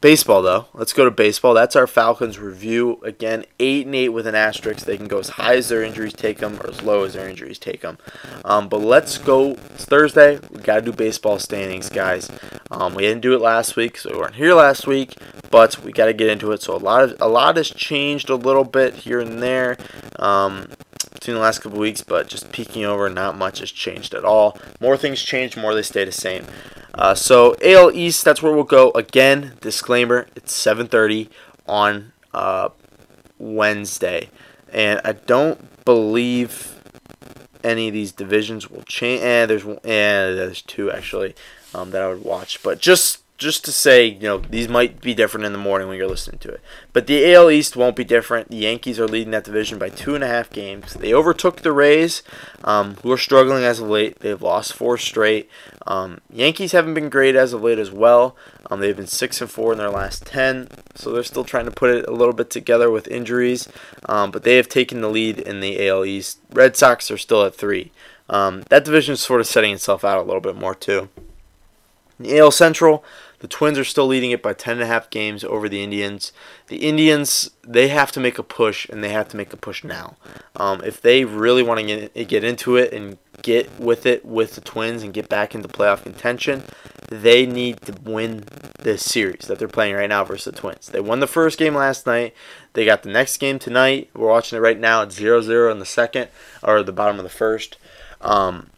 baseball 0.00 0.42
though. 0.42 0.66
Let's 0.74 0.92
go 0.92 1.04
to 1.04 1.10
baseball. 1.10 1.54
That's 1.54 1.76
our 1.76 1.86
Falcons 1.86 2.38
review. 2.38 3.00
Again, 3.02 3.44
eight 3.58 3.86
and 3.86 3.94
eight 3.94 4.10
with 4.10 4.26
an 4.26 4.34
asterisk. 4.34 4.84
They 4.84 4.96
can 4.96 5.08
go 5.08 5.18
as 5.18 5.30
high 5.30 5.56
as 5.56 5.68
their 5.68 5.82
injuries 5.82 6.12
take 6.12 6.38
them, 6.38 6.60
or 6.60 6.70
as 6.70 6.82
low 6.82 7.04
as 7.04 7.14
their 7.14 7.28
injuries 7.28 7.58
take 7.58 7.80
them. 7.80 7.98
Um, 8.44 8.68
but 8.68 8.80
let's 8.80 9.18
go. 9.18 9.52
It's 9.74 9.84
Thursday. 9.84 10.38
We 10.50 10.60
got 10.60 10.76
to 10.76 10.82
do 10.82 10.92
baseball 10.92 11.38
standings, 11.38 11.88
guys. 11.88 12.30
Um, 12.70 12.94
we 12.94 13.02
didn't 13.02 13.22
do 13.22 13.34
it 13.34 13.40
last 13.40 13.76
week, 13.76 13.96
so 13.96 14.10
we 14.12 14.18
weren't 14.18 14.36
here 14.36 14.54
last 14.54 14.86
week. 14.86 15.16
But 15.50 15.82
we 15.84 15.92
got 15.92 16.06
to 16.06 16.12
get 16.12 16.28
into 16.28 16.52
it. 16.52 16.62
So 16.62 16.74
a 16.74 16.78
lot 16.78 17.04
of 17.04 17.16
a 17.20 17.28
lot 17.28 17.56
has 17.56 17.70
changed 17.70 18.30
a 18.30 18.36
little 18.36 18.64
bit 18.64 18.94
here 18.94 19.20
and 19.20 19.42
there. 19.42 19.76
Um, 20.18 20.70
between 21.24 21.36
the 21.36 21.42
last 21.42 21.60
couple 21.62 21.78
weeks, 21.78 22.02
but 22.02 22.28
just 22.28 22.52
peeking 22.52 22.84
over, 22.84 23.08
not 23.08 23.34
much 23.34 23.60
has 23.60 23.70
changed 23.72 24.12
at 24.12 24.26
all. 24.26 24.58
More 24.78 24.94
things 24.94 25.22
change, 25.22 25.56
more 25.56 25.74
they 25.74 25.80
stay 25.80 26.04
the 26.04 26.12
same. 26.12 26.44
Uh, 26.92 27.14
so 27.14 27.56
AL 27.64 27.92
East, 27.92 28.26
that's 28.26 28.42
where 28.42 28.52
we'll 28.52 28.64
go. 28.64 28.90
Again, 28.90 29.54
disclaimer: 29.62 30.26
it's 30.36 30.52
7:30 30.52 31.30
on 31.66 32.12
uh, 32.34 32.68
Wednesday, 33.38 34.28
and 34.70 35.00
I 35.02 35.12
don't 35.12 35.82
believe 35.86 36.78
any 37.64 37.88
of 37.88 37.94
these 37.94 38.12
divisions 38.12 38.70
will 38.70 38.82
change. 38.82 39.22
And 39.22 39.50
there's 39.50 39.64
and 39.64 39.80
there's 39.82 40.60
two 40.60 40.92
actually 40.92 41.34
um, 41.74 41.90
that 41.92 42.02
I 42.02 42.08
would 42.08 42.22
watch, 42.22 42.62
but 42.62 42.80
just 42.80 43.23
just 43.36 43.64
to 43.64 43.72
say, 43.72 44.06
you 44.06 44.20
know, 44.20 44.38
these 44.38 44.68
might 44.68 45.00
be 45.00 45.12
different 45.12 45.44
in 45.44 45.52
the 45.52 45.58
morning 45.58 45.88
when 45.88 45.98
you're 45.98 46.08
listening 46.08 46.38
to 46.38 46.50
it. 46.50 46.60
But 46.92 47.08
the 47.08 47.34
AL 47.34 47.50
East 47.50 47.76
won't 47.76 47.96
be 47.96 48.04
different. 48.04 48.48
The 48.48 48.56
Yankees 48.56 49.00
are 49.00 49.08
leading 49.08 49.32
that 49.32 49.44
division 49.44 49.76
by 49.78 49.88
two 49.88 50.14
and 50.14 50.22
a 50.22 50.28
half 50.28 50.50
games. 50.50 50.94
They 50.94 51.12
overtook 51.12 51.62
the 51.62 51.72
Rays, 51.72 52.22
um, 52.62 52.96
who 53.02 53.10
are 53.10 53.18
struggling 53.18 53.64
as 53.64 53.80
of 53.80 53.88
late. 53.88 54.20
They've 54.20 54.40
lost 54.40 54.72
four 54.72 54.96
straight. 54.98 55.50
Um, 55.86 56.20
Yankees 56.30 56.72
haven't 56.72 56.94
been 56.94 57.08
great 57.08 57.34
as 57.34 57.52
of 57.52 57.62
late 57.62 57.80
as 57.80 57.90
well. 57.90 58.36
Um, 58.70 58.80
they've 58.80 58.96
been 58.96 59.06
six 59.08 59.40
and 59.40 59.50
four 59.50 59.72
in 59.72 59.78
their 59.78 59.90
last 59.90 60.24
ten, 60.24 60.68
so 60.94 61.12
they're 61.12 61.24
still 61.24 61.44
trying 61.44 61.66
to 61.66 61.70
put 61.70 61.90
it 61.90 62.08
a 62.08 62.12
little 62.12 62.32
bit 62.32 62.50
together 62.50 62.88
with 62.90 63.08
injuries. 63.08 63.68
Um, 64.08 64.30
but 64.30 64.44
they 64.44 64.56
have 64.56 64.68
taken 64.68 65.00
the 65.00 65.10
lead 65.10 65.40
in 65.40 65.60
the 65.60 65.88
AL 65.88 66.04
East. 66.04 66.38
Red 66.52 66.76
Sox 66.76 67.10
are 67.10 67.18
still 67.18 67.44
at 67.44 67.54
three. 67.54 67.90
Um, 68.30 68.62
that 68.70 68.84
division 68.84 69.14
is 69.14 69.20
sort 69.20 69.40
of 69.40 69.46
setting 69.46 69.72
itself 69.72 70.04
out 70.04 70.18
a 70.18 70.22
little 70.22 70.40
bit 70.40 70.56
more 70.56 70.74
too. 70.74 71.08
The 72.18 72.38
AL 72.38 72.52
Central, 72.52 73.04
the 73.40 73.48
Twins 73.48 73.78
are 73.78 73.84
still 73.84 74.06
leading 74.06 74.30
it 74.30 74.42
by 74.42 74.54
10.5 74.54 75.10
games 75.10 75.44
over 75.44 75.68
the 75.68 75.82
Indians. 75.82 76.32
The 76.68 76.76
Indians, 76.78 77.50
they 77.66 77.88
have 77.88 78.12
to 78.12 78.20
make 78.20 78.38
a 78.38 78.42
push, 78.42 78.88
and 78.88 79.02
they 79.02 79.10
have 79.10 79.28
to 79.30 79.36
make 79.36 79.52
a 79.52 79.56
push 79.56 79.84
now. 79.84 80.16
Um, 80.56 80.82
if 80.84 81.00
they 81.00 81.24
really 81.24 81.62
want 81.62 81.80
to 81.80 81.86
get, 81.86 82.28
get 82.28 82.44
into 82.44 82.76
it 82.76 82.92
and 82.92 83.18
get 83.42 83.78
with 83.78 84.06
it 84.06 84.24
with 84.24 84.54
the 84.54 84.60
Twins 84.60 85.02
and 85.02 85.12
get 85.12 85.28
back 85.28 85.54
into 85.54 85.68
playoff 85.68 86.02
contention, 86.02 86.64
they 87.08 87.46
need 87.46 87.80
to 87.82 87.94
win 88.02 88.44
this 88.78 89.04
series 89.04 89.46
that 89.46 89.58
they're 89.58 89.68
playing 89.68 89.94
right 89.94 90.08
now 90.08 90.24
versus 90.24 90.52
the 90.52 90.60
Twins. 90.60 90.88
They 90.88 91.00
won 91.00 91.20
the 91.20 91.26
first 91.26 91.58
game 91.58 91.74
last 91.74 92.06
night. 92.06 92.34
They 92.72 92.84
got 92.84 93.02
the 93.02 93.10
next 93.10 93.36
game 93.36 93.58
tonight. 93.58 94.10
We're 94.14 94.28
watching 94.28 94.56
it 94.56 94.62
right 94.62 94.78
now. 94.78 95.02
at 95.02 95.12
0 95.12 95.42
0 95.42 95.70
in 95.70 95.78
the 95.78 95.86
second, 95.86 96.28
or 96.62 96.82
the 96.82 96.92
bottom 96.92 97.18
of 97.18 97.24
the 97.24 97.28
first. 97.28 97.76
Um, 98.20 98.70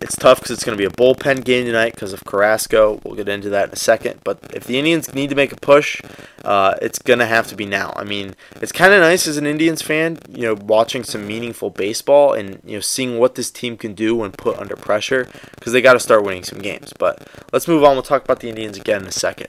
it's 0.00 0.16
tough 0.16 0.38
because 0.38 0.52
it's 0.52 0.64
going 0.64 0.76
to 0.76 0.80
be 0.80 0.86
a 0.86 0.96
bullpen 0.96 1.44
game 1.44 1.66
tonight 1.66 1.94
because 1.94 2.12
of 2.12 2.24
Carrasco. 2.24 3.00
We'll 3.04 3.16
get 3.16 3.28
into 3.28 3.50
that 3.50 3.68
in 3.68 3.72
a 3.72 3.76
second. 3.76 4.20
But 4.24 4.38
if 4.54 4.64
the 4.64 4.78
Indians 4.78 5.14
need 5.14 5.30
to 5.30 5.36
make 5.36 5.52
a 5.52 5.56
push, 5.56 6.00
uh, 6.44 6.74
it's 6.80 6.98
going 6.98 7.18
to 7.18 7.26
have 7.26 7.48
to 7.48 7.56
be 7.56 7.66
now. 7.66 7.92
I 7.96 8.04
mean, 8.04 8.34
it's 8.60 8.72
kind 8.72 8.94
of 8.94 9.00
nice 9.00 9.26
as 9.26 9.36
an 9.36 9.46
Indians 9.46 9.82
fan, 9.82 10.18
you 10.30 10.42
know, 10.42 10.54
watching 10.54 11.04
some 11.04 11.26
meaningful 11.26 11.70
baseball 11.70 12.32
and 12.32 12.60
you 12.64 12.74
know 12.74 12.80
seeing 12.80 13.18
what 13.18 13.34
this 13.34 13.50
team 13.50 13.76
can 13.76 13.94
do 13.94 14.16
when 14.16 14.32
put 14.32 14.58
under 14.58 14.76
pressure 14.76 15.28
because 15.56 15.72
they 15.72 15.82
got 15.82 15.94
to 15.94 16.00
start 16.00 16.24
winning 16.24 16.44
some 16.44 16.60
games. 16.60 16.92
But 16.98 17.26
let's 17.52 17.68
move 17.68 17.84
on. 17.84 17.94
We'll 17.94 18.02
talk 18.02 18.24
about 18.24 18.40
the 18.40 18.48
Indians 18.48 18.76
again 18.76 19.02
in 19.02 19.08
a 19.08 19.12
second. 19.12 19.48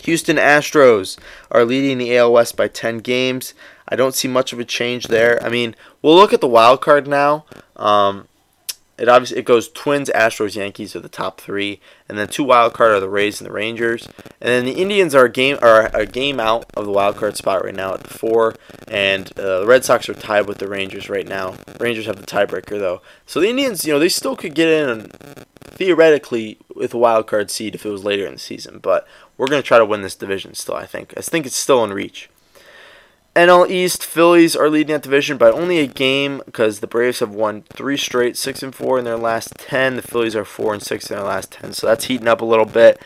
Houston 0.00 0.36
Astros 0.36 1.18
are 1.50 1.64
leading 1.64 1.98
the 1.98 2.16
AL 2.16 2.32
West 2.32 2.56
by 2.56 2.68
10 2.68 2.98
games. 2.98 3.54
I 3.88 3.96
don't 3.96 4.14
see 4.14 4.28
much 4.28 4.52
of 4.52 4.60
a 4.60 4.64
change 4.64 5.08
there. 5.08 5.42
I 5.42 5.48
mean, 5.48 5.74
we'll 6.00 6.14
look 6.14 6.32
at 6.32 6.40
the 6.40 6.46
wild 6.46 6.80
card 6.80 7.08
now. 7.08 7.44
Um, 7.74 8.28
it 8.98 9.08
obviously 9.08 9.38
it 9.38 9.44
goes 9.44 9.68
Twins, 9.68 10.10
Astros, 10.14 10.56
Yankees 10.56 10.96
are 10.96 11.00
the 11.00 11.08
top 11.08 11.40
three, 11.40 11.80
and 12.08 12.18
then 12.18 12.28
two 12.28 12.44
wild 12.44 12.72
card 12.72 12.92
are 12.92 13.00
the 13.00 13.08
Rays 13.08 13.40
and 13.40 13.48
the 13.48 13.52
Rangers, 13.52 14.06
and 14.40 14.48
then 14.48 14.64
the 14.64 14.80
Indians 14.80 15.14
are 15.14 15.26
a 15.26 15.30
game 15.30 15.58
are 15.60 15.90
a 15.94 16.06
game 16.06 16.40
out 16.40 16.66
of 16.74 16.86
the 16.86 16.92
wild 16.92 17.16
card 17.16 17.36
spot 17.36 17.64
right 17.64 17.74
now 17.74 17.94
at 17.94 18.06
four, 18.06 18.54
and 18.88 19.30
uh, 19.38 19.60
the 19.60 19.66
Red 19.66 19.84
Sox 19.84 20.08
are 20.08 20.14
tied 20.14 20.46
with 20.46 20.58
the 20.58 20.68
Rangers 20.68 21.10
right 21.10 21.26
now. 21.26 21.54
Rangers 21.78 22.06
have 22.06 22.20
the 22.20 22.26
tiebreaker 22.26 22.78
though, 22.78 23.02
so 23.26 23.40
the 23.40 23.50
Indians, 23.50 23.84
you 23.84 23.92
know, 23.92 23.98
they 23.98 24.08
still 24.08 24.36
could 24.36 24.54
get 24.54 24.68
in 24.68 25.10
theoretically 25.62 26.58
with 26.74 26.94
a 26.94 26.98
wild 26.98 27.26
card 27.26 27.50
seed 27.50 27.74
if 27.74 27.84
it 27.84 27.90
was 27.90 28.04
later 28.04 28.26
in 28.26 28.34
the 28.34 28.38
season, 28.38 28.78
but 28.78 29.06
we're 29.36 29.46
gonna 29.46 29.62
try 29.62 29.78
to 29.78 29.84
win 29.84 30.02
this 30.02 30.14
division 30.14 30.54
still. 30.54 30.76
I 30.76 30.86
think 30.86 31.12
I 31.16 31.20
think 31.20 31.46
it's 31.46 31.56
still 31.56 31.84
in 31.84 31.92
reach. 31.92 32.30
NL 33.36 33.68
East 33.68 34.02
Phillies 34.02 34.56
are 34.56 34.70
leading 34.70 34.94
that 34.94 35.02
division 35.02 35.36
by 35.36 35.50
only 35.50 35.78
a 35.78 35.86
game 35.86 36.40
because 36.46 36.80
the 36.80 36.86
Braves 36.86 37.18
have 37.18 37.34
won 37.34 37.64
three 37.68 37.98
straight, 37.98 38.34
six 38.34 38.62
and 38.62 38.74
four 38.74 38.98
in 38.98 39.04
their 39.04 39.18
last 39.18 39.54
ten. 39.58 39.96
The 39.96 40.02
Phillies 40.02 40.34
are 40.34 40.44
four 40.46 40.72
and 40.72 40.82
six 40.82 41.10
in 41.10 41.16
their 41.16 41.26
last 41.26 41.52
ten, 41.52 41.74
so 41.74 41.86
that's 41.86 42.06
heating 42.06 42.28
up 42.28 42.40
a 42.40 42.46
little 42.46 42.64
bit. 42.64 42.98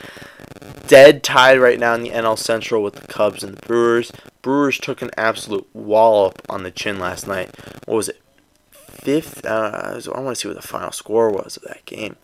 Dead 0.86 1.24
tied 1.24 1.58
right 1.58 1.80
now 1.80 1.94
in 1.94 2.04
the 2.04 2.10
NL 2.10 2.38
Central 2.38 2.80
with 2.80 2.94
the 2.94 3.08
Cubs 3.08 3.42
and 3.42 3.56
the 3.56 3.66
Brewers. 3.66 4.12
Brewers 4.40 4.78
took 4.78 5.02
an 5.02 5.10
absolute 5.16 5.68
wallop 5.74 6.40
on 6.48 6.62
the 6.62 6.70
chin 6.70 7.00
last 7.00 7.26
night. 7.26 7.50
What 7.86 7.96
was 7.96 8.08
it? 8.08 8.20
Fifth. 8.70 9.44
Uh, 9.44 10.00
I 10.14 10.20
want 10.20 10.36
to 10.36 10.36
see 10.36 10.46
what 10.46 10.56
the 10.56 10.62
final 10.66 10.92
score 10.92 11.32
was 11.32 11.56
of 11.56 11.64
that 11.64 11.84
game. 11.86 12.14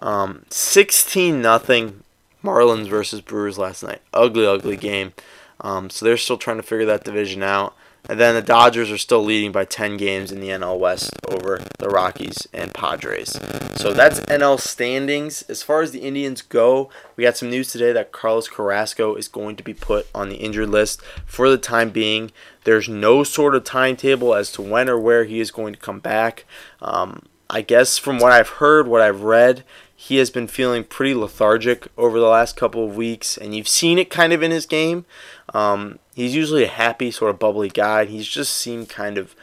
Um, 0.00 0.44
Sixteen 0.50 1.40
nothing. 1.40 2.02
Marlins 2.42 2.88
versus 2.88 3.20
Brewers 3.20 3.58
last 3.58 3.84
night. 3.84 4.00
Ugly, 4.12 4.46
ugly 4.46 4.76
game. 4.76 5.12
Um, 5.60 5.90
so 5.90 6.04
they're 6.04 6.16
still 6.16 6.38
trying 6.38 6.58
to 6.58 6.62
figure 6.62 6.86
that 6.86 7.04
division 7.04 7.42
out. 7.42 7.74
And 8.08 8.18
then 8.18 8.34
the 8.34 8.42
Dodgers 8.42 8.90
are 8.90 8.98
still 8.98 9.22
leading 9.22 9.52
by 9.52 9.66
10 9.66 9.98
games 9.98 10.32
in 10.32 10.40
the 10.40 10.48
NL 10.48 10.78
West 10.78 11.10
over 11.28 11.60
the 11.78 11.88
Rockies 11.88 12.48
and 12.54 12.72
Padres. 12.72 13.38
So 13.76 13.92
that's 13.92 14.20
NL 14.20 14.58
standings. 14.58 15.42
As 15.42 15.62
far 15.62 15.82
as 15.82 15.90
the 15.90 16.00
Indians 16.00 16.40
go, 16.40 16.88
we 17.16 17.24
got 17.24 17.36
some 17.36 17.50
news 17.50 17.70
today 17.70 17.92
that 17.92 18.12
Carlos 18.12 18.48
Carrasco 18.48 19.14
is 19.14 19.28
going 19.28 19.56
to 19.56 19.62
be 19.62 19.74
put 19.74 20.06
on 20.14 20.30
the 20.30 20.36
injured 20.36 20.70
list 20.70 21.02
for 21.26 21.50
the 21.50 21.58
time 21.58 21.90
being. 21.90 22.30
There's 22.64 22.88
no 22.88 23.24
sort 23.24 23.54
of 23.54 23.64
timetable 23.64 24.34
as 24.34 24.52
to 24.52 24.62
when 24.62 24.88
or 24.88 24.98
where 24.98 25.24
he 25.24 25.40
is 25.40 25.50
going 25.50 25.74
to 25.74 25.78
come 25.78 26.00
back. 26.00 26.46
Um, 26.80 27.26
I 27.50 27.60
guess 27.60 27.98
from 27.98 28.18
what 28.18 28.32
I've 28.32 28.48
heard, 28.48 28.86
what 28.86 29.02
I've 29.02 29.22
read, 29.22 29.64
he 30.00 30.18
has 30.18 30.30
been 30.30 30.46
feeling 30.46 30.84
pretty 30.84 31.12
lethargic 31.12 31.88
over 31.98 32.20
the 32.20 32.28
last 32.28 32.56
couple 32.56 32.86
of 32.86 32.94
weeks, 32.94 33.36
and 33.36 33.52
you've 33.52 33.66
seen 33.66 33.98
it 33.98 34.10
kind 34.10 34.32
of 34.32 34.44
in 34.44 34.52
his 34.52 34.64
game. 34.64 35.04
Um, 35.52 35.98
he's 36.14 36.36
usually 36.36 36.62
a 36.62 36.68
happy, 36.68 37.10
sort 37.10 37.32
of 37.32 37.40
bubbly 37.40 37.68
guy. 37.68 38.04
He's 38.04 38.28
just 38.28 38.54
seemed 38.54 38.88
kind 38.88 39.18
of 39.18 39.34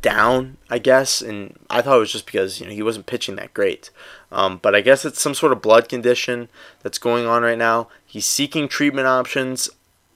down, 0.00 0.56
I 0.70 0.78
guess, 0.78 1.20
and 1.20 1.58
I 1.68 1.82
thought 1.82 1.96
it 1.96 2.00
was 2.00 2.12
just 2.12 2.24
because 2.24 2.58
you 2.58 2.66
know 2.66 2.72
he 2.72 2.82
wasn't 2.82 3.04
pitching 3.04 3.36
that 3.36 3.52
great. 3.52 3.90
Um, 4.32 4.58
but 4.62 4.74
I 4.74 4.80
guess 4.80 5.04
it's 5.04 5.20
some 5.20 5.34
sort 5.34 5.52
of 5.52 5.60
blood 5.60 5.90
condition 5.90 6.48
that's 6.82 6.96
going 6.96 7.26
on 7.26 7.42
right 7.42 7.58
now. 7.58 7.88
He's 8.06 8.24
seeking 8.24 8.66
treatment 8.66 9.08
options. 9.08 9.68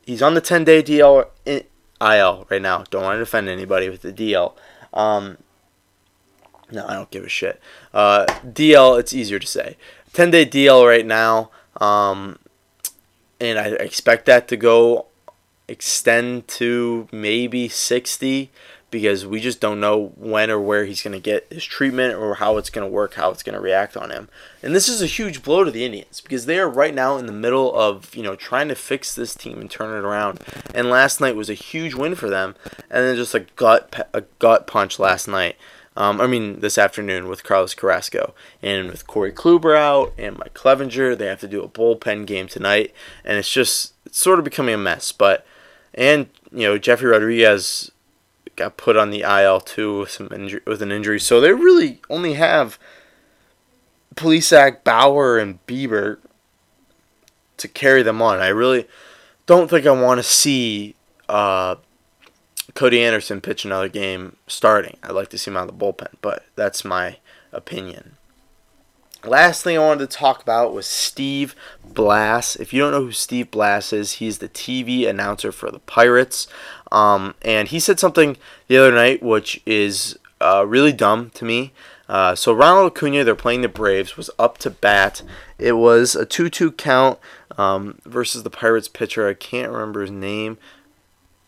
He's 0.07 0.23
on 0.23 0.33
the 0.33 0.41
10-day 0.41 0.85
DL 0.85 1.27
IL 2.01 2.47
right 2.51 2.63
now. 2.63 2.85
Don't 2.89 3.03
want 3.03 3.17
to 3.17 3.19
defend 3.19 3.51
anybody 3.51 3.91
with 3.91 4.01
the 4.01 4.13
DL. 4.13 4.55
Um, 4.95 5.37
no, 6.73 6.87
I 6.87 6.95
don't 6.95 7.11
give 7.11 7.25
a 7.25 7.29
shit. 7.29 7.61
Uh, 7.93 8.25
DL, 8.45 8.99
it's 8.99 9.13
easier 9.13 9.39
to 9.39 9.47
say. 9.47 9.77
10 10.13 10.31
day 10.31 10.47
DL 10.47 10.87
right 10.87 11.07
now. 11.07 11.51
Um, 11.81 12.39
and 13.41 13.59
I 13.59 13.69
expect 13.69 14.27
that 14.27 14.49
to 14.49 14.57
go 14.57 15.07
extend 15.69 16.49
to 16.49 17.09
maybe 17.11 17.69
60 17.69 18.51
because 18.93 19.25
we 19.27 19.41
just 19.41 19.59
don't 19.59 19.81
know 19.81 20.13
when 20.17 20.51
or 20.51 20.61
where 20.61 20.85
he's 20.85 21.03
going 21.03 21.15
to 21.15 21.19
get 21.19 21.51
his 21.51 21.65
treatment 21.65 22.15
or 22.15 22.35
how 22.35 22.59
it's 22.59 22.69
going 22.69 22.87
to 22.87 22.93
work, 22.93 23.15
how 23.15 23.31
it's 23.31 23.43
going 23.43 23.55
to 23.55 23.61
react 23.61 23.97
on 23.97 24.11
him. 24.11 24.29
And 24.63 24.75
this 24.77 24.87
is 24.87 25.01
a 25.01 25.07
huge 25.07 25.43
blow 25.43 25.65
to 25.65 25.71
the 25.71 25.85
Indians 25.85 26.21
because 26.21 26.45
they 26.45 26.59
are 26.59 26.69
right 26.69 26.95
now 26.95 27.17
in 27.17 27.25
the 27.25 27.33
middle 27.33 27.75
of, 27.75 28.15
you 28.15 28.23
know, 28.23 28.37
trying 28.37 28.69
to 28.69 28.75
fix 28.75 29.15
this 29.15 29.35
team 29.35 29.61
and 29.61 29.71
turn 29.71 29.97
it 29.97 30.07
around. 30.07 30.41
And 30.75 30.91
last 30.91 31.23
night 31.23 31.37
was 31.37 31.49
a 31.49 31.55
huge 31.55 31.95
win 31.95 32.15
for 32.15 32.29
them 32.29 32.55
and 32.91 33.05
then 33.05 33.17
just 33.17 33.35
a 33.35 33.41
gut 33.41 34.09
a 34.13 34.21
gut 34.39 34.67
punch 34.67 34.99
last 34.99 35.27
night. 35.27 35.57
Um, 35.97 36.21
I 36.21 36.27
mean, 36.27 36.61
this 36.61 36.79
afternoon 36.79 37.29
with 37.29 37.45
Carlos 37.45 37.75
Carrasco 37.75 38.35
and 38.63 38.91
with 38.91 39.07
Corey 39.07 39.33
Kluber 39.33 39.77
out 39.77 40.13
and 40.17 40.39
Mike 40.39 40.55
Clevinger, 40.55 41.17
they 41.17 41.27
have 41.27 41.41
to 41.41 41.49
do 41.49 41.63
a 41.63 41.69
bullpen 41.69 42.27
game 42.27 42.49
tonight, 42.49 42.95
and 43.25 43.39
it's 43.39 43.53
just 43.53 43.93
it's 44.07 44.19
sort 44.19 44.39
of 44.39 44.45
becoming 44.45 44.75
a 44.75 44.79
mess. 44.79 45.13
But 45.13 45.47
and 45.95 46.29
you 46.51 46.67
know 46.67 46.79
Jefry 46.79 47.11
Rodriguez 47.11 47.91
got 48.57 48.77
put 48.77 48.97
on 48.97 49.11
the 49.11 49.21
IL 49.23 49.61
too 49.61 50.01
with 50.01 50.11
some 50.11 50.29
injury, 50.33 50.63
with 50.67 50.81
an 50.81 50.93
injury, 50.93 51.21
so 51.21 51.41
they 51.41 51.53
really 51.53 52.01
only 52.09 52.35
have 52.35 52.79
Plesac, 54.15 54.85
Bauer, 54.85 55.39
and 55.39 55.65
Bieber 55.67 56.19
to 57.59 57.69
carry 57.69 58.03
them 58.03 58.23
on. 58.23 58.41
I 58.41 58.49
really 58.49 58.89
don't 59.45 59.69
think 59.69 59.87
I 59.87 59.91
want 59.91 60.19
to 60.19 60.25
see. 60.25 60.95
Uh, 61.29 61.77
Cody 62.75 63.03
Anderson 63.03 63.41
pitch 63.41 63.65
another 63.65 63.89
game 63.89 64.37
starting. 64.47 64.97
I'd 65.03 65.13
like 65.13 65.29
to 65.31 65.39
see 65.39 65.51
him 65.51 65.57
out 65.57 65.69
of 65.69 65.79
the 65.79 65.85
bullpen, 65.85 66.15
but 66.21 66.45
that's 66.57 66.85
my 66.85 67.19
opinion. 67.53 68.17
last 69.25 69.63
thing 69.63 69.77
I 69.77 69.81
wanted 69.81 70.11
to 70.11 70.17
talk 70.17 70.43
about 70.43 70.73
was 70.73 70.87
Steve 70.87 71.55
Blass. 71.85 72.57
If 72.57 72.73
you 72.73 72.81
don't 72.81 72.93
know 72.93 73.05
who 73.05 73.13
Steve 73.13 73.51
Blass 73.51 73.93
is, 73.93 74.13
he's 74.15 74.39
the 74.39 74.49
TV 74.49 75.07
announcer 75.07 75.53
for 75.53 75.71
the 75.71 75.79
Pirates. 75.81 76.49
Um, 76.91 77.35
and 77.43 77.69
he 77.69 77.79
said 77.79 78.01
something 78.01 78.37
the 78.69 78.79
other 78.79 78.93
night 78.93 79.23
which 79.23 79.61
is 79.65 80.19
uh, 80.41 80.65
really 80.67 80.93
dumb 80.93 81.31
to 81.31 81.45
me. 81.45 81.73
Uh, 82.09 82.35
so 82.35 82.53
Ronald 82.53 82.93
Acuna, 82.93 83.25
they're 83.25 83.35
playing 83.35 83.63
the 83.63 83.69
Braves, 83.69 84.17
was 84.17 84.29
up 84.39 84.59
to 84.59 84.71
bat. 84.71 85.23
It 85.59 85.73
was 85.73 86.17
a 86.17 86.27
2-2 86.27 86.77
count 86.77 87.19
um, 87.57 87.99
versus 88.05 88.43
the 88.43 88.51
Pirates 88.51 88.89
pitcher. 88.89 89.29
I 89.29 89.35
can't 89.35 89.73
remember 89.73 90.03
his 90.03 90.11
name. 90.11 90.59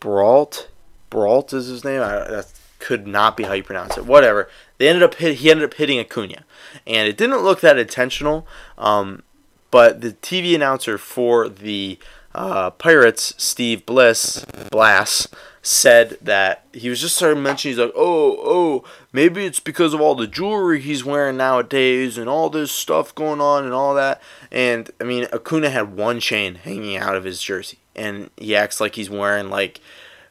Brault. 0.00 0.68
Brault 1.14 1.52
is 1.52 1.68
his 1.68 1.84
name. 1.84 2.02
I, 2.02 2.26
that 2.28 2.52
could 2.80 3.06
not 3.06 3.36
be 3.36 3.44
how 3.44 3.52
you 3.52 3.62
pronounce 3.62 3.96
it. 3.96 4.04
Whatever. 4.04 4.50
They 4.78 4.88
ended 4.88 5.04
up 5.04 5.14
hit, 5.14 5.36
he 5.36 5.50
ended 5.50 5.64
up 5.64 5.74
hitting 5.74 6.00
Acuna, 6.00 6.44
and 6.86 7.08
it 7.08 7.16
didn't 7.16 7.44
look 7.44 7.60
that 7.60 7.78
intentional. 7.78 8.48
Um, 8.76 9.22
but 9.70 10.00
the 10.00 10.10
TV 10.14 10.56
announcer 10.56 10.98
for 10.98 11.48
the 11.48 11.98
uh, 12.34 12.70
Pirates, 12.70 13.32
Steve 13.38 13.86
Bliss, 13.86 14.44
Blass, 14.72 15.28
said 15.62 16.18
that 16.20 16.64
he 16.72 16.90
was 16.90 17.00
just 17.00 17.14
starting 17.14 17.44
mentioning, 17.44 17.76
he's 17.76 17.84
like, 17.84 17.94
oh, 17.94 18.36
oh, 18.44 18.84
maybe 19.12 19.46
it's 19.46 19.60
because 19.60 19.94
of 19.94 20.00
all 20.00 20.16
the 20.16 20.26
jewelry 20.26 20.80
he's 20.80 21.04
wearing 21.04 21.36
nowadays 21.36 22.18
and 22.18 22.28
all 22.28 22.50
this 22.50 22.72
stuff 22.72 23.14
going 23.14 23.40
on 23.40 23.64
and 23.64 23.72
all 23.72 23.94
that. 23.94 24.20
And, 24.50 24.90
I 25.00 25.04
mean, 25.04 25.26
Acuna 25.32 25.70
had 25.70 25.96
one 25.96 26.18
chain 26.18 26.56
hanging 26.56 26.96
out 26.96 27.14
of 27.14 27.22
his 27.22 27.40
jersey, 27.40 27.78
and 27.94 28.30
he 28.36 28.56
acts 28.56 28.80
like 28.80 28.96
he's 28.96 29.08
wearing, 29.08 29.48
like, 29.48 29.80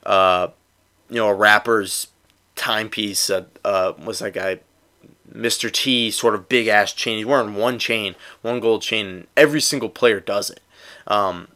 uh, 0.06 0.50
you 1.10 1.18
know, 1.18 1.30
a 1.30 1.34
rapper's 1.34 2.08
timepiece. 2.56 3.30
Uh, 3.30 3.46
uh, 3.64 3.94
what's 3.94 4.20
that 4.20 4.34
guy? 4.34 4.60
Mr. 5.32 5.72
T 5.72 6.12
sort 6.12 6.36
of 6.36 6.50
big 6.50 6.68
ass 6.68 6.94
chain. 6.94 7.18
He's 7.18 7.26
wearing 7.26 7.56
one 7.56 7.80
chain, 7.80 8.16
one 8.42 8.60
gold 8.60 8.82
chain, 8.82 9.06
and 9.08 9.28
every 9.36 9.62
single 9.62 9.90
player 9.90 10.20
does 10.20 10.50
it. 10.50 10.62
Um, 11.08 11.48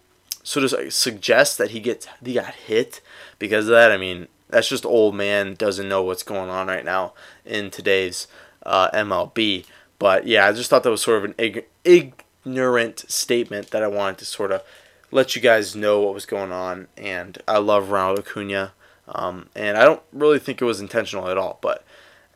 so 0.43 0.65
to 0.65 0.91
suggest 0.91 1.57
that 1.57 1.71
he 1.71 1.79
gets 1.79 2.07
he 2.23 2.33
got 2.33 2.53
hit 2.55 3.01
because 3.37 3.65
of 3.65 3.71
that, 3.71 3.91
I 3.91 3.97
mean 3.97 4.27
that's 4.49 4.69
just 4.69 4.85
old 4.85 5.15
man 5.15 5.55
doesn't 5.55 5.89
know 5.89 6.01
what's 6.03 6.23
going 6.23 6.49
on 6.49 6.67
right 6.67 6.85
now 6.85 7.13
in 7.45 7.69
today's 7.69 8.27
uh, 8.65 8.89
MLB. 8.91 9.65
But 9.99 10.25
yeah, 10.27 10.47
I 10.47 10.53
just 10.53 10.69
thought 10.69 10.83
that 10.83 10.89
was 10.89 11.01
sort 11.01 11.17
of 11.17 11.25
an 11.25 11.35
ig- 11.37 11.65
ignorant 11.83 13.09
statement 13.11 13.71
that 13.71 13.83
I 13.83 13.87
wanted 13.87 14.19
to 14.19 14.25
sort 14.25 14.51
of 14.51 14.63
let 15.11 15.35
you 15.35 15.41
guys 15.41 15.75
know 15.75 16.01
what 16.01 16.13
was 16.13 16.25
going 16.25 16.51
on. 16.51 16.87
And 16.95 17.37
I 17.47 17.57
love 17.57 17.89
Ronald 17.89 18.19
Acuna, 18.19 18.73
um, 19.09 19.49
and 19.55 19.77
I 19.77 19.85
don't 19.85 20.01
really 20.11 20.39
think 20.39 20.61
it 20.61 20.65
was 20.65 20.79
intentional 20.79 21.29
at 21.29 21.37
all. 21.37 21.59
But 21.61 21.83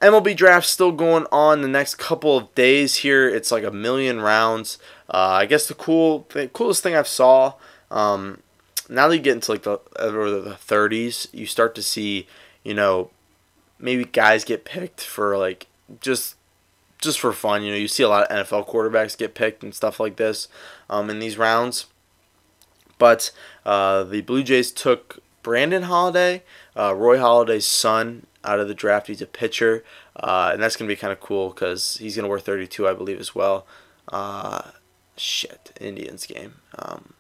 MLB 0.02 0.36
draft 0.36 0.68
still 0.68 0.92
going 0.92 1.26
on 1.32 1.62
the 1.62 1.68
next 1.68 1.96
couple 1.96 2.38
of 2.38 2.54
days 2.56 2.98
here. 2.98 3.28
It's 3.28 3.52
like 3.52 3.64
a 3.64 3.72
million 3.72 4.22
rounds. 4.22 4.78
Uh, 5.14 5.40
I 5.42 5.46
guess 5.46 5.68
the 5.68 5.74
cool, 5.74 6.28
coolest 6.54 6.84
thing 6.84 6.96
I've 6.96 7.08
saw 7.08 7.54
um, 7.92 8.42
now 8.90 9.08
that 9.08 9.16
you 9.16 9.22
get 9.22 9.36
into 9.36 9.52
like 9.52 9.64
the 9.64 9.78
or 10.00 10.30
the 10.30 10.52
30s, 10.52 11.28
you 11.34 11.46
start 11.46 11.76
to 11.76 11.84
see, 11.84 12.28
you 12.64 12.74
know, 12.74 13.12
maybe 13.78 14.06
guys 14.06 14.44
get 14.44 14.66
picked 14.66 15.02
for 15.02 15.38
like 15.38 15.68
just 16.00 16.36
just 17.00 17.20
for 17.20 17.34
fun. 17.34 17.64
You 17.64 17.72
know, 17.72 17.78
you 17.78 17.88
see 17.88 18.04
a 18.04 18.10
lot 18.10 18.30
of 18.30 18.48
NFL 18.48 18.68
quarterbacks 18.68 19.18
get 19.18 19.36
picked 19.36 19.64
and 19.64 19.76
stuff 19.76 20.00
like 20.00 20.16
this 20.16 20.48
um, 20.90 21.10
in 21.10 21.20
these 21.20 21.38
rounds. 21.38 21.88
But 22.98 23.32
uh, 23.66 24.04
the 24.04 24.22
Blue 24.22 24.44
Jays 24.44 24.72
took 24.72 25.20
Brandon 25.44 25.84
Halladay, 25.84 26.42
uh, 26.78 26.96
Roy 26.96 27.18
Halladay's 27.18 27.68
son, 27.68 28.26
out 28.44 28.60
of 28.60 28.68
the 28.68 28.74
draft. 28.74 29.08
He's 29.08 29.22
a 29.22 29.28
pitcher, 29.28 29.84
uh, 30.16 30.52
and 30.54 30.62
that's 30.62 30.76
gonna 30.76 30.88
be 30.88 30.96
kind 30.96 31.14
of 31.14 31.20
cool 31.20 31.50
because 31.50 31.98
he's 31.98 32.16
gonna 32.16 32.28
wear 32.28 32.40
32, 32.40 32.88
I 32.88 32.94
believe, 32.94 33.20
as 33.20 33.36
well. 33.36 33.66
Uh, 34.10 34.72
shit, 35.16 35.72
Indians 35.80 36.26
game. 36.26 36.56
Um, 36.78 37.14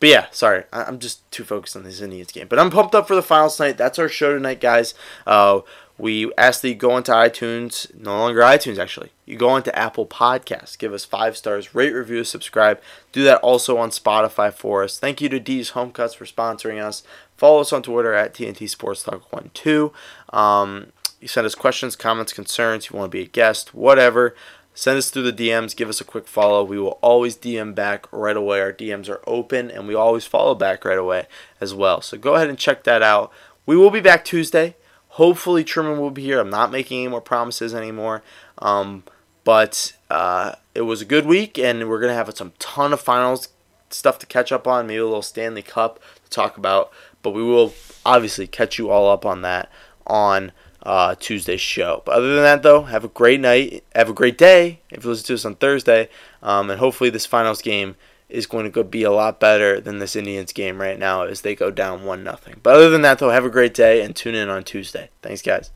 but 0.00 0.08
yeah, 0.08 0.26
sorry, 0.32 0.64
I'm 0.72 0.98
just 0.98 1.30
too 1.30 1.44
focused 1.44 1.76
on 1.76 1.84
this 1.84 2.00
Indians 2.00 2.32
game. 2.32 2.48
But 2.48 2.58
I'm 2.58 2.70
pumped 2.70 2.94
up 2.94 3.06
for 3.06 3.14
the 3.14 3.22
finals 3.22 3.56
tonight. 3.56 3.76
That's 3.76 3.98
our 3.98 4.08
show 4.08 4.34
tonight, 4.34 4.60
guys. 4.60 4.94
Uh, 5.26 5.60
we 6.02 6.32
ask 6.36 6.62
that 6.62 6.68
you 6.68 6.74
go 6.74 6.96
into 6.96 7.12
iTunes, 7.12 7.94
no 7.96 8.18
longer 8.18 8.40
iTunes 8.40 8.76
actually. 8.76 9.12
You 9.24 9.36
go 9.36 9.54
into 9.54 9.72
Apple 9.78 10.04
Podcasts, 10.04 10.76
give 10.76 10.92
us 10.92 11.04
five 11.04 11.36
stars, 11.36 11.76
rate, 11.76 11.92
review, 11.92 12.24
subscribe. 12.24 12.80
Do 13.12 13.22
that 13.22 13.38
also 13.38 13.78
on 13.78 13.90
Spotify 13.90 14.52
for 14.52 14.82
us. 14.82 14.98
Thank 14.98 15.20
you 15.20 15.28
to 15.28 15.38
D's 15.38 15.70
Home 15.70 15.92
Cuts 15.92 16.14
for 16.14 16.24
sponsoring 16.24 16.82
us. 16.82 17.04
Follow 17.36 17.60
us 17.60 17.72
on 17.72 17.84
Twitter 17.84 18.14
at 18.14 18.34
TNT 18.34 18.68
Sports 18.68 19.04
Talk 19.04 19.30
12. 19.54 19.92
Um, 20.30 20.88
you 21.20 21.28
send 21.28 21.46
us 21.46 21.54
questions, 21.54 21.94
comments, 21.94 22.32
concerns. 22.32 22.90
You 22.90 22.98
want 22.98 23.12
to 23.12 23.16
be 23.16 23.22
a 23.22 23.28
guest, 23.28 23.72
whatever. 23.72 24.34
Send 24.74 24.98
us 24.98 25.08
through 25.08 25.30
the 25.30 25.32
DMs. 25.32 25.76
Give 25.76 25.88
us 25.88 26.00
a 26.00 26.04
quick 26.04 26.26
follow. 26.26 26.64
We 26.64 26.80
will 26.80 26.98
always 27.00 27.36
DM 27.36 27.76
back 27.76 28.12
right 28.12 28.36
away. 28.36 28.60
Our 28.60 28.72
DMs 28.72 29.08
are 29.08 29.22
open 29.24 29.70
and 29.70 29.86
we 29.86 29.94
always 29.94 30.26
follow 30.26 30.56
back 30.56 30.84
right 30.84 30.98
away 30.98 31.28
as 31.60 31.72
well. 31.72 32.00
So 32.00 32.18
go 32.18 32.34
ahead 32.34 32.48
and 32.48 32.58
check 32.58 32.82
that 32.82 33.02
out. 33.02 33.30
We 33.66 33.76
will 33.76 33.90
be 33.92 34.00
back 34.00 34.24
Tuesday. 34.24 34.74
Hopefully, 35.16 35.62
Truman 35.62 35.98
will 35.98 36.10
be 36.10 36.22
here. 36.22 36.40
I'm 36.40 36.48
not 36.48 36.70
making 36.70 37.00
any 37.00 37.08
more 37.08 37.20
promises 37.20 37.74
anymore. 37.74 38.22
Um, 38.58 39.04
but 39.44 39.92
uh, 40.08 40.54
it 40.74 40.82
was 40.82 41.02
a 41.02 41.04
good 41.04 41.26
week, 41.26 41.58
and 41.58 41.86
we're 41.86 42.00
to 42.00 42.14
have 42.14 42.34
some 42.34 42.54
ton 42.58 42.94
of 42.94 43.00
finals 43.00 43.48
stuff 43.90 44.18
to 44.20 44.26
catch 44.26 44.52
up 44.52 44.66
on. 44.66 44.86
Maybe 44.86 44.98
a 44.98 45.04
little 45.04 45.20
Stanley 45.20 45.60
Cup 45.60 46.00
to 46.24 46.30
talk 46.30 46.56
about. 46.56 46.90
But 47.22 47.32
we 47.32 47.42
will 47.42 47.74
obviously 48.06 48.46
catch 48.46 48.78
you 48.78 48.88
all 48.88 49.10
up 49.10 49.26
on 49.26 49.42
that 49.42 49.70
on 50.06 50.50
uh, 50.82 51.14
Tuesday's 51.20 51.60
show. 51.60 52.02
But 52.06 52.14
other 52.14 52.34
than 52.34 52.44
that, 52.44 52.62
though, 52.62 52.84
have 52.84 53.04
a 53.04 53.08
great 53.08 53.40
night. 53.40 53.84
Have 53.94 54.08
a 54.08 54.14
great 54.14 54.38
day 54.38 54.80
if 54.90 55.04
you 55.04 55.10
listen 55.10 55.26
to 55.26 55.34
us 55.34 55.44
on 55.44 55.56
Thursday. 55.56 56.08
Um, 56.42 56.70
and 56.70 56.80
hopefully, 56.80 57.10
this 57.10 57.26
finals 57.26 57.60
game 57.60 57.96
is 58.32 58.46
going 58.46 58.64
to 58.64 58.70
go 58.70 58.82
be 58.82 59.02
a 59.02 59.12
lot 59.12 59.38
better 59.38 59.80
than 59.80 59.98
this 59.98 60.16
Indians 60.16 60.52
game 60.52 60.80
right 60.80 60.98
now 60.98 61.22
as 61.22 61.42
they 61.42 61.54
go 61.54 61.70
down 61.70 62.04
1 62.04 62.24
nothing. 62.24 62.56
But 62.62 62.74
other 62.74 62.90
than 62.90 63.02
that, 63.02 63.18
though, 63.18 63.30
have 63.30 63.44
a 63.44 63.50
great 63.50 63.74
day 63.74 64.02
and 64.02 64.16
tune 64.16 64.34
in 64.34 64.48
on 64.48 64.64
Tuesday. 64.64 65.10
Thanks, 65.20 65.42
guys. 65.42 65.70